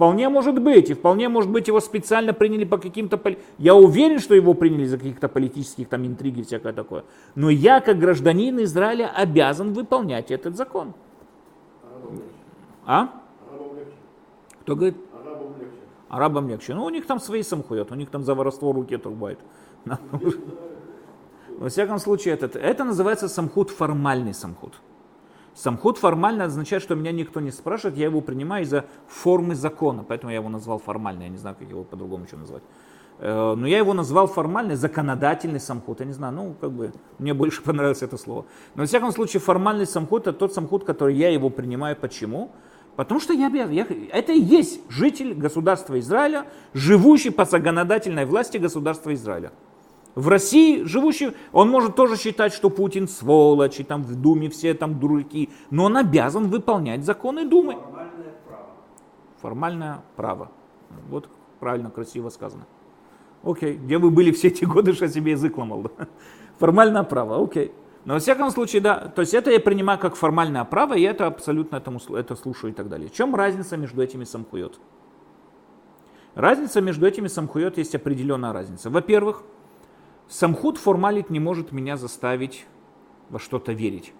Вполне 0.00 0.30
может 0.30 0.58
быть, 0.58 0.88
и 0.88 0.94
вполне 0.94 1.28
может 1.28 1.50
быть 1.50 1.68
его 1.68 1.78
специально 1.78 2.32
приняли 2.32 2.64
по 2.64 2.78
каким-то... 2.78 3.20
Я 3.58 3.74
уверен, 3.74 4.18
что 4.18 4.34
его 4.34 4.54
приняли 4.54 4.86
за 4.86 4.96
каких-то 4.96 5.28
политических 5.28 5.90
там 5.90 6.06
интриг 6.06 6.38
и 6.38 6.42
всякое 6.42 6.72
такое. 6.72 7.04
Но 7.34 7.50
я, 7.50 7.80
как 7.80 7.98
гражданин 7.98 8.62
Израиля, 8.62 9.12
обязан 9.14 9.74
выполнять 9.74 10.30
этот 10.30 10.56
закон. 10.56 10.94
А? 12.86 13.10
Кто 14.62 14.74
говорит? 14.74 14.96
Арабам 16.08 16.48
легче. 16.48 16.72
Ну, 16.72 16.84
у 16.84 16.90
них 16.90 17.06
там 17.06 17.20
свои 17.20 17.42
самхует, 17.42 17.92
у 17.92 17.94
них 17.94 18.08
там 18.08 18.24
за 18.24 18.34
воровство 18.34 18.72
руки 18.72 18.94
отрубают. 18.94 19.38
Во 21.58 21.68
всяком 21.68 21.98
случае, 21.98 22.38
это, 22.40 22.58
это 22.58 22.84
называется 22.84 23.28
самхут, 23.28 23.68
формальный 23.68 24.32
самхут. 24.32 24.80
Самхут 25.60 25.98
формально 25.98 26.44
означает, 26.44 26.82
что 26.82 26.94
меня 26.94 27.12
никто 27.12 27.38
не 27.38 27.50
спрашивает, 27.50 27.98
я 27.98 28.06
его 28.06 28.22
принимаю 28.22 28.64
из-за 28.64 28.86
формы 29.06 29.54
закона, 29.54 30.02
поэтому 30.08 30.30
я 30.30 30.38
его 30.38 30.48
назвал 30.48 30.78
формальный, 30.78 31.24
я 31.24 31.28
не 31.28 31.36
знаю, 31.36 31.54
как 31.58 31.68
его 31.68 31.84
по-другому 31.84 32.24
еще 32.24 32.36
назвать. 32.36 32.62
Э, 33.18 33.54
но 33.54 33.66
я 33.66 33.76
его 33.76 33.92
назвал 33.92 34.26
формальный, 34.26 34.76
законодательный 34.76 35.60
самхут. 35.60 36.00
Я 36.00 36.06
не 36.06 36.14
знаю, 36.14 36.32
ну, 36.32 36.54
как 36.58 36.72
бы, 36.72 36.92
мне 37.18 37.34
больше 37.34 37.62
понравилось 37.64 38.00
это 38.00 38.16
слово. 38.16 38.46
Но, 38.74 38.84
во 38.84 38.86
всяком 38.86 39.12
случае, 39.12 39.42
формальный 39.42 39.86
самхут– 39.86 40.22
это 40.26 40.32
тот 40.32 40.54
самхут, 40.54 40.84
который 40.84 41.14
я 41.14 41.28
его 41.28 41.50
принимаю. 41.50 41.94
Почему? 41.94 42.52
Потому 42.96 43.20
что 43.20 43.34
я. 43.34 43.48
Я, 43.48 43.86
это 44.12 44.32
и 44.32 44.40
есть 44.40 44.80
житель 44.88 45.34
государства 45.34 45.98
Израиля, 46.00 46.46
живущий 46.72 47.30
по 47.30 47.44
законодательной 47.44 48.24
власти 48.24 48.56
государства 48.56 49.12
Израиля. 49.12 49.52
В 50.14 50.28
России 50.28 50.82
живущий, 50.82 51.32
он 51.52 51.70
может 51.70 51.94
тоже 51.94 52.16
считать, 52.16 52.52
что 52.52 52.68
Путин 52.68 53.06
сволочь, 53.06 53.78
и 53.78 53.84
там 53.84 54.02
в 54.02 54.14
Думе 54.16 54.50
все 54.50 54.74
там 54.74 54.98
дураки, 54.98 55.50
но 55.70 55.84
он 55.84 55.96
обязан 55.96 56.48
выполнять 56.48 57.04
законы 57.04 57.46
Думы. 57.46 57.74
Формальное 57.74 58.34
право. 58.46 58.66
Формальное 59.40 60.02
право. 60.16 60.50
Вот 61.08 61.28
правильно, 61.60 61.90
красиво 61.90 62.28
сказано. 62.30 62.66
Окей, 63.44 63.74
где 63.74 63.98
вы 63.98 64.10
были 64.10 64.32
все 64.32 64.48
эти 64.48 64.64
годы, 64.64 64.92
что 64.92 65.04
я 65.04 65.10
себе 65.10 65.32
язык 65.32 65.56
ломал? 65.56 65.82
Да? 65.82 66.08
Формальное 66.58 67.04
право, 67.04 67.42
окей. 67.42 67.72
Но 68.04 68.14
во 68.14 68.20
всяком 68.20 68.50
случае, 68.50 68.82
да, 68.82 68.96
то 69.14 69.20
есть 69.20 69.34
это 69.34 69.50
я 69.50 69.60
принимаю 69.60 69.98
как 69.98 70.16
формальное 70.16 70.64
право, 70.64 70.94
и 70.94 71.02
это 71.02 71.26
абсолютно 71.26 71.76
этому, 71.76 72.00
это 72.14 72.34
слушаю 72.34 72.72
и 72.72 72.74
так 72.74 72.88
далее. 72.88 73.08
В 73.08 73.12
чем 73.12 73.34
разница 73.34 73.76
между 73.76 74.02
этими 74.02 74.24
самхует? 74.24 74.80
Разница 76.34 76.80
между 76.80 77.06
этими 77.06 77.28
самхует 77.28 77.76
есть 77.78 77.94
определенная 77.94 78.52
разница. 78.52 78.88
Во-первых, 78.88 79.42
Самхут 80.30 80.78
формалит 80.78 81.28
не 81.28 81.40
может 81.40 81.72
меня 81.72 81.96
заставить 81.96 82.64
во 83.30 83.40
что-то 83.40 83.72
верить. 83.72 84.12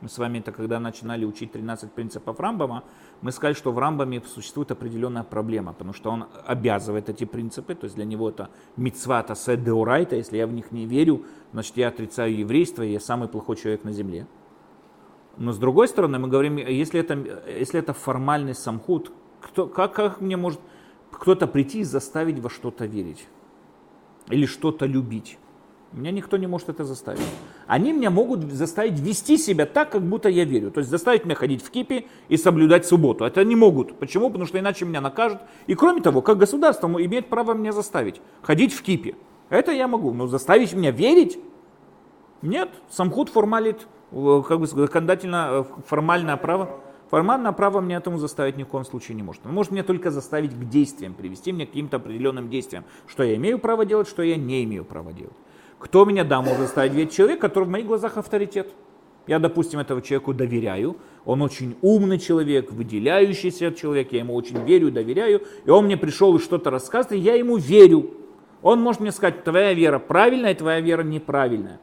Мы 0.00 0.08
с 0.08 0.18
вами 0.18 0.38
это 0.38 0.50
когда 0.50 0.80
начинали 0.80 1.24
учить 1.24 1.52
13 1.52 1.92
принципов 1.92 2.40
Рамбама, 2.40 2.82
мы 3.20 3.30
сказали, 3.30 3.54
что 3.54 3.70
в 3.70 3.78
Рамбаме 3.78 4.20
существует 4.22 4.72
определенная 4.72 5.22
проблема, 5.22 5.72
потому 5.72 5.92
что 5.92 6.10
он 6.10 6.26
обязывает 6.44 7.08
эти 7.08 7.24
принципы, 7.26 7.76
то 7.76 7.84
есть 7.84 7.94
для 7.94 8.04
него 8.04 8.28
это 8.28 8.50
мицвата 8.76 9.36
седеурайта, 9.36 10.16
если 10.16 10.36
я 10.36 10.48
в 10.48 10.52
них 10.52 10.72
не 10.72 10.84
верю, 10.84 11.24
значит 11.52 11.76
я 11.76 11.88
отрицаю 11.88 12.36
еврейство, 12.36 12.82
и 12.82 12.90
я 12.90 12.98
самый 12.98 13.28
плохой 13.28 13.54
человек 13.54 13.84
на 13.84 13.92
земле. 13.92 14.26
Но 15.36 15.52
с 15.52 15.58
другой 15.58 15.86
стороны, 15.86 16.18
мы 16.18 16.26
говорим, 16.26 16.56
если 16.56 16.98
это, 16.98 17.14
если 17.48 17.78
это 17.78 17.92
формальный 17.92 18.54
самхут, 18.56 19.12
кто, 19.40 19.68
как, 19.68 19.94
как 19.94 20.20
мне 20.20 20.36
может 20.36 20.58
кто-то 21.12 21.46
прийти 21.46 21.80
и 21.80 21.84
заставить 21.84 22.40
во 22.40 22.50
что-то 22.50 22.86
верить? 22.86 23.28
Или 24.30 24.46
что-то 24.46 24.86
любить. 24.86 25.38
Меня 25.92 26.10
никто 26.10 26.36
не 26.36 26.46
может 26.46 26.68
это 26.68 26.84
заставить. 26.84 27.20
они 27.66 27.92
меня 27.92 28.10
могут 28.10 28.52
заставить 28.52 29.00
вести 29.00 29.38
себя 29.38 29.64
так, 29.64 29.90
как 29.90 30.02
будто 30.02 30.28
я 30.28 30.44
верю. 30.44 30.70
То 30.70 30.80
есть 30.80 30.90
заставить 30.90 31.24
меня 31.24 31.34
ходить 31.34 31.62
в 31.62 31.70
кипе 31.70 32.04
и 32.28 32.36
соблюдать 32.36 32.86
субботу. 32.86 33.24
Это 33.24 33.42
не 33.42 33.56
могут. 33.56 33.98
Почему? 33.98 34.28
Потому 34.28 34.44
что 34.44 34.58
иначе 34.58 34.84
меня 34.84 35.00
накажут. 35.00 35.38
И 35.66 35.74
кроме 35.74 36.02
того, 36.02 36.20
как 36.20 36.36
государство 36.36 36.86
имеет 37.02 37.28
право 37.28 37.54
меня 37.54 37.72
заставить 37.72 38.20
ходить 38.42 38.74
в 38.74 38.82
кипе. 38.82 39.14
Это 39.48 39.72
я 39.72 39.88
могу. 39.88 40.12
Но 40.12 40.26
заставить 40.26 40.74
меня 40.74 40.90
верить? 40.90 41.38
Нет. 42.42 42.68
Самхут 42.90 43.30
формалит, 43.30 43.86
э, 44.12 44.42
как 44.46 44.60
бы 44.60 44.66
законодательно 44.66 45.48
э, 45.50 45.64
формальное 45.86 46.36
право. 46.36 46.80
Формальное 47.10 47.52
право 47.52 47.80
мне 47.80 47.96
этому 47.96 48.18
заставить 48.18 48.56
ни 48.56 48.64
в 48.64 48.66
коем 48.66 48.84
случае 48.84 49.16
не 49.16 49.22
может. 49.22 49.46
Он 49.46 49.52
может 49.52 49.72
меня 49.72 49.82
только 49.82 50.10
заставить 50.10 50.52
к 50.52 50.68
действиям, 50.68 51.14
привести 51.14 51.52
меня 51.52 51.64
к 51.64 51.70
каким-то 51.70 51.96
определенным 51.96 52.50
действиям. 52.50 52.84
Что 53.06 53.22
я 53.22 53.34
имею 53.36 53.58
право 53.58 53.86
делать, 53.86 54.08
что 54.08 54.22
я 54.22 54.36
не 54.36 54.64
имею 54.64 54.84
права 54.84 55.12
делать. 55.12 55.32
Кто 55.78 56.04
меня, 56.04 56.24
да, 56.24 56.42
может 56.42 56.58
заставить 56.58 56.92
верить? 56.92 57.12
Человек, 57.12 57.40
который 57.40 57.64
в 57.64 57.70
моих 57.70 57.86
глазах 57.86 58.18
авторитет. 58.18 58.74
Я, 59.26 59.38
допустим, 59.38 59.78
этого 59.78 60.02
человеку 60.02 60.34
доверяю. 60.34 60.96
Он 61.24 61.42
очень 61.42 61.76
умный 61.82 62.18
человек, 62.18 62.72
выделяющийся 62.72 63.72
человек. 63.72 64.12
Я 64.12 64.20
ему 64.20 64.34
очень 64.34 64.64
верю, 64.64 64.90
доверяю. 64.90 65.42
И 65.64 65.70
он 65.70 65.86
мне 65.86 65.96
пришел 65.96 66.34
и 66.36 66.38
что-то 66.38 66.70
рассказывает, 66.70 67.20
и 67.20 67.24
я 67.24 67.34
ему 67.34 67.56
верю. 67.56 68.10
Он 68.62 68.80
может 68.80 69.00
мне 69.00 69.12
сказать, 69.12 69.44
твоя 69.44 69.72
вера 69.72 69.98
правильная, 69.98 70.54
твоя 70.54 70.80
вера 70.80 71.02
неправильная. 71.02 71.78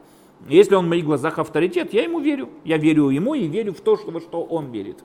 Если 0.48 0.74
он 0.74 0.86
в 0.86 0.88
моих 0.88 1.04
глазах 1.04 1.38
авторитет, 1.38 1.92
я 1.92 2.04
ему 2.04 2.20
верю. 2.20 2.48
Я 2.64 2.78
верю 2.78 3.08
ему 3.08 3.34
и 3.34 3.46
верю 3.46 3.72
в 3.74 3.80
то, 3.80 3.96
что, 3.96 4.10
во 4.10 4.20
что 4.20 4.42
он 4.42 4.70
верит. 4.70 5.02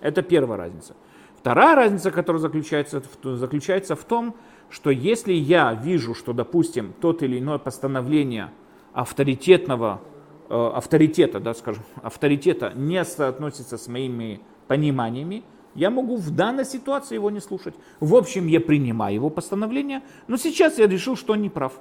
Это 0.00 0.22
первая 0.22 0.58
разница. 0.58 0.96
Вторая 1.36 1.74
разница, 1.74 2.10
которая 2.10 2.40
заключается, 2.40 3.02
заключается 3.22 3.96
в 3.96 4.04
том, 4.04 4.34
что 4.68 4.90
если 4.90 5.32
я 5.32 5.74
вижу, 5.74 6.14
что, 6.14 6.32
допустим, 6.32 6.92
тот 7.00 7.22
или 7.22 7.38
иное 7.38 7.58
постановление 7.58 8.50
авторитетного, 8.92 10.00
э, 10.48 10.70
авторитета, 10.74 11.40
да, 11.40 11.54
скажем, 11.54 11.82
авторитета 12.02 12.72
не 12.74 13.04
соотносится 13.04 13.78
с 13.78 13.88
моими 13.88 14.40
пониманиями, 14.68 15.42
я 15.74 15.90
могу 15.90 16.16
в 16.16 16.30
данной 16.30 16.64
ситуации 16.64 17.14
его 17.14 17.30
не 17.30 17.40
слушать. 17.40 17.74
В 18.00 18.14
общем, 18.14 18.46
я 18.46 18.60
принимаю 18.60 19.14
его 19.14 19.30
постановление, 19.30 20.02
но 20.26 20.36
сейчас 20.36 20.78
я 20.78 20.86
решил, 20.86 21.16
что 21.16 21.34
он 21.34 21.42
не 21.42 21.50
прав. 21.50 21.80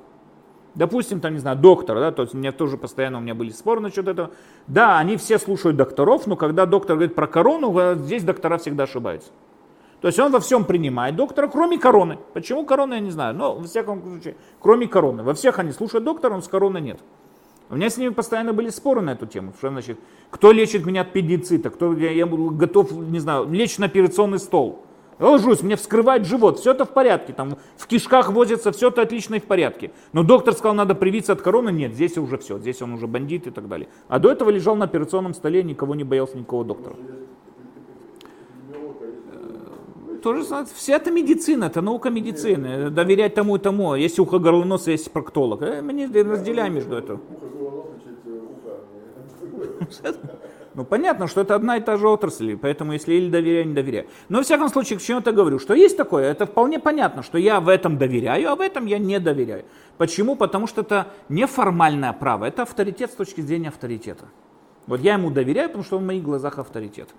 Допустим, 0.75 1.19
там, 1.19 1.33
не 1.33 1.39
знаю, 1.39 1.57
доктор, 1.57 1.97
да, 1.99 2.11
то 2.11 2.21
есть 2.21 2.35
у 2.35 2.37
меня 2.37 2.51
тоже 2.51 2.77
постоянно 2.77 3.17
у 3.17 3.21
меня 3.21 3.35
были 3.35 3.49
споры 3.49 3.81
насчет 3.81 4.07
этого. 4.07 4.31
Да, 4.67 4.99
они 4.99 5.17
все 5.17 5.39
слушают 5.39 5.77
докторов, 5.77 6.27
но 6.27 6.35
когда 6.35 6.65
доктор 6.65 6.95
говорит 6.95 7.15
про 7.15 7.27
корону, 7.27 7.95
здесь 7.95 8.23
доктора 8.23 8.57
всегда 8.57 8.83
ошибаются. 8.83 9.31
То 10.01 10.07
есть 10.07 10.19
он 10.19 10.31
во 10.31 10.39
всем 10.39 10.63
принимает 10.63 11.15
доктора, 11.15 11.47
кроме 11.47 11.77
короны. 11.77 12.19
Почему 12.33 12.65
короны, 12.65 12.93
я 12.93 12.99
не 12.99 13.11
знаю. 13.11 13.35
Но, 13.35 13.55
во 13.55 13.63
всяком 13.63 14.01
случае, 14.01 14.37
кроме 14.61 14.87
короны. 14.87 15.23
Во 15.23 15.33
всех 15.33 15.59
они 15.59 15.71
слушают 15.71 16.05
доктора, 16.05 16.35
но 16.35 16.41
с 16.41 16.47
короны 16.47 16.79
нет. 16.79 16.99
У 17.69 17.75
меня 17.75 17.89
с 17.89 17.97
ними 17.97 18.13
постоянно 18.13 18.53
были 18.53 18.69
споры 18.69 19.01
на 19.01 19.11
эту 19.11 19.27
тему. 19.27 19.53
Что 19.57 19.69
значит, 19.69 19.99
кто 20.29 20.51
лечит 20.51 20.85
меня 20.85 21.01
от 21.01 21.11
педицита, 21.11 21.69
кто 21.69 21.93
я, 21.93 22.11
я 22.11 22.25
готов, 22.25 22.91
не 22.91 23.19
знаю, 23.19 23.49
лечь 23.49 23.77
на 23.77 23.87
операционный 23.87 24.39
стол. 24.39 24.85
Я 25.19 25.27
ложусь, 25.27 25.61
мне 25.61 25.75
вскрывает 25.75 26.25
живот, 26.25 26.59
все 26.59 26.71
это 26.71 26.85
в 26.85 26.89
порядке, 26.89 27.33
там 27.33 27.57
в 27.77 27.87
кишках 27.87 28.31
возится, 28.31 28.71
все 28.71 28.87
это 28.87 29.01
отлично 29.01 29.35
и 29.35 29.39
в 29.39 29.45
порядке. 29.45 29.91
Но 30.13 30.23
доктор 30.23 30.53
сказал, 30.53 30.73
надо 30.73 30.95
привиться 30.95 31.33
от 31.33 31.41
короны, 31.41 31.71
нет, 31.71 31.93
здесь 31.93 32.17
уже 32.17 32.37
все, 32.37 32.57
здесь 32.57 32.81
он 32.81 32.93
уже 32.93 33.07
бандит 33.07 33.47
и 33.47 33.51
так 33.51 33.67
далее. 33.67 33.89
А 34.07 34.19
до 34.19 34.31
этого 34.31 34.49
лежал 34.49 34.75
на 34.75 34.85
операционном 34.85 35.33
столе, 35.33 35.63
никого 35.63 35.93
не 35.95 36.05
боялся, 36.05 36.37
никакого 36.37 36.63
доктора 36.63 36.95
тоже 40.19 40.43
вся 40.75 40.95
это 40.95 41.11
медицина, 41.11 41.65
это 41.65 41.81
наука 41.81 42.09
медицины. 42.09 42.89
Доверять 42.89 43.35
тому 43.35 43.55
и 43.55 43.59
тому. 43.59 43.95
Есть 43.95 44.19
ухо 44.19 44.39
горлоноса, 44.39 44.91
есть 44.91 45.11
проктолог. 45.11 45.61
Э, 45.61 45.81
мы 45.81 45.93
не 45.93 46.07
разделяем 46.07 46.75
между 46.75 46.97
этим. 46.97 47.21
Ну, 50.75 50.85
понятно, 50.85 51.27
что 51.27 51.41
это 51.41 51.55
одна 51.55 51.77
и 51.77 51.81
та 51.81 51.97
же 51.97 52.07
отрасль, 52.07 52.55
поэтому 52.55 52.93
если 52.93 53.15
или 53.15 53.29
доверяю, 53.29 53.67
не 53.67 53.73
доверяю. 53.73 54.07
Но, 54.29 54.37
во 54.37 54.43
всяком 54.43 54.69
случае, 54.69 54.99
к 54.99 55.01
чему 55.01 55.19
это 55.19 55.31
говорю? 55.31 55.57
Что 55.57 55.73
есть 55.73 55.97
такое, 55.97 56.31
это 56.31 56.45
вполне 56.45 56.79
понятно, 56.79 57.23
что 57.23 57.37
я 57.37 57.59
в 57.59 57.69
этом 57.69 57.97
доверяю, 57.97 58.51
а 58.51 58.55
в 58.55 58.61
этом 58.61 58.85
я 58.85 58.99
не 58.99 59.19
доверяю. 59.19 59.65
Почему? 59.97 60.35
Потому 60.35 60.67
что 60.67 60.81
это 60.81 61.07
неформальное 61.27 62.13
право, 62.13 62.45
это 62.45 62.61
авторитет 62.63 63.11
с 63.11 63.15
точки 63.15 63.41
зрения 63.41 63.69
авторитета. 63.69 64.25
Вот 64.85 65.01
я 65.01 65.13
ему 65.13 65.31
доверяю, 65.31 65.69
потому 65.69 65.83
что 65.83 65.97
он 65.97 66.03
в 66.03 66.07
моих 66.07 66.23
глазах 66.23 66.59
авторитет. 66.59 67.09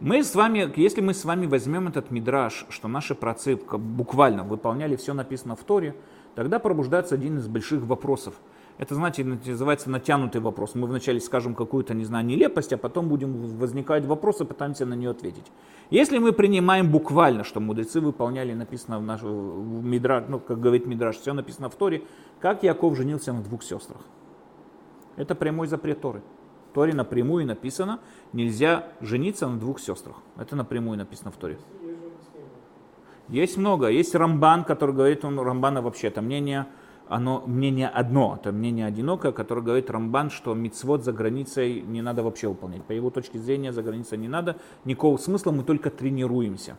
Мы 0.00 0.22
с 0.22 0.34
вами, 0.36 0.72
если 0.76 1.00
мы 1.00 1.12
с 1.12 1.24
вами 1.24 1.46
возьмем 1.46 1.88
этот 1.88 2.12
мидраж, 2.12 2.66
что 2.68 2.86
наши 2.86 3.16
працы 3.16 3.56
буквально 3.56 4.44
выполняли 4.44 4.94
все 4.94 5.12
написано 5.12 5.56
в 5.56 5.64
Торе, 5.64 5.96
тогда 6.36 6.60
пробуждается 6.60 7.16
один 7.16 7.38
из 7.38 7.48
больших 7.48 7.82
вопросов. 7.82 8.34
Это, 8.78 8.94
знаете, 8.94 9.24
называется 9.24 9.90
натянутый 9.90 10.40
вопрос. 10.40 10.76
Мы 10.76 10.86
вначале 10.86 11.20
скажем 11.20 11.56
какую-то, 11.56 11.94
не 11.94 12.04
знаю, 12.04 12.24
нелепость, 12.24 12.72
а 12.72 12.78
потом 12.78 13.08
будем 13.08 13.58
возникать 13.58 14.06
вопросы, 14.06 14.44
пытаемся 14.44 14.86
на 14.86 14.94
нее 14.94 15.10
ответить. 15.10 15.46
Если 15.90 16.18
мы 16.18 16.32
принимаем 16.32 16.88
буквально, 16.88 17.42
что 17.42 17.58
мудрецы 17.58 18.00
выполняли, 18.00 18.54
написано 18.54 19.00
в, 19.00 19.02
наш, 19.02 19.20
в 19.22 19.84
Мидраж, 19.84 20.24
ну, 20.28 20.38
как 20.38 20.60
говорит 20.60 20.86
Мидраж, 20.86 21.16
все 21.16 21.32
написано 21.32 21.68
в 21.70 21.74
Торе, 21.74 22.04
как 22.38 22.62
Яков 22.62 22.96
женился 22.96 23.32
на 23.32 23.42
двух 23.42 23.64
сестрах. 23.64 24.00
Это 25.16 25.34
прямой 25.34 25.66
запрет 25.66 26.00
Торы. 26.00 26.22
Торе 26.72 26.94
напрямую 26.94 27.46
написано, 27.46 27.98
нельзя 28.32 28.86
жениться 29.00 29.48
на 29.48 29.58
двух 29.58 29.80
сестрах. 29.80 30.16
Это 30.36 30.54
напрямую 30.54 30.98
написано 30.98 31.32
в 31.32 31.36
Торе. 31.36 31.58
Есть 33.28 33.56
много. 33.56 33.88
Есть 33.88 34.14
Рамбан, 34.14 34.62
который 34.62 34.94
говорит, 34.94 35.24
он 35.24 35.40
Рамбана 35.40 35.82
вообще, 35.82 36.06
это 36.06 36.22
мнение, 36.22 36.66
оно 37.08 37.42
мнение 37.46 37.88
одно, 37.88 38.38
это 38.40 38.52
мнение 38.52 38.86
одинокое, 38.86 39.32
которое 39.32 39.62
говорит 39.62 39.90
Рамбан, 39.90 40.30
что 40.30 40.54
мицвод 40.54 41.04
за 41.04 41.12
границей 41.12 41.80
не 41.80 42.02
надо 42.02 42.22
вообще 42.22 42.48
выполнять. 42.48 42.84
По 42.84 42.92
его 42.92 43.10
точке 43.10 43.38
зрения 43.38 43.72
за 43.72 43.82
границей 43.82 44.18
не 44.18 44.28
надо, 44.28 44.56
никакого 44.84 45.16
смысла, 45.16 45.50
мы 45.50 45.62
только 45.62 45.90
тренируемся. 45.90 46.76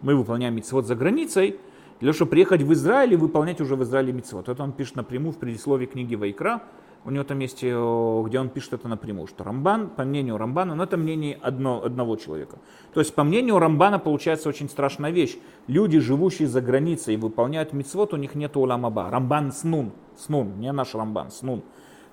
Мы 0.00 0.14
выполняем 0.14 0.54
мицвод 0.54 0.86
за 0.86 0.94
границей, 0.94 1.58
для 2.00 2.08
того, 2.08 2.12
чтобы 2.14 2.32
приехать 2.32 2.62
в 2.62 2.72
Израиль 2.72 3.14
и 3.14 3.16
выполнять 3.16 3.60
уже 3.60 3.76
в 3.76 3.82
Израиле 3.82 4.12
мицвод. 4.12 4.48
Это 4.48 4.62
он 4.62 4.72
пишет 4.72 4.96
напрямую 4.96 5.32
в 5.32 5.38
предисловии 5.38 5.86
книги 5.86 6.14
Вайкра, 6.14 6.62
у 7.04 7.10
него 7.10 7.24
там 7.24 7.38
есть, 7.40 7.62
э, 7.62 8.22
где 8.26 8.40
он 8.40 8.48
пишет 8.48 8.74
это 8.74 8.88
напрямую, 8.88 9.26
что 9.26 9.44
Рамбан, 9.44 9.90
по 9.90 10.04
мнению 10.04 10.38
Рамбана, 10.38 10.74
но 10.74 10.84
это 10.84 10.96
мнение 10.96 11.38
одно, 11.42 11.82
одного 11.84 12.16
человека. 12.16 12.58
То 12.92 13.00
есть, 13.00 13.14
по 13.14 13.24
мнению 13.24 13.58
Рамбана, 13.58 13.98
получается 13.98 14.48
очень 14.48 14.68
страшная 14.68 15.10
вещь. 15.10 15.36
Люди, 15.66 15.98
живущие 15.98 16.48
за 16.48 16.60
границей 16.60 17.14
и 17.14 17.16
выполняют 17.16 17.72
мицвод, 17.72 18.14
у 18.14 18.16
них 18.16 18.34
нет 18.34 18.56
уламаба. 18.56 19.10
Рамбан 19.10 19.52
снун, 19.52 19.92
снун, 20.16 20.58
не 20.58 20.72
наш 20.72 20.94
Рамбан, 20.94 21.30
снун 21.30 21.62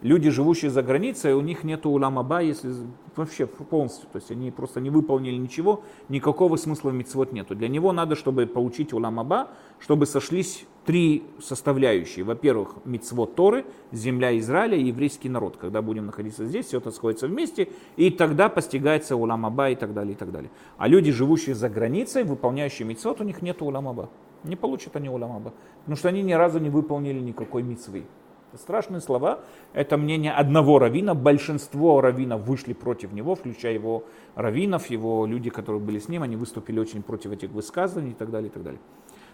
люди, 0.02 0.30
живущие 0.30 0.72
за 0.72 0.82
границей, 0.84 1.34
у 1.34 1.42
них 1.42 1.64
нет 1.64 1.86
уламаба, 1.86 2.42
если 2.42 2.74
вообще 3.16 3.46
полностью, 3.46 4.08
то 4.12 4.18
есть 4.18 4.32
они 4.32 4.52
просто 4.52 4.80
не 4.80 4.90
выполнили 4.90 5.36
ничего, 5.36 5.84
никакого 6.10 6.56
смысла 6.56 6.90
в 6.90 6.94
митцвот 6.94 7.32
нету. 7.32 7.56
Для 7.56 7.68
него 7.68 7.92
надо, 7.92 8.16
чтобы 8.16 8.46
получить 8.46 8.94
уламаба, 8.94 9.50
чтобы 9.80 10.06
сошлись 10.06 10.66
три 10.86 11.24
составляющие. 11.40 12.26
Во-первых, 12.26 12.76
митцвот 12.86 13.36
Торы, 13.36 13.66
земля 13.92 14.38
Израиля 14.40 14.78
и 14.78 14.86
еврейский 14.86 15.30
народ. 15.30 15.58
Когда 15.58 15.82
будем 15.82 16.08
находиться 16.08 16.46
здесь, 16.46 16.68
все 16.68 16.78
это 16.78 16.92
сходится 16.92 17.28
вместе, 17.28 17.70
и 17.98 18.10
тогда 18.10 18.50
постигается 18.50 19.16
уламаба 19.16 19.70
и 19.70 19.76
так 19.76 19.94
далее, 19.94 20.14
и 20.14 20.18
так 20.18 20.32
далее. 20.32 20.52
А 20.78 20.88
люди, 20.88 21.12
живущие 21.12 21.56
за 21.56 21.70
границей, 21.70 22.24
выполняющие 22.24 22.88
митцвот, 22.88 23.22
у 23.22 23.24
них 23.24 23.42
нет 23.42 23.62
уламаба. 23.62 24.10
Не 24.44 24.56
получат 24.56 24.96
они 24.96 25.10
уламаба, 25.10 25.54
потому 25.82 25.96
что 25.96 26.10
они 26.10 26.24
ни 26.24 26.34
разу 26.34 26.60
не 26.60 26.70
выполнили 26.70 27.20
никакой 27.20 27.62
митцвы. 27.62 28.06
Страшные 28.54 29.00
слова. 29.00 29.40
Это 29.72 29.98
мнение 29.98 30.34
одного 30.34 30.78
равина. 30.78 31.14
Большинство 31.14 32.02
раввинов 32.02 32.42
вышли 32.42 32.74
против 32.74 33.14
него, 33.14 33.36
включая 33.36 33.74
его 33.74 34.04
раввинов, 34.36 34.90
его 34.90 35.26
люди, 35.26 35.50
которые 35.50 35.82
были 35.82 36.00
с 36.00 36.10
ним. 36.10 36.24
Они 36.24 36.36
выступили 36.36 36.80
очень 36.80 37.02
против 37.02 37.32
этих 37.32 37.52
высказываний 37.52 38.12
и 38.12 38.14
так 38.14 38.30
далее, 38.30 38.50
и 38.50 38.52
так 38.52 38.64
далее. 38.64 38.82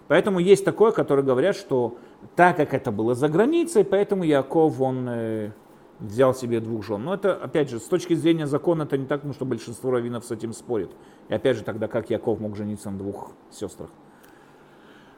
Поэтому 0.08 0.39
есть 0.39 0.64
такое, 0.64 0.91
которые 0.91 1.26
говорят, 1.26 1.55
что 1.55 1.97
так 2.36 2.58
как 2.58 2.74
это 2.74 2.91
было 2.91 3.14
за 3.14 3.28
границей, 3.28 3.84
поэтому 3.84 4.24
Яков, 4.24 4.80
он 4.80 5.08
э, 5.10 5.51
взял 5.99 6.34
себе 6.34 6.60
двух 6.60 6.86
жен. 6.86 7.03
Но 7.03 7.14
это, 7.14 7.36
опять 7.36 7.70
же, 7.70 7.80
с 7.80 7.84
точки 7.84 8.14
зрения 8.14 8.47
закона, 8.47 8.84
это 8.84 8.97
не 8.97 9.05
так, 9.05 9.20
потому 9.20 9.34
что 9.34 9.45
большинство 9.45 9.91
раввинов 9.91 10.26
с 10.26 10.32
этим 10.32 10.53
спорит. 10.53 10.91
И 11.28 11.34
опять 11.34 11.58
же, 11.58 11.64
тогда 11.64 11.88
как 11.88 12.10
Яков 12.10 12.39
мог 12.39 12.55
жениться 12.55 12.89
на 12.89 12.97
двух 12.97 13.32
сестрах? 13.51 13.89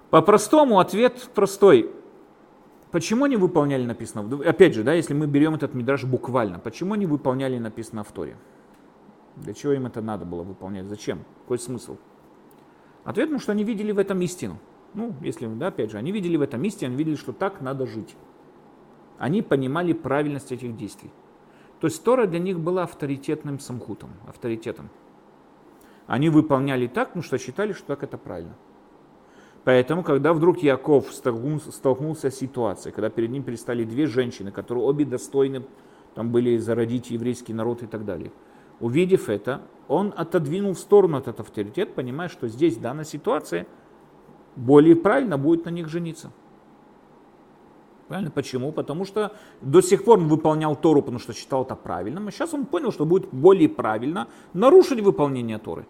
По-простому 0.10 0.80
ответ 0.80 1.30
простой. 1.36 1.92
Почему 2.92 3.26
они 3.26 3.38
выполняли 3.38 3.86
написано? 3.86 4.28
Опять 4.44 4.74
же, 4.74 4.84
да, 4.84 4.94
если 4.94 5.14
мы 5.14 5.28
берем 5.28 5.54
этот 5.54 5.76
мидраж 5.76 6.04
буквально, 6.06 6.58
почему 6.58 6.96
они 6.96 7.06
выполняли 7.06 7.60
написано 7.60 8.04
в 8.04 8.12
Торе? 8.12 8.36
Для 9.36 9.54
чего 9.54 9.74
им 9.74 9.86
это 9.86 10.02
надо 10.02 10.26
было 10.26 10.42
выполнять? 10.42 10.88
Зачем? 10.88 11.24
Какой 11.44 11.60
смысл? 11.60 11.98
Ответ, 13.04 13.28
потому 13.28 13.40
что 13.40 13.52
они 13.52 13.64
видели 13.64 13.92
в 13.92 14.00
этом 14.00 14.20
истину. 14.22 14.58
Ну, 14.94 15.14
если, 15.22 15.48
да, 15.48 15.68
опять 15.68 15.92
же, 15.92 15.98
они 15.98 16.12
видели 16.12 16.36
в 16.38 16.42
этом 16.42 16.64
истину, 16.64 16.90
они 16.90 16.98
видели, 16.98 17.16
что 17.16 17.32
так 17.32 17.62
надо 17.62 17.86
жить. 17.86 18.16
Они 19.18 19.42
понимали 19.42 19.94
правильность 19.94 20.52
этих 20.52 20.76
действий. 20.76 21.12
То 21.80 21.88
есть 21.88 22.04
Тора 22.04 22.26
для 22.26 22.40
них 22.40 22.60
была 22.60 22.84
авторитетным 22.84 23.60
самхутом, 23.60 24.12
авторитетом. 24.28 24.90
Они 26.08 26.30
выполняли 26.30 26.88
так, 26.88 27.10
потому 27.10 27.24
что 27.24 27.38
считали, 27.38 27.74
что 27.74 27.88
так 27.88 28.04
это 28.04 28.18
правильно. 28.18 28.56
Поэтому, 29.64 30.04
когда 30.04 30.34
вдруг 30.34 30.60
Яков 30.60 31.14
столкнулся 31.14 32.32
с 32.32 32.36
ситуацией, 32.36 32.94
когда 32.94 33.10
перед 33.10 33.30
ним 33.30 33.44
перестали 33.44 33.84
две 33.84 34.08
женщины, 34.08 34.52
которые 34.52 34.84
обе 34.84 35.06
достойны 35.06 35.66
там 36.16 36.32
были 36.32 36.58
зародить 36.58 37.12
еврейский 37.12 37.54
народ 37.54 37.84
и 37.84 37.86
так 37.88 38.06
далее. 38.06 38.32
Увидев 38.80 39.30
это, 39.30 39.62
он 39.88 40.14
отодвинул 40.16 40.74
в 40.74 40.80
сторону 40.80 41.20
этот 41.20 41.40
авторитет, 41.40 41.94
понимая, 41.94 42.30
что 42.30 42.48
здесь, 42.48 42.78
в 42.78 42.82
данной 42.82 43.06
ситуации, 43.06 43.68
более 44.60 44.96
правильно 44.96 45.38
будет 45.38 45.66
на 45.66 45.70
них 45.70 45.88
жениться. 45.88 46.32
Правильно? 48.08 48.32
Почему? 48.32 48.72
Потому 48.72 49.06
что 49.06 49.34
до 49.62 49.82
сих 49.82 50.04
пор 50.04 50.20
он 50.20 50.28
выполнял 50.28 50.76
Тору, 50.76 51.02
потому 51.02 51.20
что 51.20 51.34
считал 51.34 51.64
это 51.64 51.76
правильным, 51.76 52.28
а 52.28 52.32
сейчас 52.32 52.54
он 52.54 52.66
понял, 52.66 52.92
что 52.92 53.06
будет 53.06 53.30
более 53.32 53.70
правильно 53.70 54.28
нарушить 54.54 55.02
выполнение 55.02 55.60
Торы. 55.60 55.86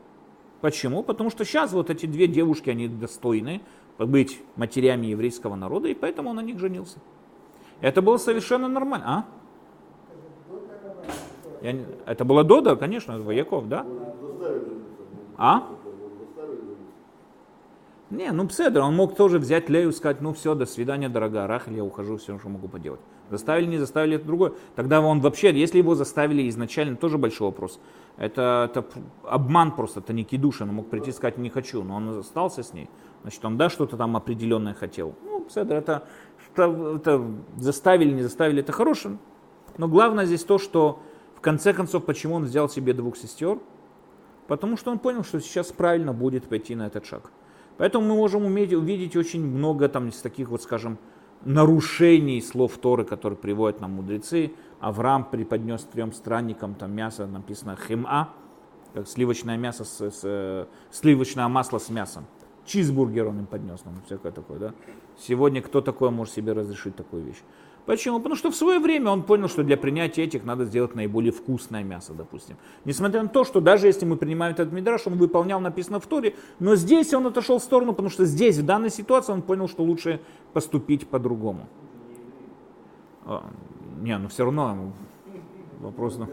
Почему? 0.61 1.01
Потому 1.03 1.30
что 1.30 1.45
сейчас 1.45 1.72
вот 1.72 1.89
эти 1.89 2.05
две 2.05 2.28
девушки, 2.28 2.70
они 2.70 2.89
достойны 2.89 3.61
быть 3.97 4.41
матерями 4.57 5.07
еврейского 5.07 5.55
народа, 5.55 5.88
и 5.88 5.93
поэтому 5.93 6.30
он 6.30 6.36
на 6.36 6.41
них 6.41 6.59
женился. 6.59 6.99
Это 7.80 8.01
было 8.01 8.17
совершенно 8.17 8.67
нормально. 8.67 9.05
А? 9.07 9.26
Я 11.61 11.72
не... 11.72 11.86
Это 12.05 12.26
было 12.26 12.43
до, 12.43 12.59
да, 12.59 12.76
конечно, 12.76 13.17
вояков, 13.20 13.70
да? 13.70 13.86
А? 15.38 15.63
Не, 18.10 18.32
ну 18.32 18.47
Пседр, 18.47 18.82
он 18.82 18.95
мог 18.95 19.16
тоже 19.16 19.38
взять 19.38 19.70
Лею 19.70 19.89
и 19.89 19.91
сказать, 19.91 20.20
ну 20.20 20.34
все, 20.34 20.55
до 20.55 20.66
свидания, 20.66 21.10
дорогая 21.10 21.45
Рахель, 21.45 21.76
я 21.76 21.84
ухожу, 21.84 22.18
все, 22.18 22.39
что 22.39 22.49
могу 22.49 22.68
поделать. 22.68 22.99
Заставили, 23.30 23.68
не 23.68 23.78
заставили, 23.78 24.16
это 24.16 24.26
другое. 24.26 24.53
Тогда 24.76 24.99
он 24.99 25.20
вообще, 25.22 25.51
если 25.51 25.78
его 25.78 25.93
заставили 25.93 26.49
изначально, 26.49 26.95
тоже 26.95 27.20
большой 27.20 27.49
вопрос. 27.49 27.80
Это, 28.18 28.72
это 28.72 28.84
обман 29.24 29.76
просто, 29.76 29.99
это 29.99 30.12
не 30.14 30.24
кидуш, 30.24 30.62
он 30.62 30.70
мог 30.70 30.89
прийти 30.89 31.12
и 31.12 31.14
сказать, 31.14 31.38
не 31.38 31.51
хочу, 31.51 31.84
но 31.84 31.97
он 31.97 32.20
остался 32.20 32.64
с 32.64 32.74
ней. 32.74 32.89
Значит, 33.22 33.45
он, 33.45 33.57
да, 33.57 33.70
что-то 33.70 33.95
там 33.95 34.18
определенное 34.18 34.74
хотел. 34.74 35.14
Ну, 35.24 35.41
Пседр, 35.41 35.76
это, 35.76 36.07
это, 36.55 36.95
это 36.95 37.24
заставили, 37.57 38.12
не 38.12 38.24
заставили, 38.24 38.62
это 38.62 38.72
хорошее. 38.72 39.20
Но 39.78 39.88
главное 39.88 40.26
здесь 40.26 40.43
то, 40.43 40.57
что 40.57 40.99
в 41.36 41.41
конце 41.41 41.74
концов, 41.74 42.05
почему 42.05 42.36
он 42.36 42.45
взял 42.45 42.68
себе 42.70 42.93
двух 42.93 43.18
сестер? 43.18 43.60
Потому 44.47 44.78
что 44.78 44.89
он 44.89 44.97
понял, 44.97 45.24
что 45.24 45.39
сейчас 45.39 45.68
правильно 45.68 46.12
будет 46.12 46.49
пойти 46.49 46.74
на 46.74 46.88
этот 46.88 47.05
шаг. 47.05 47.32
Поэтому 47.80 48.09
мы 48.09 48.15
можем 48.15 48.43
уметь, 48.43 48.73
увидеть 48.73 49.15
очень 49.15 49.41
много 49.41 49.88
там 49.88 50.09
из 50.09 50.17
таких 50.17 50.49
вот, 50.49 50.61
скажем, 50.61 50.97
нарушений 51.45 52.41
слов 52.41 52.77
Торы, 52.77 53.05
которые 53.05 53.38
приводят 53.38 53.80
нам 53.80 53.91
мудрецы. 53.91 54.51
Авраам 54.82 55.23
преподнес 55.23 55.86
трем 55.86 56.11
странникам 56.11 56.75
там 56.75 56.91
мясо, 56.91 57.25
написано 57.25 57.77
хима, 57.77 58.34
как 58.93 59.07
сливочное 59.07 59.55
мясо, 59.55 59.86
с, 59.86 60.01
с, 60.01 60.21
э, 60.23 60.65
сливочное 60.91 61.47
масло 61.47 61.77
с 61.77 61.89
мясом. 61.89 62.25
Чизбургер 62.65 63.27
он 63.27 63.39
им 63.39 63.45
поднес, 63.45 63.86
нам 63.86 64.01
всякое 64.05 64.34
такое, 64.34 64.59
да. 64.59 64.73
Сегодня 65.17 65.61
кто 65.61 65.80
такое 65.80 66.09
может 66.09 66.34
себе 66.34 66.51
разрешить 66.51 66.97
такую 66.97 67.23
вещь? 67.23 67.41
Почему? 67.89 68.17
Потому 68.17 68.35
что 68.35 68.51
в 68.51 68.55
свое 68.55 68.77
время 68.77 69.09
он 69.09 69.23
понял, 69.23 69.47
что 69.47 69.63
для 69.63 69.75
принятия 69.75 70.21
этих 70.23 70.43
надо 70.43 70.65
сделать 70.65 70.93
наиболее 70.93 71.31
вкусное 71.31 71.83
мясо, 71.83 72.13
допустим. 72.13 72.55
Несмотря 72.85 73.23
на 73.23 73.29
то, 73.29 73.43
что 73.43 73.61
даже 73.61 73.87
если 73.87 74.05
мы 74.05 74.15
принимаем 74.15 74.53
этот 74.53 74.71
мидраш, 74.71 75.07
он 75.07 75.17
выполнял 75.17 75.59
написано 75.59 75.99
в 75.99 76.05
Торе, 76.05 76.35
но 76.59 76.75
здесь 76.75 77.11
он 77.15 77.25
отошел 77.25 77.57
в 77.57 77.63
сторону, 77.63 77.93
потому 77.93 78.11
что 78.11 78.25
здесь, 78.25 78.59
в 78.59 78.63
данной 78.63 78.91
ситуации, 78.91 79.33
он 79.33 79.41
понял, 79.41 79.67
что 79.67 79.81
лучше 79.81 80.21
поступить 80.53 81.07
по-другому. 81.07 81.67
А, 83.25 83.43
не, 84.01 84.15
ну 84.19 84.27
все 84.27 84.45
равно 84.45 84.93
вопрос 85.79 86.19
на 86.19 86.29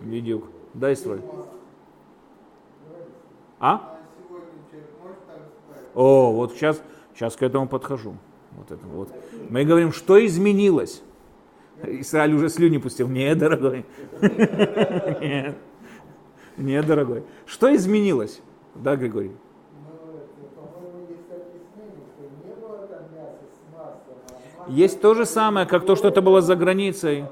видео. 0.00 0.42
Дай 0.74 0.96
свой. 0.96 1.20
А? 3.60 3.96
О, 5.94 6.32
вот 6.32 6.54
сейчас, 6.54 6.82
сейчас 7.14 7.36
к 7.36 7.44
этому 7.44 7.68
подхожу. 7.68 8.16
Вот 8.62 8.78
это 8.78 8.86
вот. 8.86 9.08
Мы 9.50 9.64
говорим, 9.64 9.92
что 9.92 10.24
изменилось? 10.24 11.02
Исраиль 11.82 12.34
уже 12.34 12.48
слюни 12.48 12.78
пустил. 12.78 13.08
Нет, 13.08 13.38
дорогой. 13.38 13.84
Нет. 14.20 15.56
Нет, 16.56 16.86
дорогой. 16.86 17.24
Что 17.44 17.74
изменилось? 17.74 18.40
Да, 18.76 18.94
Григорий? 18.94 19.32
Есть 24.68 25.00
то 25.00 25.14
же 25.14 25.26
самое, 25.26 25.66
как 25.66 25.84
то, 25.84 25.96
что 25.96 26.08
это 26.08 26.22
было 26.22 26.40
за 26.40 26.54
границей. 26.54 27.24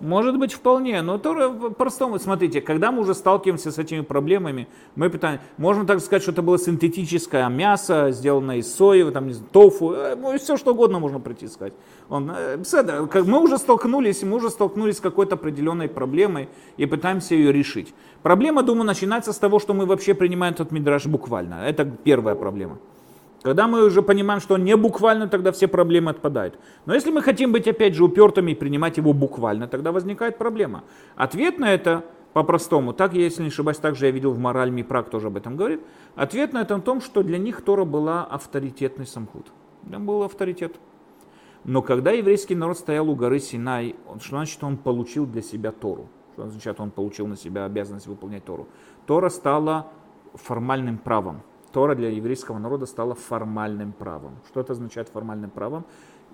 Может 0.00 0.38
быть, 0.38 0.54
вполне, 0.54 1.02
но 1.02 1.18
то 1.18 1.52
простому. 1.76 2.18
Смотрите, 2.18 2.60
когда 2.62 2.90
мы 2.90 3.02
уже 3.02 3.14
сталкиваемся 3.14 3.70
с 3.70 3.78
этими 3.78 4.00
проблемами, 4.00 4.66
мы 4.96 5.10
пытаемся, 5.10 5.44
можно 5.58 5.86
так 5.86 6.00
сказать, 6.00 6.22
что 6.22 6.32
это 6.32 6.42
было 6.42 6.58
синтетическое 6.58 7.46
мясо, 7.48 8.10
сделанное 8.10 8.56
из 8.56 8.74
сои, 8.74 9.08
там, 9.10 9.30
знаю, 9.30 9.48
тофу, 9.52 9.92
э, 9.92 10.16
ну, 10.16 10.38
все 10.38 10.56
что 10.56 10.72
угодно 10.72 10.98
можно 10.98 11.20
прийти 11.20 11.48
сказать. 11.48 11.74
Он, 12.08 12.30
э, 12.34 13.06
как 13.10 13.26
мы 13.26 13.40
уже 13.40 13.58
столкнулись, 13.58 14.22
мы 14.22 14.36
уже 14.36 14.48
столкнулись 14.48 14.96
с 14.96 15.00
какой-то 15.00 15.34
определенной 15.34 15.88
проблемой 15.88 16.48
и 16.78 16.86
пытаемся 16.86 17.34
ее 17.34 17.52
решить. 17.52 17.94
Проблема, 18.22 18.62
думаю, 18.62 18.84
начинается 18.84 19.32
с 19.32 19.38
того, 19.38 19.58
что 19.58 19.74
мы 19.74 19.84
вообще 19.84 20.14
принимаем 20.14 20.54
этот 20.54 20.72
мидраж 20.72 21.06
буквально. 21.06 21.66
Это 21.66 21.84
первая 21.84 22.34
проблема. 22.34 22.78
Когда 23.42 23.66
мы 23.66 23.84
уже 23.84 24.02
понимаем, 24.02 24.40
что 24.40 24.54
он 24.54 24.64
не 24.64 24.76
буквально, 24.76 25.26
тогда 25.26 25.50
все 25.50 25.66
проблемы 25.66 26.10
отпадают. 26.10 26.58
Но 26.84 26.94
если 26.94 27.10
мы 27.10 27.22
хотим 27.22 27.52
быть, 27.52 27.66
опять 27.66 27.94
же, 27.94 28.04
упертыми 28.04 28.52
и 28.52 28.54
принимать 28.54 28.98
его 28.98 29.12
буквально, 29.14 29.66
тогда 29.66 29.92
возникает 29.92 30.36
проблема. 30.36 30.84
Ответ 31.16 31.58
на 31.58 31.72
это 31.72 32.04
по-простому, 32.34 32.92
так, 32.92 33.14
если 33.14 33.42
не 33.42 33.48
ошибаюсь, 33.48 33.78
также 33.78 34.06
я 34.06 34.12
видел 34.12 34.32
в 34.32 34.38
Мораль 34.38 34.70
Мипрак 34.70 35.10
тоже 35.10 35.28
об 35.28 35.36
этом 35.36 35.56
говорит, 35.56 35.80
ответ 36.14 36.52
на 36.52 36.62
это 36.62 36.76
в 36.76 36.82
том, 36.82 37.00
что 37.00 37.22
для 37.22 37.38
них 37.38 37.62
Тора 37.62 37.84
была 37.84 38.24
авторитетный 38.24 39.06
самхут. 39.06 39.46
Там 39.90 40.06
был 40.06 40.22
авторитет. 40.22 40.76
Но 41.64 41.82
когда 41.82 42.10
еврейский 42.12 42.54
народ 42.54 42.78
стоял 42.78 43.08
у 43.08 43.14
горы 43.14 43.40
Синай, 43.40 43.96
что 44.20 44.36
значит 44.36 44.62
он 44.62 44.76
получил 44.76 45.26
для 45.26 45.42
себя 45.42 45.72
Тору? 45.72 46.08
Что 46.34 46.44
означает, 46.44 46.78
он 46.80 46.90
получил 46.90 47.26
на 47.26 47.36
себя 47.36 47.64
обязанность 47.64 48.06
выполнять 48.06 48.44
Тору? 48.44 48.68
Тора 49.06 49.28
стала 49.28 49.88
формальным 50.34 50.98
правом. 50.98 51.42
Тора 51.72 51.94
для 51.94 52.10
еврейского 52.10 52.58
народа 52.58 52.86
стала 52.86 53.14
формальным 53.14 53.92
правом. 53.92 54.36
Что 54.48 54.60
это 54.60 54.72
означает 54.72 55.08
формальным 55.08 55.50
правом? 55.50 55.84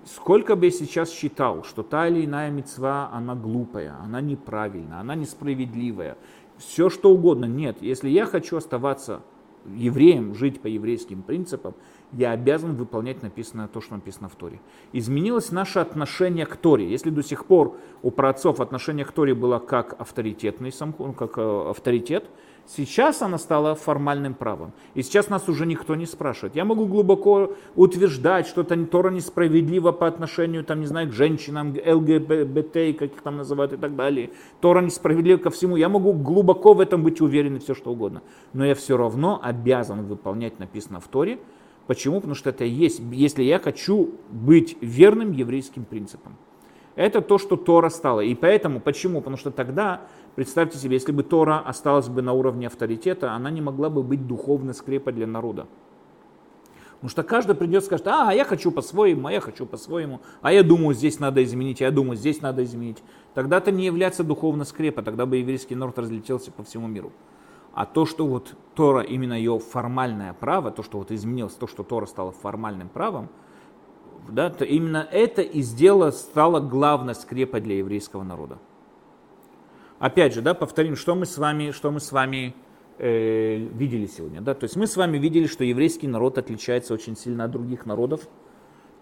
Сколько 0.05 0.55
бы 0.55 0.65
я 0.65 0.71
сейчас 0.71 1.11
считал, 1.11 1.63
что 1.63 1.83
та 1.83 2.07
или 2.07 2.25
иная 2.25 2.49
мецва, 2.49 3.09
она 3.11 3.35
глупая, 3.35 3.95
она 4.01 4.21
неправильная, 4.21 4.99
она 4.99 5.15
несправедливая, 5.15 6.17
все 6.57 6.89
что 6.89 7.11
угодно. 7.11 7.45
Нет, 7.45 7.81
если 7.81 8.09
я 8.09 8.25
хочу 8.25 8.57
оставаться 8.57 9.21
евреем, 9.75 10.33
жить 10.33 10.61
по 10.61 10.67
еврейским 10.67 11.21
принципам, 11.21 11.73
я 12.13 12.31
обязан 12.31 12.75
выполнять 12.75 13.21
написанное 13.21 13.67
то, 13.67 13.81
что 13.81 13.95
написано 13.95 14.29
в 14.29 14.35
Торе. 14.35 14.61
Изменилось 14.93 15.51
наше 15.51 15.79
отношение 15.79 16.45
к 16.45 16.55
Торе. 16.55 16.89
Если 16.89 17.09
до 17.09 17.21
сих 17.21 17.45
пор 17.45 17.75
у 18.01 18.11
праотцов 18.11 18.61
отношение 18.61 19.05
к 19.05 19.11
Торе 19.11 19.33
было 19.33 19.59
как 19.59 19.99
авторитетный, 19.99 20.71
как 21.17 21.37
э, 21.37 21.69
авторитет, 21.69 22.29
Сейчас 22.67 23.21
она 23.21 23.37
стала 23.37 23.75
формальным 23.75 24.33
правом. 24.33 24.73
И 24.93 25.01
сейчас 25.01 25.29
нас 25.29 25.47
уже 25.47 25.65
никто 25.65 25.95
не 25.95 26.05
спрашивает. 26.05 26.55
Я 26.55 26.65
могу 26.65 26.85
глубоко 26.85 27.53
утверждать, 27.75 28.45
что 28.45 28.63
Тора 28.63 29.09
несправедлива 29.09 29.93
по 29.93 30.05
отношению, 30.05 30.65
там, 30.65 30.81
не 30.81 30.85
знаю, 30.85 31.09
к 31.09 31.13
женщинам, 31.13 31.69
ЛГБТ, 31.69 32.99
как 32.99 33.13
их 33.13 33.21
там 33.21 33.37
называют 33.37 33.71
и 33.71 33.77
так 33.77 33.95
далее. 33.95 34.31
Тора 34.59 34.81
несправедлива 34.81 35.37
ко 35.37 35.49
всему. 35.49 35.77
Я 35.77 35.87
могу 35.87 36.11
глубоко 36.11 36.73
в 36.73 36.81
этом 36.81 37.03
быть 37.03 37.21
уверен 37.21 37.55
и 37.55 37.59
все 37.59 37.73
что 37.73 37.91
угодно. 37.91 38.21
Но 38.51 38.65
я 38.65 38.75
все 38.75 38.97
равно 38.97 39.39
обязан 39.41 40.05
выполнять 40.05 40.59
написано 40.59 40.99
в 40.99 41.07
Торе. 41.07 41.39
Почему? 41.87 42.17
Потому 42.17 42.35
что 42.35 42.49
это 42.49 42.65
есть, 42.65 43.01
если 43.11 43.43
я 43.43 43.59
хочу 43.59 44.11
быть 44.29 44.77
верным 44.81 45.31
еврейским 45.31 45.85
принципам. 45.85 46.35
Это 46.97 47.21
то, 47.21 47.37
что 47.37 47.55
Тора 47.55 47.89
стала. 47.89 48.21
И 48.21 48.33
поэтому, 48.35 48.81
почему? 48.81 49.19
Потому 49.19 49.37
что 49.37 49.51
тогда 49.51 50.01
Представьте 50.37 50.77
себе, 50.77 50.97
если 50.97 51.11
бы 51.11 51.23
Тора 51.23 51.57
осталась 51.65 52.09
бы 52.09 52.21
на 52.21 52.31
уровне 52.31 52.67
авторитета, 52.67 53.31
она 53.31 53.49
не 53.49 53.59
могла 53.59 53.89
бы 53.89 54.03
быть 54.03 54.27
духовной 54.27 54.75
скрепой 54.75 55.11
для 55.11 55.25
народа. 55.25 55.65
Потому 56.91 57.09
что 57.09 57.23
каждый 57.23 57.55
придет 57.55 57.81
и 57.81 57.85
скажет, 57.87 58.07
а, 58.07 58.31
я 58.31 58.45
хочу 58.45 58.69
по-своему, 58.69 59.25
а 59.25 59.31
я 59.31 59.41
хочу 59.41 59.65
по-своему, 59.65 60.21
а 60.43 60.53
я 60.53 60.61
думаю, 60.61 60.93
здесь 60.93 61.19
надо 61.19 61.43
изменить, 61.43 61.81
а 61.81 61.85
я 61.85 61.91
думаю, 61.91 62.17
здесь 62.17 62.39
надо 62.39 62.63
изменить. 62.63 63.01
Тогда 63.33 63.57
это 63.57 63.71
не 63.71 63.87
является 63.87 64.23
духовной 64.23 64.67
скрепой, 64.67 65.03
тогда 65.03 65.25
бы 65.25 65.37
еврейский 65.37 65.73
народ 65.73 65.97
разлетелся 65.97 66.51
по 66.51 66.63
всему 66.63 66.85
миру. 66.85 67.11
А 67.73 67.87
то, 67.87 68.05
что 68.05 68.27
вот 68.27 68.53
Тора, 68.75 69.01
именно 69.01 69.33
ее 69.33 69.57
формальное 69.57 70.33
право, 70.33 70.69
то, 70.69 70.83
что 70.83 70.99
вот 70.99 71.11
изменилось, 71.11 71.53
то, 71.53 71.65
что 71.65 71.81
Тора 71.81 72.05
стала 72.05 72.31
формальным 72.31 72.89
правом, 72.89 73.29
да, 74.29 74.51
то 74.51 74.65
именно 74.65 75.07
это 75.11 75.41
и 75.41 75.63
сделало, 75.63 76.11
стало 76.11 76.59
главной 76.59 77.15
скрепой 77.15 77.59
для 77.59 77.77
еврейского 77.77 78.21
народа. 78.21 78.59
Опять 79.99 80.33
же, 80.33 80.41
да, 80.41 80.53
повторим, 80.53 80.95
что 80.95 81.15
мы 81.15 81.25
с 81.25 81.37
вами, 81.37 81.71
что 81.71 81.91
мы 81.91 81.99
с 81.99 82.11
вами 82.11 82.55
э, 82.99 83.55
видели 83.57 84.05
сегодня. 84.05 84.41
Да? 84.41 84.53
То 84.53 84.65
есть 84.65 84.75
мы 84.75 84.85
с 84.85 84.95
вами 84.95 85.17
видели, 85.17 85.47
что 85.47 85.63
еврейский 85.63 86.07
народ 86.07 86.37
отличается 86.37 86.93
очень 86.93 87.17
сильно 87.17 87.45
от 87.45 87.51
других 87.51 87.85
народов 87.85 88.27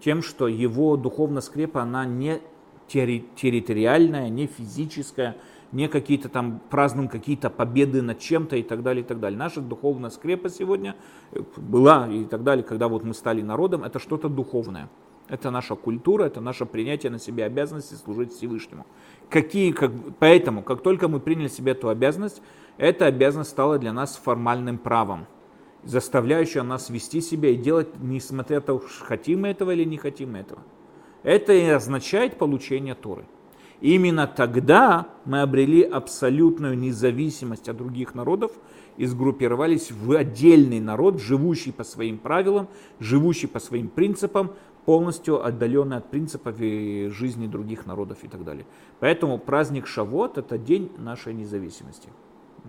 тем, 0.00 0.22
что 0.22 0.48
его 0.48 0.96
духовная 0.96 1.42
скрепа, 1.42 1.82
она 1.82 2.04
не 2.04 2.40
территориальная, 2.88 4.28
не 4.28 4.46
физическая, 4.46 5.36
не 5.72 5.88
какие-то 5.88 6.28
там 6.28 6.60
празднуем 6.70 7.08
какие-то 7.08 7.50
победы 7.50 8.00
над 8.00 8.20
чем-то 8.20 8.56
и 8.56 8.62
так 8.62 8.82
далее, 8.82 9.02
и 9.02 9.06
так 9.06 9.18
далее. 9.18 9.38
Наша 9.38 9.60
духовная 9.60 10.10
скрепа 10.10 10.48
сегодня 10.48 10.96
э, 11.32 11.40
была 11.56 12.08
и 12.08 12.24
так 12.24 12.42
далее, 12.42 12.64
когда 12.64 12.88
вот 12.88 13.04
мы 13.04 13.12
стали 13.12 13.42
народом, 13.42 13.84
это 13.84 13.98
что-то 13.98 14.28
духовное. 14.28 14.88
Это 15.28 15.50
наша 15.50 15.74
культура, 15.74 16.24
это 16.24 16.40
наше 16.40 16.66
принятие 16.66 17.10
на 17.10 17.18
себя 17.18 17.46
обязанности 17.46 17.94
служить 17.94 18.32
Всевышнему. 18.32 18.86
Какие, 19.28 19.72
как, 19.72 19.90
поэтому, 20.18 20.62
как 20.62 20.82
только 20.82 21.08
мы 21.08 21.18
приняли 21.18 21.48
себе 21.48 21.72
эту 21.72 21.88
обязанность, 21.88 22.40
эта 22.78 23.06
обязанность 23.06 23.50
стала 23.50 23.78
для 23.78 23.92
нас 23.92 24.20
формальным 24.22 24.78
правом, 24.78 25.26
заставляющая 25.82 26.62
нас 26.62 26.90
вести 26.90 27.20
себя 27.20 27.50
и 27.50 27.56
делать, 27.56 27.88
несмотря 28.00 28.56
на 28.56 28.62
то, 28.62 28.82
хотим 29.00 29.42
мы 29.42 29.48
этого 29.48 29.72
или 29.72 29.84
не 29.84 29.96
хотим 29.96 30.32
мы 30.32 30.38
этого. 30.38 30.62
Это 31.24 31.52
и 31.52 31.64
означает 31.64 32.38
получение 32.38 32.94
Торы. 32.94 33.24
Именно 33.80 34.26
тогда 34.26 35.08
мы 35.24 35.42
обрели 35.42 35.82
абсолютную 35.82 36.78
независимость 36.78 37.68
от 37.68 37.76
других 37.76 38.14
народов 38.14 38.52
и 38.96 39.04
сгруппировались 39.04 39.90
в 39.90 40.12
отдельный 40.12 40.80
народ, 40.80 41.20
живущий 41.20 41.72
по 41.72 41.84
своим 41.84 42.16
правилам, 42.16 42.68
живущий 43.00 43.46
по 43.46 43.58
своим 43.58 43.88
принципам, 43.88 44.52
полностью 44.86 45.44
отдаленный 45.44 45.98
от 45.98 46.08
принципов 46.08 46.60
и 46.60 47.08
жизни 47.08 47.48
других 47.48 47.86
народов 47.86 48.22
и 48.22 48.28
так 48.28 48.44
далее. 48.44 48.64
Поэтому 49.00 49.36
праздник 49.36 49.86
Шавот– 49.86 50.38
это 50.38 50.56
день 50.56 50.92
нашей 50.96 51.34
независимости. 51.34 52.08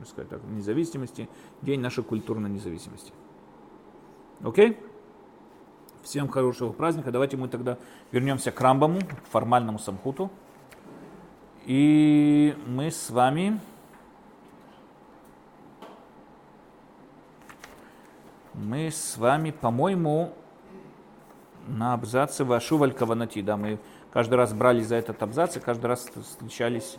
Сказать 0.05 0.29
так, 0.29 0.41
независимости, 0.49 1.29
день 1.61 1.79
нашей 1.79 2.03
культурной 2.03 2.49
независимости. 2.49 3.13
Окей? 4.43 4.77
Всем 6.03 6.27
хорошего 6.27 6.71
праздника. 6.71 7.11
Давайте 7.11 7.37
мы 7.37 7.47
тогда 7.47 7.77
вернемся 8.11 8.51
к 8.51 8.59
Рамбаму, 8.59 8.99
к 8.99 9.27
формальному 9.29 9.77
самхуту. 9.77 10.31
И 11.65 12.55
мы 12.65 12.89
с 12.89 13.09
вами 13.11 13.59
мы 18.55 18.89
с 18.89 19.17
вами, 19.17 19.51
по-моему, 19.51 20.33
на 21.67 21.93
абзаце 21.93 22.43
Вашу 22.43 22.77
Валькаванати. 22.77 23.41
Да, 23.41 23.57
мы 23.57 23.79
каждый 24.11 24.35
раз 24.35 24.53
брали 24.53 24.81
за 24.81 24.95
этот 24.95 25.21
абзац 25.21 25.57
и 25.57 25.59
каждый 25.59 25.87
раз 25.87 26.09
встречались. 26.21 26.97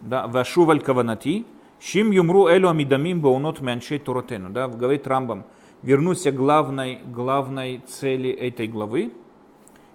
Да, 0.00 0.26
Вашу 0.26 0.64
Валькаванати. 0.64 1.46
Шим 1.80 2.12
юмру 2.12 2.46
элю 2.46 2.70
амидамим 2.70 3.20
баунот 3.20 3.60
мяншей 3.60 3.98
туротену. 3.98 4.50
Да, 4.50 4.68
говорит 4.68 5.06
Рамбам. 5.06 5.44
Вернусь 5.82 6.22
к 6.22 6.32
главной, 6.32 7.00
главной 7.04 7.82
цели 7.86 8.30
этой 8.30 8.66
главы. 8.66 9.12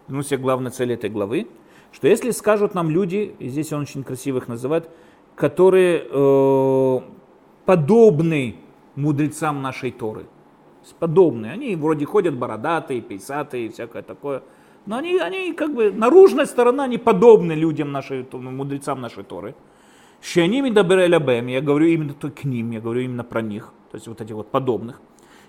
Вернусь 0.07 0.27
к 0.27 0.37
главной 0.37 0.71
цели 0.71 0.93
этой 0.93 1.09
главы. 1.09 1.47
Что 1.91 2.07
если 2.07 2.29
скажут 2.31 2.75
нам 2.75 2.89
люди, 2.91 3.35
и 3.39 3.47
здесь 3.49 3.73
он 3.73 3.81
очень 3.81 4.03
красиво 4.03 4.37
их 4.37 4.47
называет, 4.47 4.89
которые 5.35 6.05
э, 6.07 6.99
подобны 7.65 8.57
мудрецам 8.95 9.61
нашей 9.63 9.91
Торы– 9.91 10.25
подобные. 10.99 11.53
Они 11.53 11.75
вроде 11.75 12.05
ходят 12.05 12.35
бородатые, 12.35 13.01
пейсатые 13.01 13.69
всякое 13.69 14.01
такое. 14.01 14.43
Но 14.85 14.97
они, 14.97 15.17
они 15.17 15.53
как 15.53 15.73
бы, 15.73 15.91
наружная 15.91 16.45
сторона, 16.45 16.85
они 16.85 16.97
подобны 16.97 17.53
людям 17.53 17.91
нашей, 17.91 18.25
мудрецам 18.31 19.01
нашей 19.01 19.23
Торы. 19.23 19.55
Шеними 20.21 20.69
даберелябем, 20.69 21.47
я 21.47 21.61
говорю 21.61 21.87
именно 21.87 22.13
к 22.13 22.43
ним, 22.43 22.71
я 22.71 22.81
говорю 22.81 23.01
именно 23.01 23.23
про 23.23 23.41
них, 23.41 23.71
то 23.91 23.95
есть 23.95 24.07
вот 24.07 24.19
этих 24.19 24.35
вот 24.35 24.51
подобных. 24.51 24.99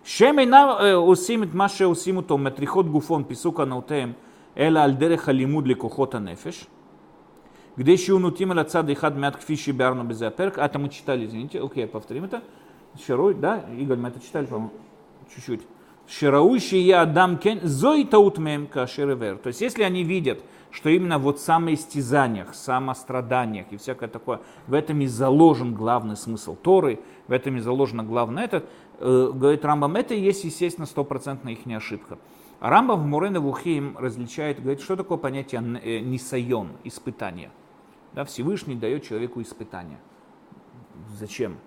Шемейна 0.05 1.01
усимит 1.01 1.55
маше 1.55 1.87
усимуто 1.87 2.37
метрихот 2.37 2.87
гуфон 2.87 3.25
писука 3.25 3.65
наутеем 3.65 4.15
эла 4.55 4.85
альдерех 4.85 5.29
алимуд 5.29 5.67
лекухота 5.67 6.21
нефеш. 6.21 6.67
Где 7.77 7.93
еще 7.93 8.15
унутим 8.15 8.53
эла 8.53 8.65
цад 8.65 8.89
ихад 8.91 9.17
мят 9.17 9.37
кфиши 9.37 9.73
биарну 9.73 10.05
безаперк. 10.05 10.59
А 10.59 10.67
это 10.67 10.79
мы 10.79 10.89
читали, 10.89 11.27
извините, 11.27 11.61
окей, 11.61 11.87
повторим 11.87 12.25
это. 12.25 12.43
Шарой, 13.07 13.35
да, 13.35 13.65
Игорь, 13.79 13.99
мы 13.99 14.09
это 14.09 14.21
читали, 14.21 14.47
по-моему 14.47 14.71
чуть-чуть. 15.35 15.63
Шираующий 16.07 16.81
я 16.81 17.07
дам 17.07 17.39
кен, 17.39 17.61
зой 17.63 18.05
таутмем 18.05 18.67
кашеревер. 18.67 19.39
То 19.39 19.49
есть, 19.49 19.61
если 19.61 19.85
они 19.85 20.03
видят, 20.03 20.41
что 20.73 20.89
именно 20.89 21.19
вот 21.19 21.39
в 21.39 21.43
самоистязаниях, 21.43 22.55
самостраданиях 22.55 23.67
и 23.71 23.77
всякое 23.77 24.09
такое, 24.09 24.41
в 24.67 24.75
этом 24.75 25.01
и 25.01 25.07
заложен 25.07 25.75
главный 25.75 26.17
смысл 26.17 26.57
Торы, 26.57 27.01
в 27.29 27.33
этом 27.33 27.57
и 27.57 27.61
заложено 27.61 28.03
главное 28.03 28.45
это, 28.45 28.65
э, 28.99 29.31
говорит 29.33 29.65
Рамбам, 29.65 29.97
это 29.97 30.15
и 30.15 30.21
есть, 30.21 30.45
естественно, 30.45 30.87
стопроцентная 30.87 31.53
их 31.53 31.67
ошибка. 31.77 32.19
А 32.59 32.71
Рамбам 32.71 33.01
в 33.01 33.07
Мурена 33.07 33.41
Вухим 33.41 33.97
различает, 33.97 34.61
говорит, 34.61 34.83
что 34.83 34.97
такое 34.97 35.17
понятие 35.17 35.61
э, 35.83 36.01
нисайон, 36.01 36.73
испытание. 36.85 37.51
Да, 38.15 38.25
Всевышний 38.25 38.75
дает 38.75 39.05
человеку 39.05 39.41
испытание. 39.41 39.99
Зачем? 41.19 41.59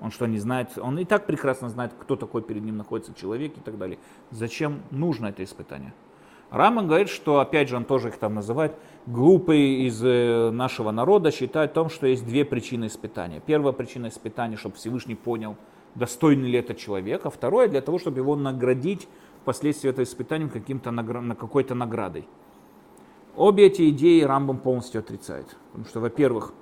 Он 0.00 0.10
что, 0.10 0.26
не 0.26 0.38
знает? 0.38 0.78
Он 0.78 0.98
и 0.98 1.04
так 1.04 1.26
прекрасно 1.26 1.68
знает, 1.68 1.92
кто 1.98 2.16
такой 2.16 2.42
перед 2.42 2.62
ним 2.62 2.76
находится 2.76 3.14
человек 3.14 3.56
и 3.56 3.60
так 3.60 3.78
далее. 3.78 3.98
Зачем 4.30 4.82
нужно 4.90 5.26
это 5.26 5.42
испытание? 5.42 5.94
Раман 6.50 6.86
говорит, 6.86 7.08
что, 7.08 7.40
опять 7.40 7.68
же, 7.68 7.76
он 7.76 7.84
тоже 7.84 8.08
их 8.08 8.18
там 8.18 8.34
называет, 8.34 8.76
глупые 9.06 9.86
из 9.86 10.00
э, 10.04 10.50
нашего 10.50 10.92
народа 10.92 11.32
считают 11.32 11.72
о 11.72 11.74
том, 11.74 11.90
что 11.90 12.06
есть 12.06 12.24
две 12.24 12.44
причины 12.44 12.86
испытания. 12.86 13.42
Первая 13.44 13.72
причина 13.72 14.08
испытания, 14.08 14.56
чтобы 14.56 14.76
Всевышний 14.76 15.16
понял, 15.16 15.56
достойный 15.96 16.48
ли 16.48 16.58
этот 16.58 16.78
человек, 16.78 17.26
а 17.26 17.30
второе, 17.30 17.68
для 17.68 17.80
того, 17.80 17.98
чтобы 17.98 18.18
его 18.18 18.36
наградить 18.36 19.08
впоследствии 19.42 19.90
этого 19.90 20.04
испытания 20.04 20.48
каким-то 20.48 20.90
на 20.92 21.34
какой-то 21.34 21.74
наградой. 21.74 22.28
Обе 23.34 23.66
эти 23.66 23.90
идеи 23.90 24.22
Рамбам 24.22 24.58
полностью 24.58 25.00
отрицает. 25.00 25.56
Потому 25.72 25.84
что, 25.86 26.00
во-первых, 26.00 26.54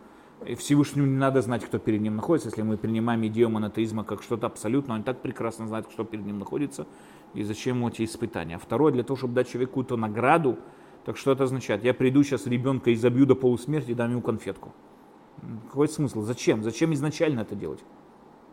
Всевышнему 0.58 1.06
не 1.06 1.16
надо 1.16 1.40
знать, 1.42 1.64
кто 1.64 1.78
перед 1.78 2.00
ним 2.00 2.16
находится. 2.16 2.48
Если 2.48 2.62
мы 2.62 2.76
принимаем 2.76 3.26
идею 3.26 3.50
монотеизма 3.50 4.04
как 4.04 4.22
что-то 4.22 4.46
абсолютное, 4.46 4.96
он 4.96 5.02
так 5.02 5.22
прекрасно 5.22 5.66
знает, 5.66 5.86
кто 5.86 6.04
перед 6.04 6.26
ним 6.26 6.38
находится, 6.38 6.86
и 7.32 7.42
зачем 7.42 7.76
ему 7.76 7.88
эти 7.88 8.04
испытания. 8.04 8.56
А 8.56 8.58
второе, 8.58 8.92
для 8.92 9.04
того, 9.04 9.16
чтобы 9.16 9.34
дать 9.34 9.48
человеку 9.48 9.82
эту 9.82 9.96
награду, 9.96 10.58
так 11.04 11.16
что 11.16 11.32
это 11.32 11.44
означает? 11.44 11.84
Я 11.84 11.94
приду 11.94 12.22
сейчас 12.22 12.46
ребенка 12.46 12.90
и 12.90 12.94
забью 12.94 13.26
до 13.26 13.34
полусмерти 13.34 13.92
и 13.92 13.94
дам 13.94 14.10
ему 14.10 14.22
конфетку. 14.22 14.72
Какой 15.68 15.88
смысл? 15.88 16.22
Зачем? 16.22 16.62
Зачем 16.62 16.92
изначально 16.94 17.40
это 17.40 17.54
делать? 17.54 17.80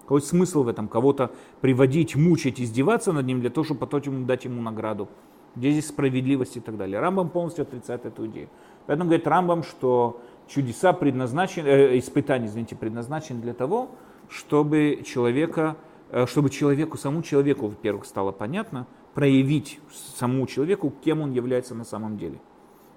Какой 0.01 0.21
смысл 0.21 0.63
в 0.63 0.67
этом? 0.67 0.87
Кого-то 0.87 1.31
приводить, 1.61 2.15
мучить, 2.15 2.59
издеваться 2.59 3.13
над 3.13 3.25
ним 3.25 3.39
для 3.39 3.49
того, 3.49 3.63
чтобы 3.63 3.79
потом 3.79 4.25
дать 4.25 4.45
ему 4.45 4.61
награду? 4.61 5.07
Где 5.55 5.71
здесь 5.71 5.87
справедливость 5.87 6.57
и 6.57 6.59
так 6.59 6.77
далее? 6.77 6.99
Рамбам 6.99 7.29
полностью 7.29 7.63
отрицает 7.63 8.05
эту 8.05 8.25
идею. 8.27 8.49
Поэтому 8.87 9.09
говорит 9.09 9.27
Рамбам, 9.27 9.63
что 9.63 10.21
чудеса 10.47 10.93
предназначены, 10.93 11.67
э, 11.67 11.99
испытания, 11.99 12.47
извините, 12.47 12.75
предназначены 12.75 13.41
для 13.41 13.53
того, 13.53 13.91
чтобы 14.29 15.03
человека, 15.05 15.77
э, 16.09 16.25
чтобы 16.25 16.49
человеку, 16.49 16.97
самому 16.97 17.23
человеку, 17.23 17.67
во-первых, 17.67 18.05
стало 18.05 18.31
понятно, 18.31 18.87
проявить 19.13 19.79
самому 20.15 20.47
человеку, 20.47 20.93
кем 21.03 21.21
он 21.21 21.31
является 21.31 21.75
на 21.75 21.83
самом 21.83 22.17
деле. 22.17 22.39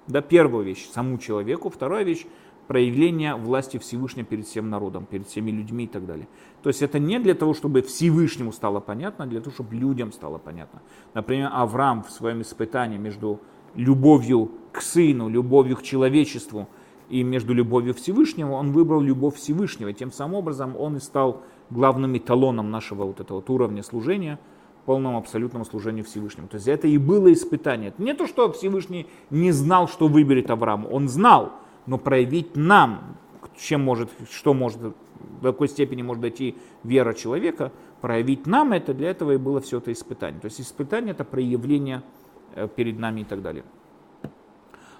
Да, 0.06 0.20
первая 0.20 0.64
вещь, 0.64 0.88
самому 0.92 1.18
человеку. 1.18 1.70
Вторая 1.70 2.04
вещь, 2.04 2.26
проявление 2.66 3.34
власти 3.34 3.78
Всевышнего 3.78 4.26
перед 4.26 4.46
всем 4.46 4.70
народом, 4.70 5.06
перед 5.06 5.26
всеми 5.26 5.50
людьми 5.50 5.84
и 5.84 5.88
так 5.88 6.06
далее. 6.06 6.28
То 6.62 6.68
есть 6.68 6.82
это 6.82 6.98
не 6.98 7.18
для 7.18 7.34
того, 7.34 7.54
чтобы 7.54 7.82
Всевышнему 7.82 8.52
стало 8.52 8.80
понятно, 8.80 9.24
а 9.24 9.26
для 9.26 9.40
того, 9.40 9.52
чтобы 9.52 9.74
людям 9.74 10.12
стало 10.12 10.38
понятно. 10.38 10.82
Например, 11.14 11.50
Авраам 11.52 12.02
в 12.02 12.10
своем 12.10 12.42
испытании 12.42 12.98
между 12.98 13.40
любовью 13.74 14.50
к 14.72 14.80
сыну, 14.82 15.28
любовью 15.28 15.76
к 15.76 15.82
человечеству– 15.82 16.68
и 17.08 17.22
между 17.22 17.52
любовью 17.52 17.94
Всевышнего, 17.94 18.52
он 18.52 18.72
выбрал 18.72 19.00
любовь 19.00 19.36
Всевышнего. 19.36 19.92
Тем 19.92 20.12
самым 20.12 20.36
образом 20.36 20.76
он 20.76 20.96
и 20.96 21.00
стал 21.00 21.42
главным 21.70 22.16
эталоном 22.16 22.70
нашего 22.70 23.04
вот 23.04 23.20
этого 23.20 23.38
вот 23.38 23.50
уровня 23.50 23.82
служения, 23.82 24.38
полному 24.86 25.18
абсолютному 25.18 25.64
служению 25.64 26.04
Всевышнему. 26.04 26.48
То 26.48 26.56
есть 26.56 26.68
это 26.68 26.86
и 26.86 26.98
было 26.98 27.32
испытание. 27.32 27.92
Не 27.98 28.14
то, 28.14 28.26
что 28.26 28.52
Всевышний 28.52 29.06
не 29.30 29.52
знал, 29.52 29.88
что 29.88 30.08
выберет 30.08 30.50
Авраам. 30.50 30.86
Он 30.90 31.08
знал, 31.08 31.52
но 31.86 31.98
проявить 31.98 32.56
нам, 32.56 33.16
чем 33.56 33.82
может, 33.82 34.10
что 34.30 34.54
может, 34.54 34.80
до 34.80 35.52
какой 35.52 35.68
степени 35.68 36.02
может 36.02 36.22
дойти 36.22 36.56
вера 36.82 37.14
человека, 37.14 37.72
проявить 38.00 38.46
нам 38.46 38.72
это, 38.72 38.92
для 38.92 39.10
этого 39.10 39.32
и 39.32 39.36
было 39.36 39.60
все 39.60 39.78
это 39.78 39.92
испытание. 39.92 40.40
То 40.40 40.46
есть 40.46 40.60
испытание 40.60 41.12
это 41.12 41.24
проявление 41.24 42.02
э, 42.54 42.68
перед 42.68 42.98
нами 42.98 43.22
и 43.22 43.24
так 43.24 43.42
далее. 43.42 43.64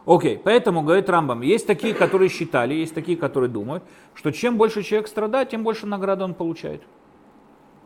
Окей, 0.06 0.36
okay, 0.36 0.40
поэтому, 0.42 0.82
говорит 0.82 1.08
Рамбам, 1.08 1.40
есть 1.40 1.66
такие, 1.66 1.94
которые 1.94 2.28
считали, 2.28 2.74
есть 2.74 2.94
такие, 2.94 3.16
которые 3.16 3.48
думают, 3.48 3.84
что 4.14 4.32
чем 4.32 4.58
больше 4.58 4.82
человек 4.82 5.08
страдает, 5.08 5.48
тем 5.48 5.64
больше 5.64 5.86
награды 5.86 6.24
он 6.24 6.34
получает. 6.34 6.82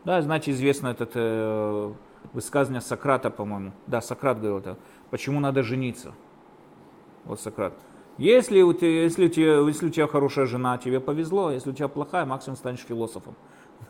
Да, 0.03 0.21
знаете, 0.21 0.51
известно 0.51 0.89
это 0.89 1.07
э, 1.13 1.93
высказывание 2.33 2.81
Сократа, 2.81 3.29
по-моему. 3.29 3.71
Да, 3.87 4.01
Сократ 4.01 4.37
говорил 4.37 4.57
это. 4.59 4.77
Почему 5.11 5.39
надо 5.39 5.63
жениться? 5.63 6.13
Вот 7.23 7.39
Сократ. 7.39 7.73
Если 8.17 8.61
у, 8.61 8.73
тебя, 8.73 9.03
если, 9.03 9.27
у 9.27 9.29
тебя, 9.29 9.59
если 9.59 9.87
у 9.87 9.89
тебя 9.89 10.07
хорошая 10.07 10.45
жена, 10.45 10.77
тебе 10.77 10.99
повезло, 10.99 11.51
если 11.51 11.69
у 11.69 11.73
тебя 11.73 11.87
плохая, 11.87 12.25
максимум 12.25 12.57
станешь 12.57 12.81
философом. 12.81 13.35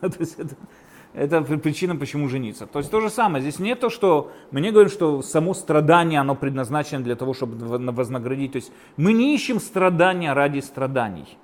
причина, 1.12 1.96
почему 1.96 2.28
жениться. 2.28 2.66
То 2.66 2.78
есть 2.78 2.90
то 2.90 3.00
же 3.00 3.10
самое. 3.10 3.42
Здесь 3.42 3.58
не 3.58 3.74
то, 3.74 3.90
что 3.90 4.30
мне 4.50 4.70
говорят, 4.70 4.92
что 4.92 5.22
само 5.22 5.54
страдание, 5.54 6.20
оно 6.20 6.34
предназначено 6.34 7.02
для 7.02 7.16
того, 7.16 7.34
чтобы 7.34 7.56
вознаградить. 7.92 8.52
То 8.52 8.56
есть 8.56 8.72
мы 8.96 9.12
не 9.12 9.34
ищем 9.34 9.60
страдания 9.60 10.32
ради 10.32 10.60
страданий. 10.60 11.38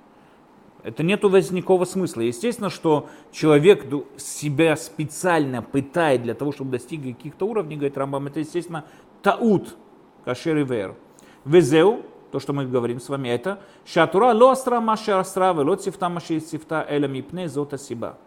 Это 0.83 1.03
нету 1.03 1.29
возникого 1.29 1.83
смысла. 1.83 2.21
Естественно, 2.21 2.69
что 2.69 3.09
человек 3.33 3.85
себя 4.15 4.77
специально 4.77 5.61
пытает 5.61 6.23
для 6.23 6.33
того, 6.33 6.53
чтобы 6.53 6.71
достигнуть 6.71 7.17
каких-то 7.17 7.45
уровней, 7.45 7.75
говорит 7.75 7.97
Рамбам, 7.97 8.27
это, 8.27 8.39
естественно, 8.39 8.85
таут, 9.21 9.75
кашер 10.23 10.57
и 10.57 10.63
вер. 10.63 10.95
Везеу, 11.43 12.03
то, 12.31 12.39
что 12.39 12.53
мы 12.53 12.65
говорим 12.65 13.01
с 13.01 13.09
вами, 13.09 13.27
это 13.27 13.59
шатура 13.85 14.33
ло 14.33 14.51
астра 14.51 14.79
маша 14.79 15.19
астра, 15.19 15.53
вело 15.53 15.75
цифта 15.75 16.07
маши 16.07 16.39
цифта 16.39 16.85
эля 16.87 17.07
мипне 17.07 17.49
зота 17.49 17.77
сиба. 17.77 18.17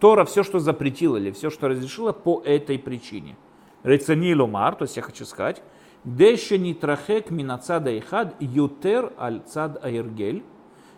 Тора 0.00 0.24
все, 0.24 0.42
что 0.42 0.58
запретила 0.60 1.16
или 1.16 1.30
все, 1.30 1.50
что 1.50 1.68
разрешила 1.68 2.12
по 2.12 2.40
этой 2.44 2.78
причине. 2.78 3.36
Рецани 3.82 4.34
ломар, 4.34 4.74
то 4.74 4.84
есть 4.84 4.96
я 4.96 5.02
хочу 5.02 5.24
сказать, 5.24 5.62
деше 6.04 6.58
нитрахек 6.58 7.30
минацада 7.30 7.96
ихад 7.96 8.36
ютер 8.40 9.12
аль 9.18 9.40
цад 9.46 9.84
аергель, 9.84 10.44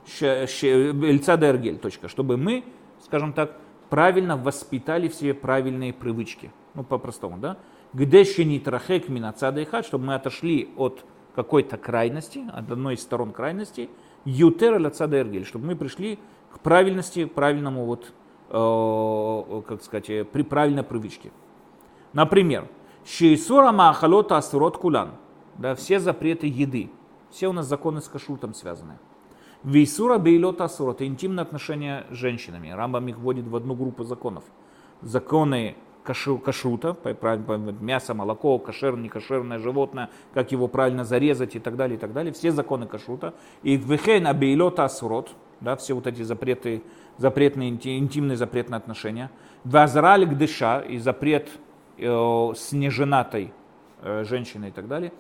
цад 0.07 1.43
аергель, 1.43 1.79
точка, 1.79 2.09
чтобы 2.09 2.37
мы, 2.37 2.65
скажем 3.05 3.33
так, 3.33 3.57
правильно 3.89 4.37
воспитали 4.37 5.09
в 5.09 5.15
себе 5.15 5.35
правильные 5.35 5.93
привычки. 5.93 6.53
Ну, 6.75 6.85
по-простому, 6.85 7.39
да? 7.39 7.57
Где 7.93 8.25
ще 8.25 8.45
нитрахек 8.45 9.09
минацада 9.09 9.63
ихад, 9.63 9.85
чтобы 9.85 10.05
мы 10.05 10.15
отошли 10.15 10.71
от 10.77 11.05
какой-то 11.35 11.77
крайности, 11.77 12.45
от 12.53 12.71
одной 12.71 12.95
из 12.95 13.03
сторон 13.03 13.33
крайности, 13.33 13.91
ютер 14.25 14.75
аль 14.75 14.91
цад 14.91 15.13
аергель, 15.13 15.45
чтобы 15.45 15.67
мы 15.67 15.77
пришли 15.77 16.19
к 16.53 16.61
правильности, 16.61 17.25
правильному 17.25 17.85
вот 17.85 18.13
как 18.51 19.83
сказать, 19.83 20.11
э, 20.11 20.25
при 20.25 20.43
правильной 20.43 20.83
привычке. 20.83 21.31
Например, 22.13 22.67
Шейсура 23.05 23.71
Махалота 23.71 24.37
Асурот 24.37 24.77
Кулан. 24.77 25.13
Да, 25.57 25.75
все 25.75 26.01
запреты 26.01 26.47
еды. 26.49 26.91
Все 27.31 27.49
у 27.49 27.53
нас 27.53 27.67
законы 27.67 28.01
с 28.01 28.09
кашрутом 28.09 28.55
связаны. 28.55 28.99
Вейсура 29.63 30.19
Бейлота 30.19 30.65
Асурот. 30.65 31.01
Интимные 31.03 31.43
отношения 31.43 32.07
с 32.11 32.15
женщинами. 32.15 32.71
Рамбам 32.71 33.07
их 33.09 33.19
вводит 33.19 33.47
в 33.47 33.55
одну 33.55 33.75
группу 33.75 34.03
законов. 34.03 34.43
Законы 35.01 35.77
кашрута, 36.03 36.97
мясо, 37.81 38.15
молоко, 38.15 38.59
кошер, 38.59 38.97
некошерное 38.97 39.59
животное, 39.59 40.11
как 40.35 40.51
его 40.51 40.67
правильно 40.67 41.05
зарезать 41.05 41.55
и 41.55 41.61
так 41.61 41.77
далее, 41.77 41.97
и 41.97 42.01
так 42.01 42.13
далее. 42.13 42.33
Все 42.33 42.51
законы 42.51 42.87
кашрута. 42.87 43.35
И 43.63 43.77
вехен 43.77 44.27
абейлота 44.27 44.85
асурот, 44.85 45.31
да, 45.61 45.77
все 45.77 45.95
вот 45.95 46.07
эти 46.07 46.23
запреты 46.23 46.83
запретные, 47.21 47.69
интимные 47.71 48.37
запретные 48.37 48.79
отношения. 48.79 49.31
Вазраль 49.65 50.25
гдыша 50.25 50.81
и 50.81 50.99
запрет 50.99 51.51
э, 51.99 52.53
с 52.57 52.73
неженатой 52.73 53.53
э, 54.03 54.25
женщиной 54.25 54.71
и 54.71 54.73
так 54.73 54.89
далее. 54.89 55.13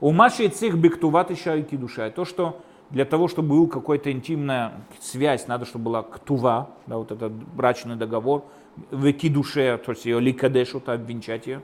У 0.00 0.12
Маши 0.12 0.48
цих 0.48 0.76
бектуват 0.76 1.30
еще 1.30 1.60
и 1.60 1.62
кидуша. 1.62 2.10
То, 2.10 2.24
что 2.24 2.62
для 2.88 3.04
того, 3.04 3.28
чтобы 3.28 3.50
был 3.50 3.66
какая-то 3.68 4.10
интимная 4.10 4.72
связь, 4.98 5.46
надо, 5.46 5.66
чтобы 5.66 5.84
была 5.84 6.02
ктува, 6.02 6.70
да, 6.86 6.96
вот 6.96 7.12
этот 7.12 7.32
брачный 7.32 7.96
договор, 7.96 8.44
в 8.90 9.12
кидуше, 9.12 9.78
то 9.84 9.92
есть 9.92 10.06
ее 10.06 10.20
ликадешу, 10.20 10.80
то 10.80 10.94
обвенчать 10.94 11.46
ее. 11.46 11.60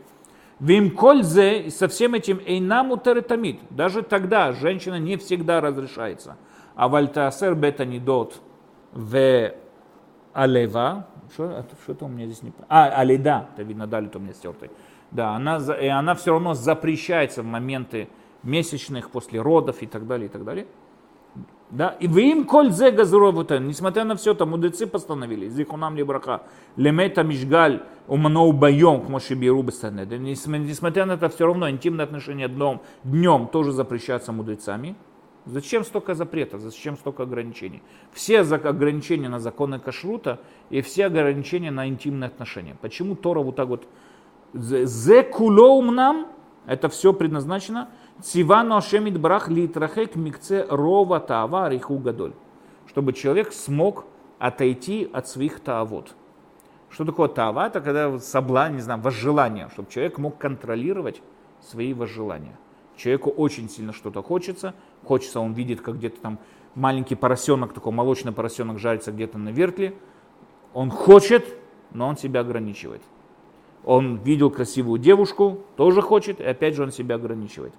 Вим 0.60 0.90
кользе, 0.90 1.70
со 1.70 1.88
всем 1.88 2.12
этим 2.12 2.40
эйнаму 2.44 2.98
теретамид. 2.98 3.60
Даже 3.70 4.02
тогда 4.02 4.52
женщина 4.52 4.98
не 4.98 5.16
всегда 5.16 5.62
разрешается. 5.62 6.36
А 6.74 6.88
вальтаасер 6.88 7.54
бета 7.54 7.86
недот 7.86 8.42
в 8.92 9.54
Алева, 10.38 11.06
что, 11.32 11.64
что 11.82 11.92
это 11.92 12.04
у 12.04 12.08
меня 12.08 12.26
здесь 12.26 12.42
не... 12.42 12.52
А, 12.68 12.86
Алида, 13.00 13.48
это 13.52 13.64
видно, 13.64 13.86
дали 13.88 14.06
то 14.06 14.18
у 14.18 14.20
меня 14.22 14.32
стертый. 14.34 14.70
Да, 15.10 15.34
она, 15.34 15.56
и 15.74 15.88
она 15.88 16.14
все 16.14 16.30
равно 16.30 16.54
запрещается 16.54 17.42
в 17.42 17.46
моменты 17.46 18.08
месячных, 18.44 19.10
после 19.10 19.40
родов 19.40 19.82
и 19.82 19.86
так 19.86 20.06
далее, 20.06 20.26
и 20.26 20.30
так 20.30 20.44
далее. 20.44 20.66
Да, 21.70 21.96
и 22.00 22.06
вы 22.06 22.30
им 22.30 22.44
коль 22.44 22.70
зе 22.70 22.90
газуровута, 22.92 23.58
несмотря 23.58 24.04
на 24.04 24.14
все 24.14 24.32
это, 24.32 24.46
мудрецы 24.46 24.86
постановили, 24.86 25.48
зихунам 25.48 25.96
ли 25.96 26.02
браха, 26.02 26.42
лемета 26.76 27.24
мишгаль 27.24 27.82
умно 28.06 28.50
боем 28.52 29.02
к 29.02 29.08
мошибиру 29.08 29.62
Несмотря 29.62 31.04
на 31.04 31.12
это, 31.12 31.28
все 31.28 31.46
равно 31.46 31.68
интимные 31.68 32.04
отношения 32.04 32.48
днем, 32.48 32.80
днем 33.02 33.48
тоже 33.48 33.72
запрещаются 33.72 34.32
мудрецами. 34.32 34.94
Зачем 35.46 35.84
столько 35.84 36.14
запретов, 36.14 36.60
зачем 36.60 36.96
столько 36.96 37.22
ограничений? 37.22 37.82
Все 38.12 38.40
ограничения 38.40 39.28
на 39.28 39.40
законы 39.40 39.78
кашрута 39.78 40.40
и 40.70 40.82
все 40.82 41.06
ограничения 41.06 41.70
на 41.70 41.88
интимные 41.88 42.28
отношения. 42.28 42.76
Почему 42.80 43.14
Тора 43.14 43.40
вот 43.40 43.56
так 43.56 43.68
вот 43.68 43.86
«Зе 44.52 45.22
кулоум 45.22 45.94
нам» 45.94 46.28
это 46.66 46.88
все 46.88 47.12
предназначено 47.12 47.88
«Цивану 48.22 48.76
ашемит 48.76 49.18
брах 49.18 49.48
литрахек 49.48 50.16
микце 50.16 50.66
рова 50.68 51.20
таава 51.20 51.70
риху 51.70 51.98
гадоль» 51.98 52.34
чтобы 52.88 53.12
человек 53.12 53.52
смог 53.52 54.06
отойти 54.38 55.08
от 55.12 55.28
своих 55.28 55.60
таавот. 55.60 56.14
Что 56.90 57.04
такое 57.04 57.28
таава? 57.28 57.66
Это 57.66 57.80
когда 57.80 58.18
соблазн, 58.18 58.76
не 58.76 58.80
знаю, 58.80 59.00
возжелание, 59.00 59.68
чтобы 59.72 59.90
человек 59.90 60.18
мог 60.18 60.38
контролировать 60.38 61.20
свои 61.60 61.92
возжелания. 61.92 62.56
Человеку 62.98 63.30
очень 63.30 63.70
сильно 63.70 63.92
что-то 63.92 64.22
хочется, 64.22 64.74
хочется, 65.04 65.38
он 65.38 65.52
видит, 65.52 65.80
как 65.80 65.98
где-то 65.98 66.20
там 66.20 66.40
маленький 66.74 67.14
поросенок, 67.14 67.72
такой 67.72 67.92
молочный 67.92 68.32
поросенок 68.32 68.80
жарится 68.80 69.12
где-то 69.12 69.38
на 69.38 69.50
вертле. 69.50 69.94
Он 70.74 70.90
хочет, 70.90 71.46
но 71.92 72.08
он 72.08 72.16
себя 72.16 72.40
ограничивает. 72.40 73.00
Он 73.84 74.16
видел 74.16 74.50
красивую 74.50 74.98
девушку, 74.98 75.64
тоже 75.76 76.02
хочет, 76.02 76.40
и 76.40 76.44
опять 76.44 76.74
же 76.74 76.82
он 76.82 76.90
себя 76.90 77.14
ограничивает. 77.14 77.72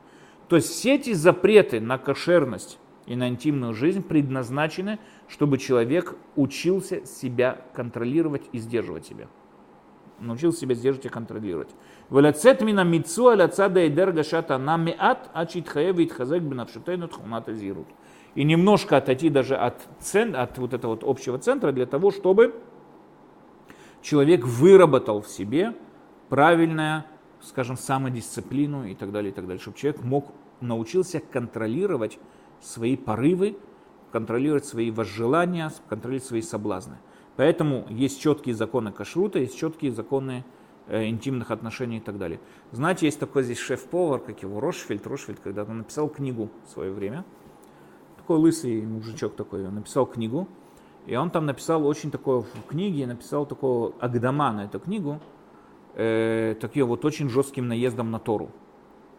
То 0.47 0.55
есть 0.55 0.69
все 0.69 0.95
эти 0.95 1.11
запреты 1.11 1.81
на 1.81 1.97
кошерность 1.97 2.79
и 3.05 3.17
на 3.17 3.27
интимную 3.27 3.73
жизнь 3.73 4.01
предназначены, 4.01 4.99
чтобы 5.27 5.57
человек 5.57 6.15
учился 6.37 7.05
себя 7.05 7.59
контролировать 7.73 8.43
и 8.53 8.57
сдерживать 8.57 9.05
себя 9.05 9.27
научил 10.19 10.53
себя 10.53 10.75
сдерживать 10.75 11.05
и 11.05 11.09
контролировать. 11.09 11.69
Велацет 12.09 12.61
мина 12.61 12.83
мицу 12.83 13.29
аляца 13.29 13.69
дейдер 13.69 14.11
гашата 14.11 14.57
нами 14.57 14.95
ат 14.97 15.29
ачитхаев 15.33 15.95
витхазек 15.97 16.43
бинавшутейну 16.43 17.07
тхуната 17.07 17.53
зирут. 17.53 17.87
И 18.35 18.43
немножко 18.43 18.97
отойти 18.97 19.29
даже 19.29 19.55
от, 19.55 19.75
цен, 19.99 20.35
от 20.35 20.57
вот 20.57 20.73
этого 20.73 20.91
вот 20.91 21.03
общего 21.03 21.37
центра 21.39 21.71
для 21.71 21.85
того, 21.85 22.11
чтобы 22.11 22.55
человек 24.01 24.45
выработал 24.45 25.21
в 25.21 25.27
себе 25.27 25.75
правильное, 26.29 27.05
скажем, 27.41 27.75
самодисциплину 27.77 28.85
и 28.85 28.95
так 28.95 29.11
далее, 29.11 29.31
и 29.31 29.33
так 29.33 29.45
далее, 29.45 29.59
чтобы 29.59 29.77
человек 29.77 30.03
мог 30.03 30.31
научился 30.61 31.19
контролировать 31.19 32.19
свои 32.61 32.95
порывы, 32.95 33.57
контролировать 34.11 34.65
свои 34.65 34.91
возжелания, 34.91 35.71
контролировать 35.87 36.27
свои 36.27 36.41
соблазны. 36.41 36.97
Поэтому 37.39 37.85
есть 37.89 38.19
четкие 38.21 38.53
законы 38.53 38.91
кашрута, 38.91 39.39
есть 39.39 39.57
четкие 39.57 39.91
законы 39.91 40.43
Э, 40.91 41.07
интимных 41.07 41.51
отношений 41.51 41.97
и 41.97 41.99
так 41.99 42.17
далее. 42.17 42.39
Знаете, 42.71 43.05
есть 43.05 43.19
такой 43.19 43.43
здесь 43.43 43.59
шеф-повар, 43.59 44.19
как 44.19 44.41
его 44.41 44.59
Рошфельд, 44.59 45.05
Рошфельд 45.05 45.39
когда-то 45.39 45.71
написал 45.71 46.09
книгу 46.09 46.49
в 46.65 46.71
свое 46.71 46.91
время. 46.91 47.25
Такой 48.17 48.39
лысый 48.39 48.81
мужичок 48.81 49.35
такой, 49.35 49.67
он 49.67 49.75
написал 49.75 50.07
книгу. 50.07 50.47
И 51.05 51.15
он 51.15 51.29
там 51.29 51.45
написал 51.45 51.85
очень 51.85 52.09
такое 52.09 52.39
в 52.39 52.67
книге, 52.67 53.05
написал 53.05 53.45
такого 53.45 53.93
Агдама 53.99 54.51
на 54.51 54.65
эту 54.65 54.79
книгу, 54.79 55.19
э, 55.93 56.55
такие 56.59 56.85
вот 56.85 57.05
очень 57.05 57.29
жестким 57.29 57.67
наездом 57.67 58.09
на 58.09 58.17
Тору. 58.17 58.49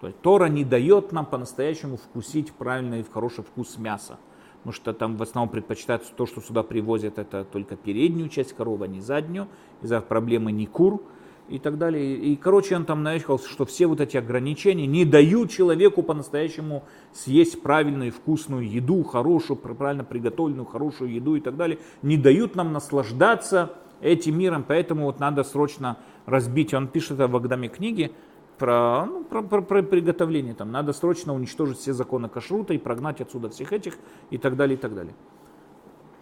То 0.01 0.09
есть 0.09 0.21
Тора 0.23 0.47
не 0.47 0.65
дает 0.65 1.13
нам 1.13 1.25
по-настоящему 1.25 1.99
вкусить 1.99 2.53
правильный 2.53 3.01
и 3.01 3.05
хороший 3.05 3.45
вкус 3.45 3.79
мяса. 3.79 4.19
Потому 4.61 4.75
что 4.75 4.93
там 4.93 5.17
в 5.17 5.23
основном 5.23 5.49
предпочитается 5.49 6.13
то, 6.15 6.27
что 6.27 6.43
сюда 6.43 6.63
привозят, 6.63 7.19
это 7.19 7.45
только 7.45 7.77
переднюю 7.77 8.29
часть 8.29 8.53
коровы, 8.53 8.85
а 8.85 8.89
не 8.89 9.01
заднюю. 9.01 9.49
Из-за 9.81 10.03
проблемы 10.03 10.53
не 10.53 10.67
кур 10.67 11.03
и 11.49 11.59
так 11.59 11.79
далее. 11.79 12.15
И, 12.15 12.37
короче, 12.37 12.77
он 12.77 12.85
там 12.85 13.03
начал, 13.03 13.39
что 13.39 13.65
все 13.65 13.87
вот 13.87 14.01
эти 14.01 14.19
ограничения 14.19 14.87
не 14.87 15.07
дают 15.07 15.51
человеку 15.51 16.03
по-настоящему 16.03 16.85
съесть 17.13 17.63
правильную 17.63 18.13
вкусную 18.13 18.71
еду, 18.71 19.03
хорошую, 19.03 19.57
правильно 19.57 20.05
приготовленную, 20.05 20.67
хорошую 20.67 21.13
еду 21.13 21.37
и 21.37 21.41
так 21.41 21.57
далее. 21.57 21.79
Не 22.03 22.19
дают 22.19 22.55
нам 22.55 22.73
наслаждаться 22.73 23.73
этим 24.03 24.39
миром, 24.39 24.65
поэтому 24.67 25.07
вот 25.07 25.21
надо 25.21 25.43
срочно 25.43 25.97
разбить. 26.27 26.75
Он 26.75 26.87
пишет 26.87 27.13
это 27.13 27.29
в 27.29 27.37
Агдаме 27.37 27.69
книге 27.69 28.13
про, 28.61 29.07
ну, 29.07 29.25
про, 29.25 29.43
про, 29.43 29.63
про 29.63 29.83
приготовление. 29.83 30.55
Там 30.55 30.71
надо 30.71 30.93
срочно 30.93 31.35
уничтожить 31.35 31.79
все 31.79 31.95
законы 31.95 32.29
кашрута 32.29 32.75
и 32.75 32.79
прогнать 32.79 33.23
отсюда 33.23 33.49
всех 33.49 33.73
этих 33.73 33.97
и 34.29 34.37
так 34.37 34.55
далее, 34.55 34.77
и 34.77 34.81
так 34.81 34.95
далее. 34.95 35.15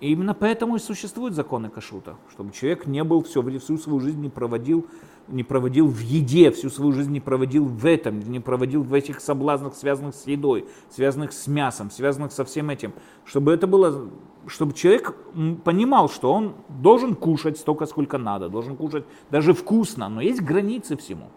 И 0.00 0.12
именно 0.12 0.34
поэтому 0.34 0.76
и 0.76 0.78
существуют 0.78 1.34
законы 1.34 1.68
кашрута, 1.68 2.14
чтобы 2.30 2.52
человек 2.52 2.86
не 2.86 3.02
был 3.02 3.24
все, 3.24 3.42
всю 3.58 3.76
свою 3.76 3.98
жизнь 3.98 4.20
не 4.20 4.28
проводил, 4.28 4.86
не 5.26 5.42
проводил 5.42 5.88
в 5.88 5.98
еде, 5.98 6.52
всю 6.52 6.70
свою 6.70 6.92
жизнь 6.92 7.10
не 7.10 7.20
проводил 7.20 7.64
в 7.64 7.84
этом, 7.84 8.20
не 8.20 8.38
проводил 8.38 8.84
в 8.84 8.94
этих 8.94 9.20
соблазнах, 9.20 9.74
связанных 9.74 10.14
с 10.14 10.28
едой, 10.28 10.66
связанных 10.90 11.32
с 11.32 11.48
мясом, 11.48 11.90
связанных 11.90 12.30
со 12.30 12.44
всем 12.44 12.70
этим. 12.70 12.92
Чтобы 13.24 13.52
это 13.52 13.66
было, 13.66 14.08
чтобы 14.46 14.74
человек 14.74 15.16
понимал, 15.64 16.08
что 16.08 16.32
он 16.32 16.54
должен 16.68 17.16
кушать 17.16 17.58
столько, 17.58 17.86
сколько 17.86 18.16
надо, 18.18 18.48
должен 18.48 18.76
кушать 18.76 19.04
даже 19.32 19.52
вкусно, 19.52 20.08
но 20.08 20.20
есть 20.20 20.40
границы 20.40 20.96
всему. 20.96 21.30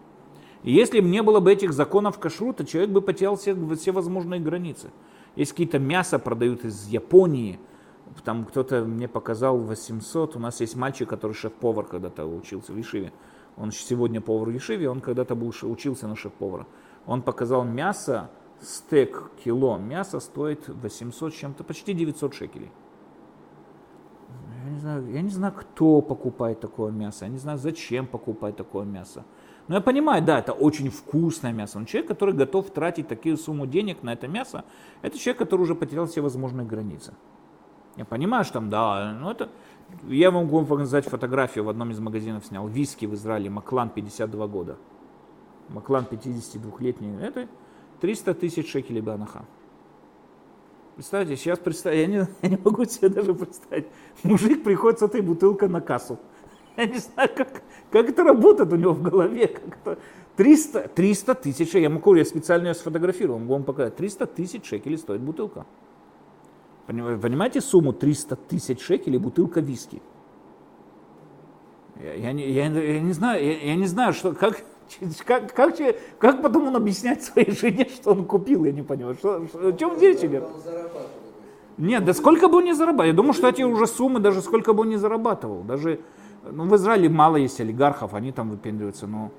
Если 0.62 1.00
бы 1.00 1.08
не 1.08 1.22
было 1.22 1.40
бы 1.40 1.52
этих 1.52 1.72
законов 1.72 2.18
кашрута, 2.18 2.64
человек 2.64 2.90
бы 2.90 3.02
потерял 3.02 3.36
все, 3.36 3.56
все 3.76 3.92
возможные 3.92 4.40
границы. 4.40 4.90
Есть 5.34 5.52
какие-то 5.52 5.78
мясо 5.78 6.18
продают 6.18 6.64
из 6.64 6.86
Японии– 6.88 7.58
там 8.24 8.44
кто-то 8.44 8.84
мне 8.84 9.08
показал 9.08 9.58
800, 9.58 10.36
у 10.36 10.38
нас 10.38 10.60
есть 10.60 10.76
мальчик, 10.76 11.08
который 11.08 11.32
шеф-повар 11.32 11.86
когда-то 11.86 12.26
учился 12.26 12.72
в 12.72 12.76
Ешиве. 12.76 13.12
Он 13.56 13.72
сегодня 13.72 14.20
повар 14.20 14.48
в 14.48 14.52
Ешиве, 14.52 14.88
он 14.88 15.00
когда-то 15.00 15.34
был, 15.34 15.52
учился 15.62 16.08
на 16.08 16.16
шеф-повара. 16.16 16.66
Он 17.06 17.22
показал 17.22 17.64
мясо, 17.64 18.30
стейк 18.60 19.30
кило 19.42 19.76
мяса 19.78 20.20
стоит 20.20 20.68
800 20.68 21.34
чем-то, 21.34 21.64
почти 21.64 21.94
900 21.94 22.34
шекелей. 22.34 22.70
Я 24.64 24.70
не, 24.70 24.80
знаю, 24.80 25.10
я 25.10 25.22
не 25.22 25.30
знаю, 25.30 25.52
кто 25.54 26.00
покупает 26.00 26.60
такое 26.60 26.92
мясо, 26.92 27.24
я 27.24 27.30
не 27.30 27.38
знаю, 27.38 27.58
зачем 27.58 28.06
покупать 28.06 28.56
такое 28.56 28.84
мясо. 28.84 29.24
Но 29.68 29.76
я 29.76 29.80
понимаю, 29.80 30.22
да, 30.22 30.38
это 30.40 30.52
очень 30.52 30.90
вкусное 30.90 31.52
мясо. 31.52 31.78
Но 31.78 31.84
человек, 31.84 32.08
который 32.08 32.34
готов 32.34 32.70
тратить 32.70 33.08
такие 33.08 33.36
сумму 33.36 33.66
денег 33.66 34.02
на 34.02 34.12
это 34.12 34.28
мясо, 34.28 34.64
это 35.02 35.18
человек, 35.18 35.38
который 35.38 35.62
уже 35.62 35.74
потерял 35.74 36.06
все 36.06 36.20
возможные 36.20 36.66
границы. 36.66 37.14
Я 37.96 38.04
понимаю, 38.04 38.44
что 38.44 38.54
там, 38.54 38.70
да, 38.70 39.12
но 39.20 39.30
это... 39.30 39.50
Я 40.04 40.30
вам 40.30 40.44
могу 40.44 40.64
показать 40.64 41.04
фотографию, 41.06 41.64
в 41.64 41.68
одном 41.68 41.90
из 41.90 42.00
магазинов 42.00 42.46
снял. 42.46 42.66
Виски 42.66 43.04
в 43.04 43.14
Израиле, 43.14 43.50
Маклан, 43.50 43.90
52 43.90 44.46
года. 44.46 44.78
Маклан 45.68 46.06
52-летний. 46.10 47.14
Это 47.20 47.46
300 48.00 48.34
тысяч 48.34 48.70
шекелей 48.70 49.02
банаха. 49.02 49.44
Представьте, 50.94 51.36
сейчас 51.36 51.58
представь, 51.58 51.94
я 51.94 52.06
не, 52.06 52.26
я 52.42 52.48
не 52.48 52.56
могу 52.56 52.84
себе 52.84 53.08
даже 53.08 53.34
представить. 53.34 53.86
Мужик 54.22 54.62
приходит 54.62 55.00
с 55.00 55.02
этой 55.02 55.20
бутылкой 55.20 55.68
на 55.68 55.80
кассу. 55.80 56.18
Я 56.76 56.86
не 56.86 56.98
знаю, 56.98 57.28
как, 57.34 57.62
как 57.92 58.08
это 58.08 58.24
работает 58.24 58.72
у 58.72 58.76
него 58.76 58.92
в 58.92 59.02
голове. 59.02 59.48
Как 59.48 59.78
это... 59.84 59.98
300, 60.36 60.88
300 60.88 61.34
тысяч, 61.34 61.74
я 61.74 61.90
могу, 61.90 62.14
я 62.14 62.24
специально 62.24 62.68
ее 62.68 62.74
сфотографировал, 62.74 63.38
могу 63.38 63.52
вам 63.52 63.64
показать. 63.64 63.96
300 63.96 64.26
тысяч 64.26 64.64
шекелей 64.64 64.96
стоит 64.96 65.20
бутылка. 65.20 65.66
Понимаете 66.86 67.60
сумму 67.60 67.92
300 67.92 68.36
тысяч 68.36 68.80
шекелей 68.80 69.18
бутылка 69.18 69.60
виски? 69.60 70.02
Я, 72.02 72.14
я, 72.14 72.32
не, 72.32 72.50
я, 72.50 72.66
я 72.66 73.00
не 73.00 73.12
знаю, 73.12 73.44
я, 73.44 73.58
я 73.58 73.76
не 73.76 73.86
знаю, 73.86 74.14
что, 74.14 74.32
как, 74.32 74.64
как, 75.26 75.52
как, 75.52 75.76
как 76.18 76.42
потом 76.42 76.68
он 76.68 76.76
объяснять 76.76 77.22
своей 77.22 77.52
жене, 77.52 77.88
что 77.94 78.12
он 78.12 78.24
купил, 78.24 78.64
я 78.64 78.72
не 78.72 78.82
понимаю. 78.82 79.14
Что, 79.14 79.46
что, 79.46 79.68
о 79.68 79.72
чем 79.72 80.00
речь 80.00 80.24
идет? 80.24 80.44
Нет, 81.76 82.04
да 82.04 82.14
сколько 82.14 82.48
бы 82.48 82.58
он 82.58 82.64
ни 82.64 82.72
зарабатывал. 82.72 83.06
Я 83.06 83.12
думаю, 83.12 83.32
что 83.34 83.48
эти 83.48 83.62
уже 83.62 83.86
суммы, 83.86 84.20
даже 84.20 84.40
сколько 84.40 84.72
бы 84.72 84.82
он 84.82 84.88
ни 84.88 84.96
зарабатывал. 84.96 85.62
Даже 85.62 86.00
ну, 86.50 86.64
в 86.64 86.76
Израиле 86.76 87.08
мало 87.08 87.36
есть 87.36 87.60
олигархов, 87.60 88.14
они 88.14 88.32
там 88.32 88.50
выпендриваются, 88.50 89.06
но... 89.06 89.30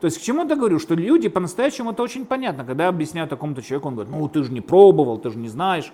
То 0.00 0.06
есть 0.06 0.18
к 0.18 0.22
чему 0.22 0.46
я 0.46 0.56
говорю, 0.56 0.78
что 0.78 0.94
люди 0.94 1.28
по-настоящему 1.28 1.92
это 1.92 2.02
очень 2.02 2.26
понятно, 2.26 2.64
когда 2.64 2.84
я 2.84 2.90
объясняю 2.90 3.28
такому-то 3.28 3.62
человеку, 3.62 3.88
он 3.88 3.94
говорит, 3.94 4.12
ну 4.14 4.28
ты 4.28 4.42
же 4.42 4.52
не 4.52 4.60
пробовал, 4.60 5.18
ты 5.18 5.30
же 5.30 5.38
не 5.38 5.48
знаешь, 5.48 5.92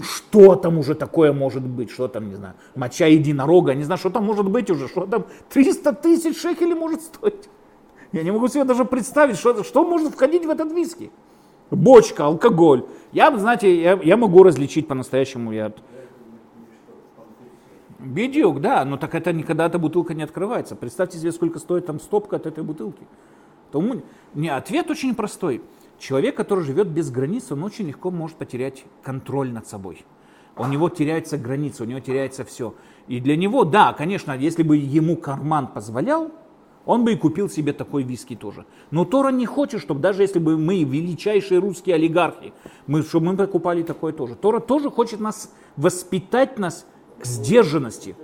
что 0.00 0.56
там 0.56 0.78
уже 0.78 0.94
такое 0.94 1.32
может 1.32 1.62
быть, 1.62 1.90
что 1.90 2.08
там, 2.08 2.28
не 2.28 2.34
знаю, 2.34 2.54
моча 2.74 3.06
единорога, 3.06 3.74
не 3.74 3.84
знаю, 3.84 3.98
что 3.98 4.10
там 4.10 4.24
может 4.24 4.48
быть 4.48 4.70
уже, 4.70 4.88
что 4.88 5.06
там 5.06 5.26
300 5.50 5.92
тысяч 5.92 6.40
шекелей 6.40 6.74
может 6.74 7.02
стоить. 7.02 7.48
Я 8.12 8.22
не 8.22 8.30
могу 8.30 8.48
себе 8.48 8.64
даже 8.64 8.84
представить, 8.84 9.36
что, 9.36 9.64
что 9.64 9.84
может 9.84 10.12
входить 10.12 10.44
в 10.44 10.50
этот 10.50 10.72
виски. 10.72 11.10
Бочка, 11.70 12.26
алкоголь. 12.26 12.84
Я, 13.12 13.36
знаете, 13.38 13.80
я, 13.80 13.98
я 14.02 14.16
могу 14.18 14.42
различить 14.42 14.86
по-настоящему. 14.86 15.52
Я, 15.52 15.72
Бедюк, 18.02 18.60
да, 18.60 18.84
но 18.84 18.96
так 18.96 19.14
это 19.14 19.32
никогда 19.32 19.66
эта 19.66 19.78
бутылка 19.78 20.14
не 20.14 20.22
открывается. 20.22 20.76
Представьте 20.76 21.18
себе, 21.18 21.32
сколько 21.32 21.58
стоит 21.58 21.86
там 21.86 22.00
стопка 22.00 22.36
от 22.36 22.46
этой 22.46 22.64
бутылки. 22.64 23.06
Тому, 23.70 24.02
не, 24.34 24.48
ответ 24.48 24.90
очень 24.90 25.14
простой. 25.14 25.62
Человек, 25.98 26.36
который 26.36 26.64
живет 26.64 26.88
без 26.88 27.10
границ, 27.10 27.52
он 27.52 27.62
очень 27.62 27.86
легко 27.86 28.10
может 28.10 28.36
потерять 28.36 28.84
контроль 29.02 29.52
над 29.52 29.66
собой. 29.66 30.04
У 30.56 30.66
него 30.66 30.88
теряется 30.90 31.38
граница, 31.38 31.84
у 31.84 31.86
него 31.86 32.00
теряется 32.00 32.44
все. 32.44 32.74
И 33.06 33.20
для 33.20 33.36
него, 33.36 33.64
да, 33.64 33.92
конечно, 33.92 34.32
если 34.32 34.62
бы 34.62 34.76
ему 34.76 35.16
карман 35.16 35.68
позволял, 35.68 36.30
он 36.84 37.04
бы 37.04 37.12
и 37.12 37.16
купил 37.16 37.48
себе 37.48 37.72
такой 37.72 38.02
виски 38.02 38.34
тоже. 38.34 38.66
Но 38.90 39.04
Тора 39.04 39.30
не 39.30 39.46
хочет, 39.46 39.80
чтобы 39.80 40.00
даже 40.00 40.22
если 40.22 40.40
бы 40.40 40.58
мы 40.58 40.82
величайшие 40.82 41.60
русские 41.60 41.94
олигархи, 41.94 42.52
мы, 42.86 43.02
чтобы 43.02 43.26
мы 43.26 43.36
покупали 43.36 43.82
такое 43.82 44.12
тоже. 44.12 44.34
Тора 44.34 44.58
тоже 44.58 44.90
хочет 44.90 45.20
нас 45.20 45.52
воспитать 45.76 46.58
нас 46.58 46.84
к 47.22 47.26
сдержанности. 47.26 48.16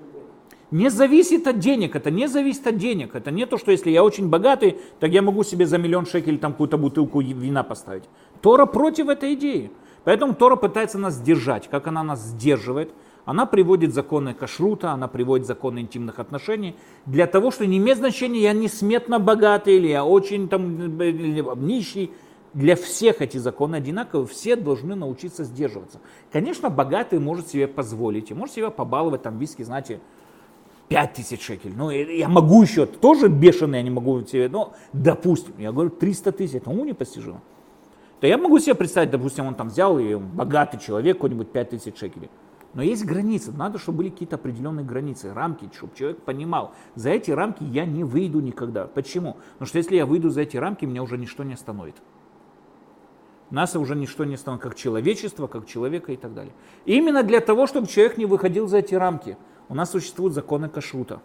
Не 0.71 0.91
зависит 0.91 1.47
от 1.47 1.61
денег, 1.61 1.97
это 1.97 2.11
не 2.11 2.29
зависит 2.29 2.67
от 2.67 2.77
денег. 2.77 3.15
Это 3.15 3.31
не 3.31 3.47
то, 3.47 3.57
что 3.57 3.71
если 3.71 3.91
я 3.91 4.05
очень 4.05 4.29
богатый, 4.29 4.77
так 5.01 5.11
я 5.13 5.23
могу 5.23 5.45
себе 5.45 5.65
за 5.67 5.79
миллион 5.79 6.05
шекелей 6.05 6.39
там 6.39 6.53
какую-то 6.53 6.77
бутылку 6.77 7.21
вина 7.21 7.63
поставить. 7.63 8.05
Тора 8.43 8.67
против 8.67 9.09
этой 9.09 9.33
идеи. 9.35 9.71
Поэтому 10.05 10.35
Тора 10.35 10.57
пытается 10.57 10.99
нас 10.99 11.15
сдержать. 11.15 11.69
Как 11.69 11.87
она 11.87 12.03
нас 12.03 12.21
сдерживает? 12.21 12.91
Она 13.25 13.47
приводит 13.47 13.95
законы 13.95 14.35
кашрута, 14.35 14.93
она 14.93 15.07
приводит 15.07 15.47
законы 15.47 15.81
интимных 15.81 16.19
отношений, 16.19 16.75
для 17.07 17.27
того, 17.27 17.51
что 17.51 17.67
не 17.67 17.77
имеет 17.77 17.99
значения, 17.99 18.41
я 18.41 18.53
несметно 18.53 19.19
богатый 19.19 19.77
или 19.77 19.89
я 19.89 20.05
очень 20.05 20.49
там 20.49 21.67
нищий, 21.67 22.11
для 22.59 22.75
всех 22.75 23.23
эти 23.23 23.39
законы 23.39 23.77
одинаковы, 23.77 24.27
все 24.27 24.57
должны 24.57 24.97
научиться 24.97 25.45
сдерживаться. 25.45 26.01
Конечно, 26.33 26.71
богатый 26.71 27.21
может 27.21 27.47
себе 27.47 27.69
позволить, 27.69 28.33
и 28.33 28.35
может 28.35 28.57
себя 28.57 28.71
побаловать, 28.71 29.23
там 29.23 29.39
виски, 29.39 29.63
знаете, 29.63 30.01
5 30.89 31.13
тысяч 31.13 31.41
шекелей. 31.41 31.77
Ну, 31.77 31.91
я 31.91 32.29
могу 32.29 32.61
еще, 32.61 32.85
тоже 32.87 33.29
бешеный 33.29 33.79
я 33.79 33.85
не 33.85 33.91
могу 33.91 34.23
себе, 34.23 34.49
но, 34.49 34.73
допустим, 34.93 35.55
я 35.59 35.71
говорю, 35.71 35.91
300 35.91 36.33
тысяч, 36.33 36.63
уму 36.67 36.85
непостижимо. 36.85 37.43
То 38.19 38.27
я 38.27 38.37
могу 38.37 38.59
себе 38.59 38.75
представить, 38.75 39.13
допустим, 39.13 39.47
он 39.47 39.55
там 39.55 39.69
взял, 39.69 39.97
и 40.01 40.17
богатый 40.17 40.81
человек, 40.81 41.19
какой-нибудь 41.19 41.53
5 41.53 41.71
тысяч 41.71 41.97
шекелей. 41.97 42.29
Но 42.75 42.83
есть 42.83 43.05
границы, 43.05 43.53
надо, 43.53 43.79
чтобы 43.79 43.99
были 43.99 44.09
какие-то 44.09 44.35
определенные 44.35 44.85
границы, 44.85 45.33
рамки, 45.33 45.71
чтобы 45.77 45.95
человек 45.97 46.23
понимал, 46.23 46.73
за 46.97 47.11
эти 47.11 47.31
рамки 47.31 47.63
я 47.63 47.87
не 47.87 48.03
выйду 48.03 48.41
никогда. 48.41 48.89
Почему? 48.89 49.37
Потому 49.53 49.69
что 49.69 49.79
если 49.79 49.95
я 49.95 50.07
выйду 50.07 50.29
за 50.31 50.41
эти 50.41 50.57
рамки, 50.57 50.85
меня 50.87 51.05
уже 51.05 51.19
ничто 51.19 51.45
не 51.45 51.55
остановит. 51.55 51.95
Нас 53.51 53.75
уже 53.77 53.95
ничто 53.95 54.25
не 54.25 54.37
станет, 54.37 54.61
как 54.61 54.75
человечество, 54.75 55.47
как 55.47 55.67
человека 55.67 56.13
и 56.13 56.17
так 56.17 56.35
далее. 56.35 56.53
И 56.85 56.97
именно 56.97 57.23
для 57.23 57.41
того, 57.41 57.67
чтобы 57.67 57.87
человек 57.87 58.19
не 58.19 58.27
выходил 58.27 58.69
за 58.69 58.79
эти 58.79 58.95
рамки, 58.95 59.37
у 59.69 59.75
нас 59.75 59.91
существуют 59.91 60.35
законы 60.35 60.69
кашрута. 60.69 61.21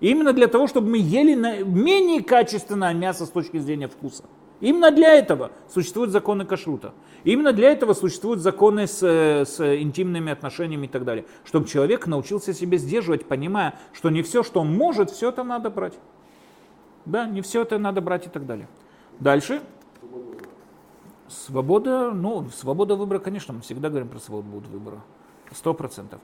И 0.00 0.10
именно 0.10 0.32
для 0.32 0.46
того, 0.46 0.66
чтобы 0.66 0.90
мы 0.90 0.98
ели 0.98 1.34
менее 1.64 2.22
качественное 2.22 2.94
мясо 2.94 3.26
с 3.26 3.30
точки 3.30 3.58
зрения 3.58 3.88
вкуса. 3.88 4.24
Именно 4.60 4.90
для 4.90 5.14
этого 5.14 5.50
существуют 5.72 6.12
законы 6.12 6.46
кашрута. 6.46 6.94
Именно 7.24 7.52
для 7.52 7.72
этого 7.72 7.92
существуют 7.92 8.40
законы 8.40 8.86
с, 8.86 9.02
с 9.02 9.60
интимными 9.60 10.32
отношениями 10.32 10.86
и 10.86 10.88
так 10.88 11.04
далее. 11.04 11.26
Чтобы 11.44 11.66
человек 11.66 12.06
научился 12.06 12.54
себе 12.54 12.78
сдерживать, 12.78 13.26
понимая, 13.26 13.74
что 13.92 14.08
не 14.10 14.22
все, 14.22 14.42
что 14.42 14.60
он 14.60 14.72
может, 14.74 15.10
все 15.10 15.28
это 15.28 15.44
надо 15.44 15.70
брать. 15.70 15.94
Да, 17.04 17.26
не 17.26 17.42
все 17.42 17.62
это 17.62 17.78
надо 17.78 18.00
брать 18.00 18.26
и 18.26 18.30
так 18.30 18.46
далее. 18.46 18.68
Дальше. 19.20 19.60
Свобода, 21.28 22.12
ну, 22.12 22.48
свобода 22.50 22.94
выбора, 22.94 23.18
конечно, 23.18 23.54
мы 23.54 23.60
всегда 23.60 23.88
говорим 23.88 24.08
про 24.08 24.18
свободу 24.18 24.68
выбора. 24.70 25.00
Сто 25.52 25.74
процентов. 25.74 26.20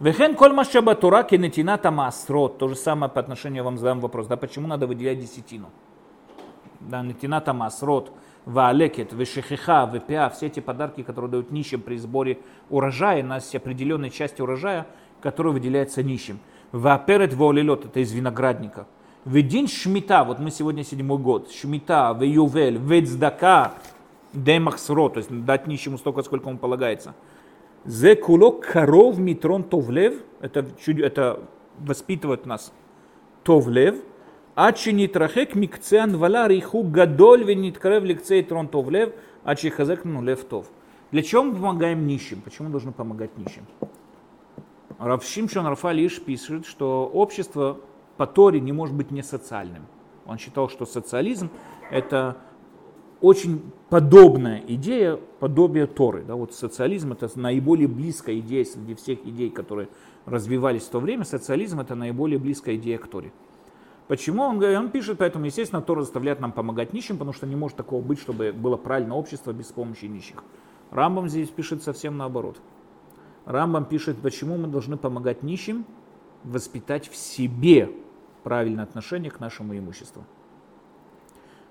Вехен 0.00 0.34
коль 0.34 0.52
машаба 0.52 0.94
тура 0.94 1.22
кенетина 1.22 1.78
тамасрот. 1.78 2.58
То 2.58 2.68
же 2.68 2.76
самое 2.76 3.10
по 3.10 3.20
отношению, 3.20 3.58
я 3.58 3.64
вам 3.64 3.78
задам 3.78 4.00
вопрос, 4.00 4.26
да, 4.26 4.36
почему 4.36 4.66
надо 4.66 4.86
выделять 4.86 5.18
десятину? 5.18 5.70
Да, 6.80 7.02
нетина 7.02 7.40
тамасрот, 7.40 8.12
ваалекет, 8.44 9.12
вешехиха, 9.12 9.86
впа, 9.86 10.28
все 10.30 10.46
эти 10.46 10.60
подарки, 10.60 11.02
которые 11.02 11.30
дают 11.30 11.50
нищим 11.50 11.80
при 11.80 11.96
сборе 11.96 12.38
урожая, 12.68 13.22
у 13.22 13.26
нас 13.26 13.44
есть 13.44 13.56
определенной 13.56 14.10
части 14.10 14.42
урожая, 14.42 14.86
которая 15.20 15.52
выделяется 15.54 16.02
нищим. 16.02 16.38
Ваперет 16.72 17.32
волелет, 17.32 17.86
это 17.86 18.00
из 18.00 18.12
виноградника. 18.12 18.86
Ведин 19.24 19.66
шмита, 19.66 20.22
вот 20.24 20.38
мы 20.38 20.50
сегодня 20.50 20.84
седьмой 20.84 21.18
год, 21.18 21.50
шмита, 21.50 22.16
веювель, 22.18 22.76
ведздака, 22.76 23.72
демахсро, 24.32 25.08
то 25.08 25.18
есть 25.18 25.44
дать 25.44 25.66
нищему 25.66 25.98
столько, 25.98 26.22
сколько 26.22 26.48
ему 26.48 26.58
полагается. 26.58 27.14
Зе 27.84 28.16
кулок 28.16 28.66
коров 28.66 29.18
митрон 29.18 29.62
товлев, 29.62 30.22
это, 30.40 30.66
чуть, 30.84 30.98
это 30.98 31.40
воспитывает 31.78 32.46
нас 32.46 32.72
товлев, 33.44 33.96
Ачи 34.56 34.90
не 34.90 35.06
трахек 35.06 35.54
микцеан 35.54 36.16
валя 36.16 36.48
риху 36.48 36.82
гадоль 36.82 37.44
винит 37.44 37.78
крев 37.78 38.04
лекцей 38.04 38.42
трон 38.42 38.68
товлев, 38.68 39.12
ачи 39.44 39.68
хазек 39.68 40.06
ну 40.06 40.22
лев 40.22 40.44
тов. 40.44 40.66
Для 41.10 41.22
чего 41.22 41.42
мы 41.42 41.54
помогаем 41.54 42.06
нищим? 42.06 42.40
Почему 42.40 42.70
должны 42.70 42.92
помогать 42.92 43.36
нищим? 43.36 43.66
Равшимшон 44.98 45.66
Рафалиш 45.66 46.22
пишет, 46.22 46.64
что 46.64 47.04
общество 47.06 47.80
по 48.16 48.26
Торе 48.26 48.58
не 48.60 48.72
может 48.72 48.96
быть 48.96 49.10
не 49.10 49.22
социальным. 49.22 49.84
Он 50.24 50.38
считал, 50.38 50.70
что 50.70 50.86
социализм– 50.86 51.50
это 51.90 52.38
очень 53.20 53.72
подобная 53.88 54.62
идея, 54.66 55.16
подобие 55.40 55.86
Торы. 55.86 56.24
Да, 56.24 56.34
вот 56.34 56.54
социализм 56.54 57.12
это 57.12 57.28
наиболее 57.38 57.88
близкая 57.88 58.38
идея 58.38 58.64
среди 58.64 58.94
всех 58.94 59.24
идей, 59.26 59.50
которые 59.50 59.88
развивались 60.26 60.82
в 60.82 60.90
то 60.90 61.00
время. 61.00 61.24
Социализм 61.24 61.80
это 61.80 61.94
наиболее 61.94 62.38
близкая 62.38 62.76
идея 62.76 62.98
к 62.98 63.06
Торе. 63.06 63.32
Почему? 64.08 64.42
Он, 64.42 64.62
он 64.62 64.90
пишет, 64.90 65.18
поэтому, 65.18 65.46
естественно, 65.46 65.82
Тора 65.82 66.02
заставляет 66.02 66.40
нам 66.40 66.52
помогать 66.52 66.92
нищим, 66.92 67.16
потому 67.16 67.32
что 67.32 67.46
не 67.46 67.56
может 67.56 67.76
такого 67.76 68.02
быть, 68.02 68.20
чтобы 68.20 68.52
было 68.52 68.76
правильное 68.76 69.16
общество 69.16 69.52
без 69.52 69.66
помощи 69.66 70.04
нищих. 70.04 70.44
Рамбам 70.90 71.28
здесь 71.28 71.48
пишет 71.48 71.82
совсем 71.82 72.16
наоборот. 72.16 72.60
Рамбам 73.46 73.84
пишет, 73.84 74.18
почему 74.18 74.56
мы 74.56 74.68
должны 74.68 74.96
помогать 74.96 75.42
нищим 75.42 75.84
воспитать 76.44 77.08
в 77.08 77.16
себе 77.16 77.90
правильное 78.44 78.84
отношение 78.84 79.30
к 79.30 79.40
нашему 79.40 79.76
имуществу. 79.76 80.24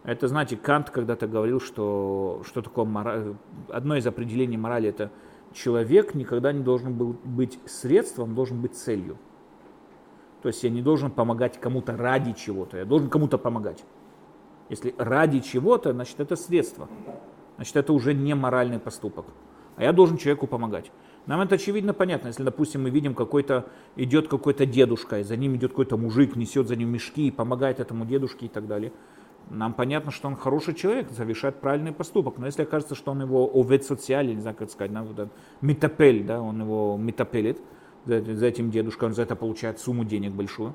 Это, 0.05 0.27
знаете, 0.27 0.55
Кант 0.55 0.91
когда-то 0.91 1.27
говорил, 1.27 1.59
что, 1.59 2.41
что 2.45 2.61
такое 2.61 2.85
мораль. 2.85 3.35
Одно 3.69 3.95
из 3.95 4.05
определений 4.05 4.57
морали– 4.57 4.89
это 4.89 5.11
человек 5.51 6.13
никогда 6.13 6.53
не 6.53 6.61
должен 6.61 6.93
был 6.93 7.15
быть 7.23 7.59
средством, 7.65 8.35
должен 8.35 8.61
быть 8.61 8.75
целью. 8.75 9.17
То 10.43 10.49
есть 10.49 10.63
я 10.63 10.69
не 10.69 10.83
должен 10.83 11.09
помогать 11.09 11.59
кому-то 11.59 11.97
ради 11.97 12.33
чего-то, 12.33 12.77
я 12.77 12.85
должен 12.85 13.09
кому-то 13.09 13.39
помогать. 13.39 13.83
Если 14.69 14.93
ради 14.97 15.39
чего-то, 15.39 15.91
значит 15.91 16.19
это 16.19 16.35
средство. 16.35 16.87
Значит 17.55 17.75
это 17.75 17.93
уже 17.93 18.13
не 18.13 18.35
моральный 18.35 18.79
поступок. 18.79 19.25
А 19.75 19.83
я 19.83 19.91
должен 19.91 20.17
человеку 20.17 20.45
помогать. 20.45 20.91
Нам 21.25 21.41
это 21.41 21.55
очевидно 21.55 21.93
понятно. 21.93 22.27
Если, 22.27 22.43
допустим, 22.43 22.83
мы 22.83 22.91
видим, 22.91 23.15
какой-то 23.15 23.65
идет 23.95 24.27
какой-то 24.27 24.65
дедушка, 24.67 25.19
и 25.19 25.23
за 25.23 25.35
ним 25.35 25.55
идет 25.55 25.71
какой-то 25.71 25.97
мужик, 25.97 26.35
несет 26.35 26.67
за 26.67 26.75
ним 26.75 26.89
мешки 26.89 27.27
и 27.27 27.31
помогает 27.31 27.79
этому 27.79 28.05
дедушке 28.05 28.45
и 28.45 28.49
так 28.49 28.67
далее. 28.67 28.91
Нам 29.49 29.73
понятно, 29.73 30.11
что 30.11 30.27
он 30.27 30.35
хороший 30.35 30.73
человек, 30.73 31.11
совершает 31.11 31.61
правильный 31.61 31.91
поступок. 31.91 32.37
Но 32.37 32.45
если 32.47 32.63
окажется, 32.63 32.95
что 32.95 33.11
он 33.11 33.21
его 33.21 33.49
овет 33.53 33.83
социаль, 33.83 34.33
не 34.33 34.41
знаю, 34.41 34.55
как 34.55 34.69
сказать, 34.69 34.91
да, 34.91 35.03
вот 35.03 35.29
метапель, 35.61 36.25
да, 36.25 36.41
он 36.41 36.61
его 36.61 36.97
метапелит 36.97 37.61
за, 38.05 38.21
за 38.21 38.45
этим 38.45 38.71
дедушкой, 38.71 39.09
он 39.09 39.15
за 39.15 39.21
это 39.21 39.35
получает 39.35 39.79
сумму 39.79 40.03
денег 40.03 40.33
большую, 40.33 40.73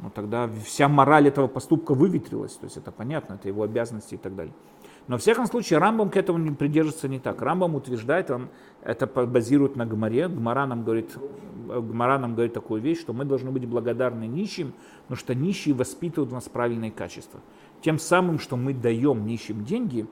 ну 0.00 0.10
тогда 0.10 0.48
вся 0.64 0.88
мораль 0.88 1.28
этого 1.28 1.48
поступка 1.48 1.94
выветрилась. 1.94 2.54
То 2.54 2.64
есть 2.64 2.76
это 2.76 2.92
понятно, 2.92 3.34
это 3.34 3.48
его 3.48 3.62
обязанности 3.62 4.14
и 4.14 4.18
так 4.18 4.34
далее. 4.34 4.54
Но 5.08 5.18
в 5.18 5.20
всяком 5.20 5.46
случае 5.46 5.78
Рамбам 5.78 6.10
к 6.10 6.16
этому 6.16 6.38
не 6.38 6.52
придерживается 6.52 7.08
не 7.08 7.18
так. 7.18 7.42
Рамбам 7.42 7.74
утверждает, 7.74 8.30
он 8.30 8.48
это 8.82 9.06
базирует 9.06 9.74
на 9.74 9.84
Гмаре. 9.84 10.28
Гмара 10.28 10.66
нам 10.66 10.84
говорит, 10.84 11.16
Гмара 11.66 12.18
нам 12.18 12.34
говорит 12.34 12.52
такую 12.52 12.80
вещь, 12.80 13.00
что 13.00 13.12
мы 13.12 13.24
должны 13.24 13.50
быть 13.50 13.66
благодарны 13.66 14.26
нищим, 14.26 14.74
потому 15.02 15.18
что 15.18 15.34
нищие 15.34 15.74
воспитывают 15.74 16.30
в 16.30 16.34
нас 16.34 16.48
правильные 16.48 16.92
качества. 16.92 17.40
Тем 17.82 17.98
самым, 17.98 18.38
что 18.38 18.56
мы 18.56 18.72
даем 18.72 19.26
нищим 19.26 19.64
деньги, 19.64 20.06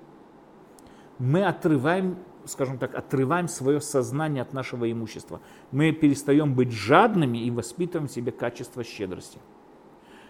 мы 1.18 1.44
отрываем, 1.44 2.18
скажем 2.44 2.78
так, 2.78 2.96
отрываем 2.96 3.46
свое 3.46 3.80
сознание 3.80 4.42
от 4.42 4.52
нашего 4.52 4.90
имущества. 4.90 5.40
Мы 5.70 5.92
перестаем 5.92 6.54
быть 6.54 6.72
жадными 6.72 7.38
и 7.38 7.50
воспитываем 7.50 8.08
в 8.08 8.10
себе 8.10 8.32
качество 8.32 8.82
щедрости. 8.82 9.38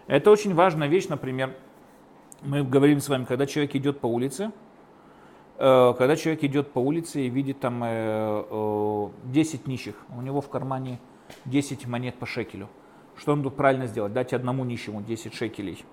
Это 0.05 0.29
очень 0.29 0.53
важная 0.53 0.87
вещь, 0.87 1.07
например, 1.07 1.55
мы 2.43 2.63
говорим 2.63 2.99
с 2.99 3.09
вами, 3.09 3.25
когда 3.25 3.45
человек 3.45 3.75
идет 3.75 3.99
по 3.99 4.07
улице, 4.07 4.51
э, 5.57 5.93
когда 5.97 6.15
человек 6.15 6.43
идет 6.43 6.71
по 6.71 6.79
улице 6.79 7.25
и 7.25 7.29
видит 7.29 7.59
там 7.59 7.79
10 7.79 7.85
э, 8.51 9.69
нищих, 9.69 9.95
у 10.15 10.21
него 10.21 10.41
в 10.41 10.49
кармане 10.49 10.99
10 11.45 11.87
монет 11.87 12.15
по 12.15 12.25
шекелю. 12.25 12.67
Что 13.15 13.33
он 13.33 13.43
тут 13.43 13.55
правильно 13.55 13.87
сделать? 13.87 14.13
Дать 14.13 14.33
одному 14.33 14.63
нищему 14.65 15.01
10 15.01 15.33
шекелей 15.33 15.83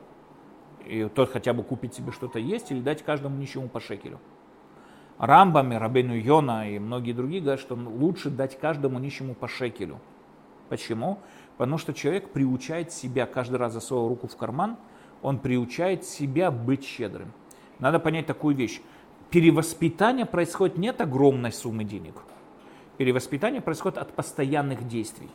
и 0.87 1.09
тот 1.09 1.31
хотя 1.31 1.53
бы 1.53 1.62
купить 1.62 1.95
себе 1.95 2.12
что-то 2.12 2.39
есть, 2.39 2.70
или 2.70 2.81
дать 2.81 3.03
каждому 3.05 3.37
нищему 3.37 3.68
по 3.68 3.81
шекелю. 3.81 4.18
Рамбами, 5.18 5.74
Рабену 5.74 6.14
Йона 6.14 6.70
и 6.70 6.79
многие 6.79 7.12
другие 7.12 7.41
говорят, 7.41 7.61
что 7.61 7.74
лучше 7.74 8.31
дать 8.31 8.59
каждому 8.59 8.99
нищему 8.99 9.35
по 9.35 9.49
шекелю. 9.49 9.99
Почему? 10.68 11.18
Потому 11.57 11.79
что 11.79 11.93
человек 11.93 12.31
приучает 12.31 12.93
себя 12.93 13.26
каждый 13.26 13.57
раз 13.57 13.72
засовывая 13.72 14.11
руку 14.11 14.29
в 14.29 14.37
карман, 14.37 14.76
он 15.22 15.39
приучает 15.39 16.05
себя 16.05 16.51
быть 16.51 16.85
щедрым. 16.85 17.33
Надо 17.81 17.99
понять 17.99 18.26
такую 18.26 18.55
вещь. 18.55 18.81
Перевоспитание 19.31 20.24
происходит 20.24 20.79
не 20.79 20.89
от 20.89 21.01
огромной 21.01 21.53
суммы 21.53 21.85
денег. 21.85 22.14
Перевоспитание 22.97 23.61
происходит 23.61 23.99
от 23.99 24.12
постоянных 24.12 24.87
действий. 24.87 25.29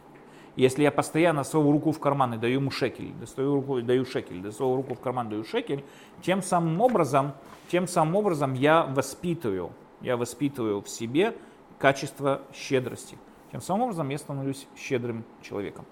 Если 0.55 0.83
я 0.83 0.91
постоянно 0.91 1.43
сову 1.43 1.71
руку 1.71 1.91
в 1.91 1.99
карман 1.99 2.35
и 2.35 2.37
даю 2.37 2.59
ему 2.59 2.69
шекель, 2.69 3.11
достаю 3.19 3.55
руку 3.55 3.79
и 3.79 3.81
даю 3.81 4.05
шекель, 4.05 4.39
даю 4.39 4.75
руку 4.75 4.93
в 4.93 4.99
карман, 4.99 5.29
даю 5.29 5.43
шекель, 5.43 5.83
тем 6.21 6.43
самым 6.43 6.79
образом, 6.79 7.33
тем 7.71 7.87
самым 7.87 8.15
образом 8.15 8.53
я 8.53 8.83
воспитываю, 8.83 9.71
я 10.01 10.15
воспитываю 10.15 10.81
в 10.81 10.89
себе 10.89 11.35
качество 11.79 12.41
щедрости. 12.53 13.17
Тем 13.51 13.61
самым 13.61 13.83
образом 13.83 14.09
я 14.09 14.17
становлюсь 14.17 14.67
щедрым 14.77 15.23
человеком. 15.41 15.85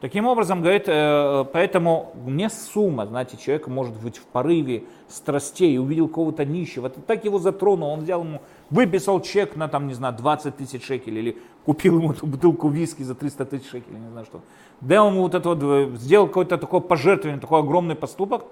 Таким 0.00 0.26
образом, 0.26 0.60
говорит, 0.60 0.84
э, 0.86 1.44
поэтому 1.52 2.12
не 2.26 2.50
сумма, 2.50 3.06
знаете, 3.06 3.38
человек 3.38 3.68
может 3.68 3.98
быть 4.02 4.18
в 4.18 4.24
порыве 4.24 4.84
страстей, 5.08 5.78
увидел 5.78 6.08
кого-то 6.08 6.44
нищего, 6.44 6.90
так 6.90 7.24
его 7.24 7.38
затронул, 7.38 7.88
он 7.88 8.00
взял 8.00 8.22
ему, 8.22 8.42
выписал 8.68 9.22
чек 9.22 9.56
на, 9.56 9.66
там, 9.66 9.86
не 9.86 9.94
знаю, 9.94 10.14
20 10.14 10.56
тысяч 10.56 10.84
шекелей, 10.84 11.20
или 11.20 11.38
купил 11.64 11.98
ему 11.98 12.12
эту 12.12 12.26
бутылку 12.26 12.68
виски 12.68 13.02
за 13.02 13.14
300 13.14 13.44
тысяч 13.46 13.70
шекелей, 13.70 13.98
не 13.98 14.10
знаю 14.10 14.26
что. 14.26 14.40
Дал 14.80 15.10
ему 15.10 15.22
вот 15.22 15.34
это 15.34 15.48
вот, 15.48 15.58
э, 15.62 15.96
сделал 15.96 16.26
какое-то 16.26 16.58
такое 16.58 16.80
пожертвование, 16.80 17.40
такой 17.40 17.60
огромный 17.60 17.94
поступок, 17.94 18.44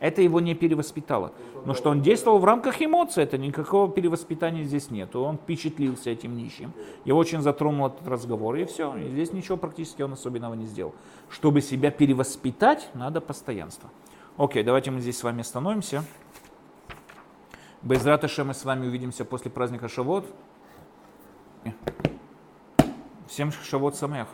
это 0.00 0.22
его 0.22 0.40
не 0.40 0.54
перевоспитало. 0.54 1.32
Но 1.66 1.74
что 1.74 1.90
он 1.90 2.00
действовал 2.00 2.38
в 2.38 2.44
рамках 2.46 2.80
эмоций, 2.80 3.22
это 3.22 3.36
никакого 3.36 3.90
перевоспитания 3.92 4.64
здесь 4.64 4.90
нет. 4.90 5.14
Он 5.14 5.36
впечатлился 5.36 6.08
этим 6.08 6.36
нищим. 6.36 6.72
Его 7.04 7.18
очень 7.18 7.42
затронул 7.42 7.88
этот 7.88 8.08
разговор, 8.08 8.56
и 8.56 8.64
все. 8.64 8.96
И 8.96 9.10
здесь 9.10 9.32
ничего 9.34 9.58
практически 9.58 10.00
он 10.00 10.14
особенного 10.14 10.54
не 10.54 10.64
сделал. 10.64 10.94
Чтобы 11.28 11.60
себя 11.60 11.90
перевоспитать, 11.90 12.88
надо 12.94 13.20
постоянство. 13.20 13.90
Окей, 14.38 14.62
давайте 14.62 14.90
мы 14.90 15.00
здесь 15.00 15.18
с 15.18 15.22
вами 15.22 15.42
остановимся. 15.42 16.02
Без 17.82 18.04
раташа 18.04 18.44
мы 18.44 18.54
с 18.54 18.64
вами 18.64 18.86
увидимся 18.86 19.26
после 19.26 19.50
праздника 19.50 19.88
Шавот. 19.88 20.24
Всем 23.30 23.52
Шавот 23.52 23.94
Самех. 23.94 24.26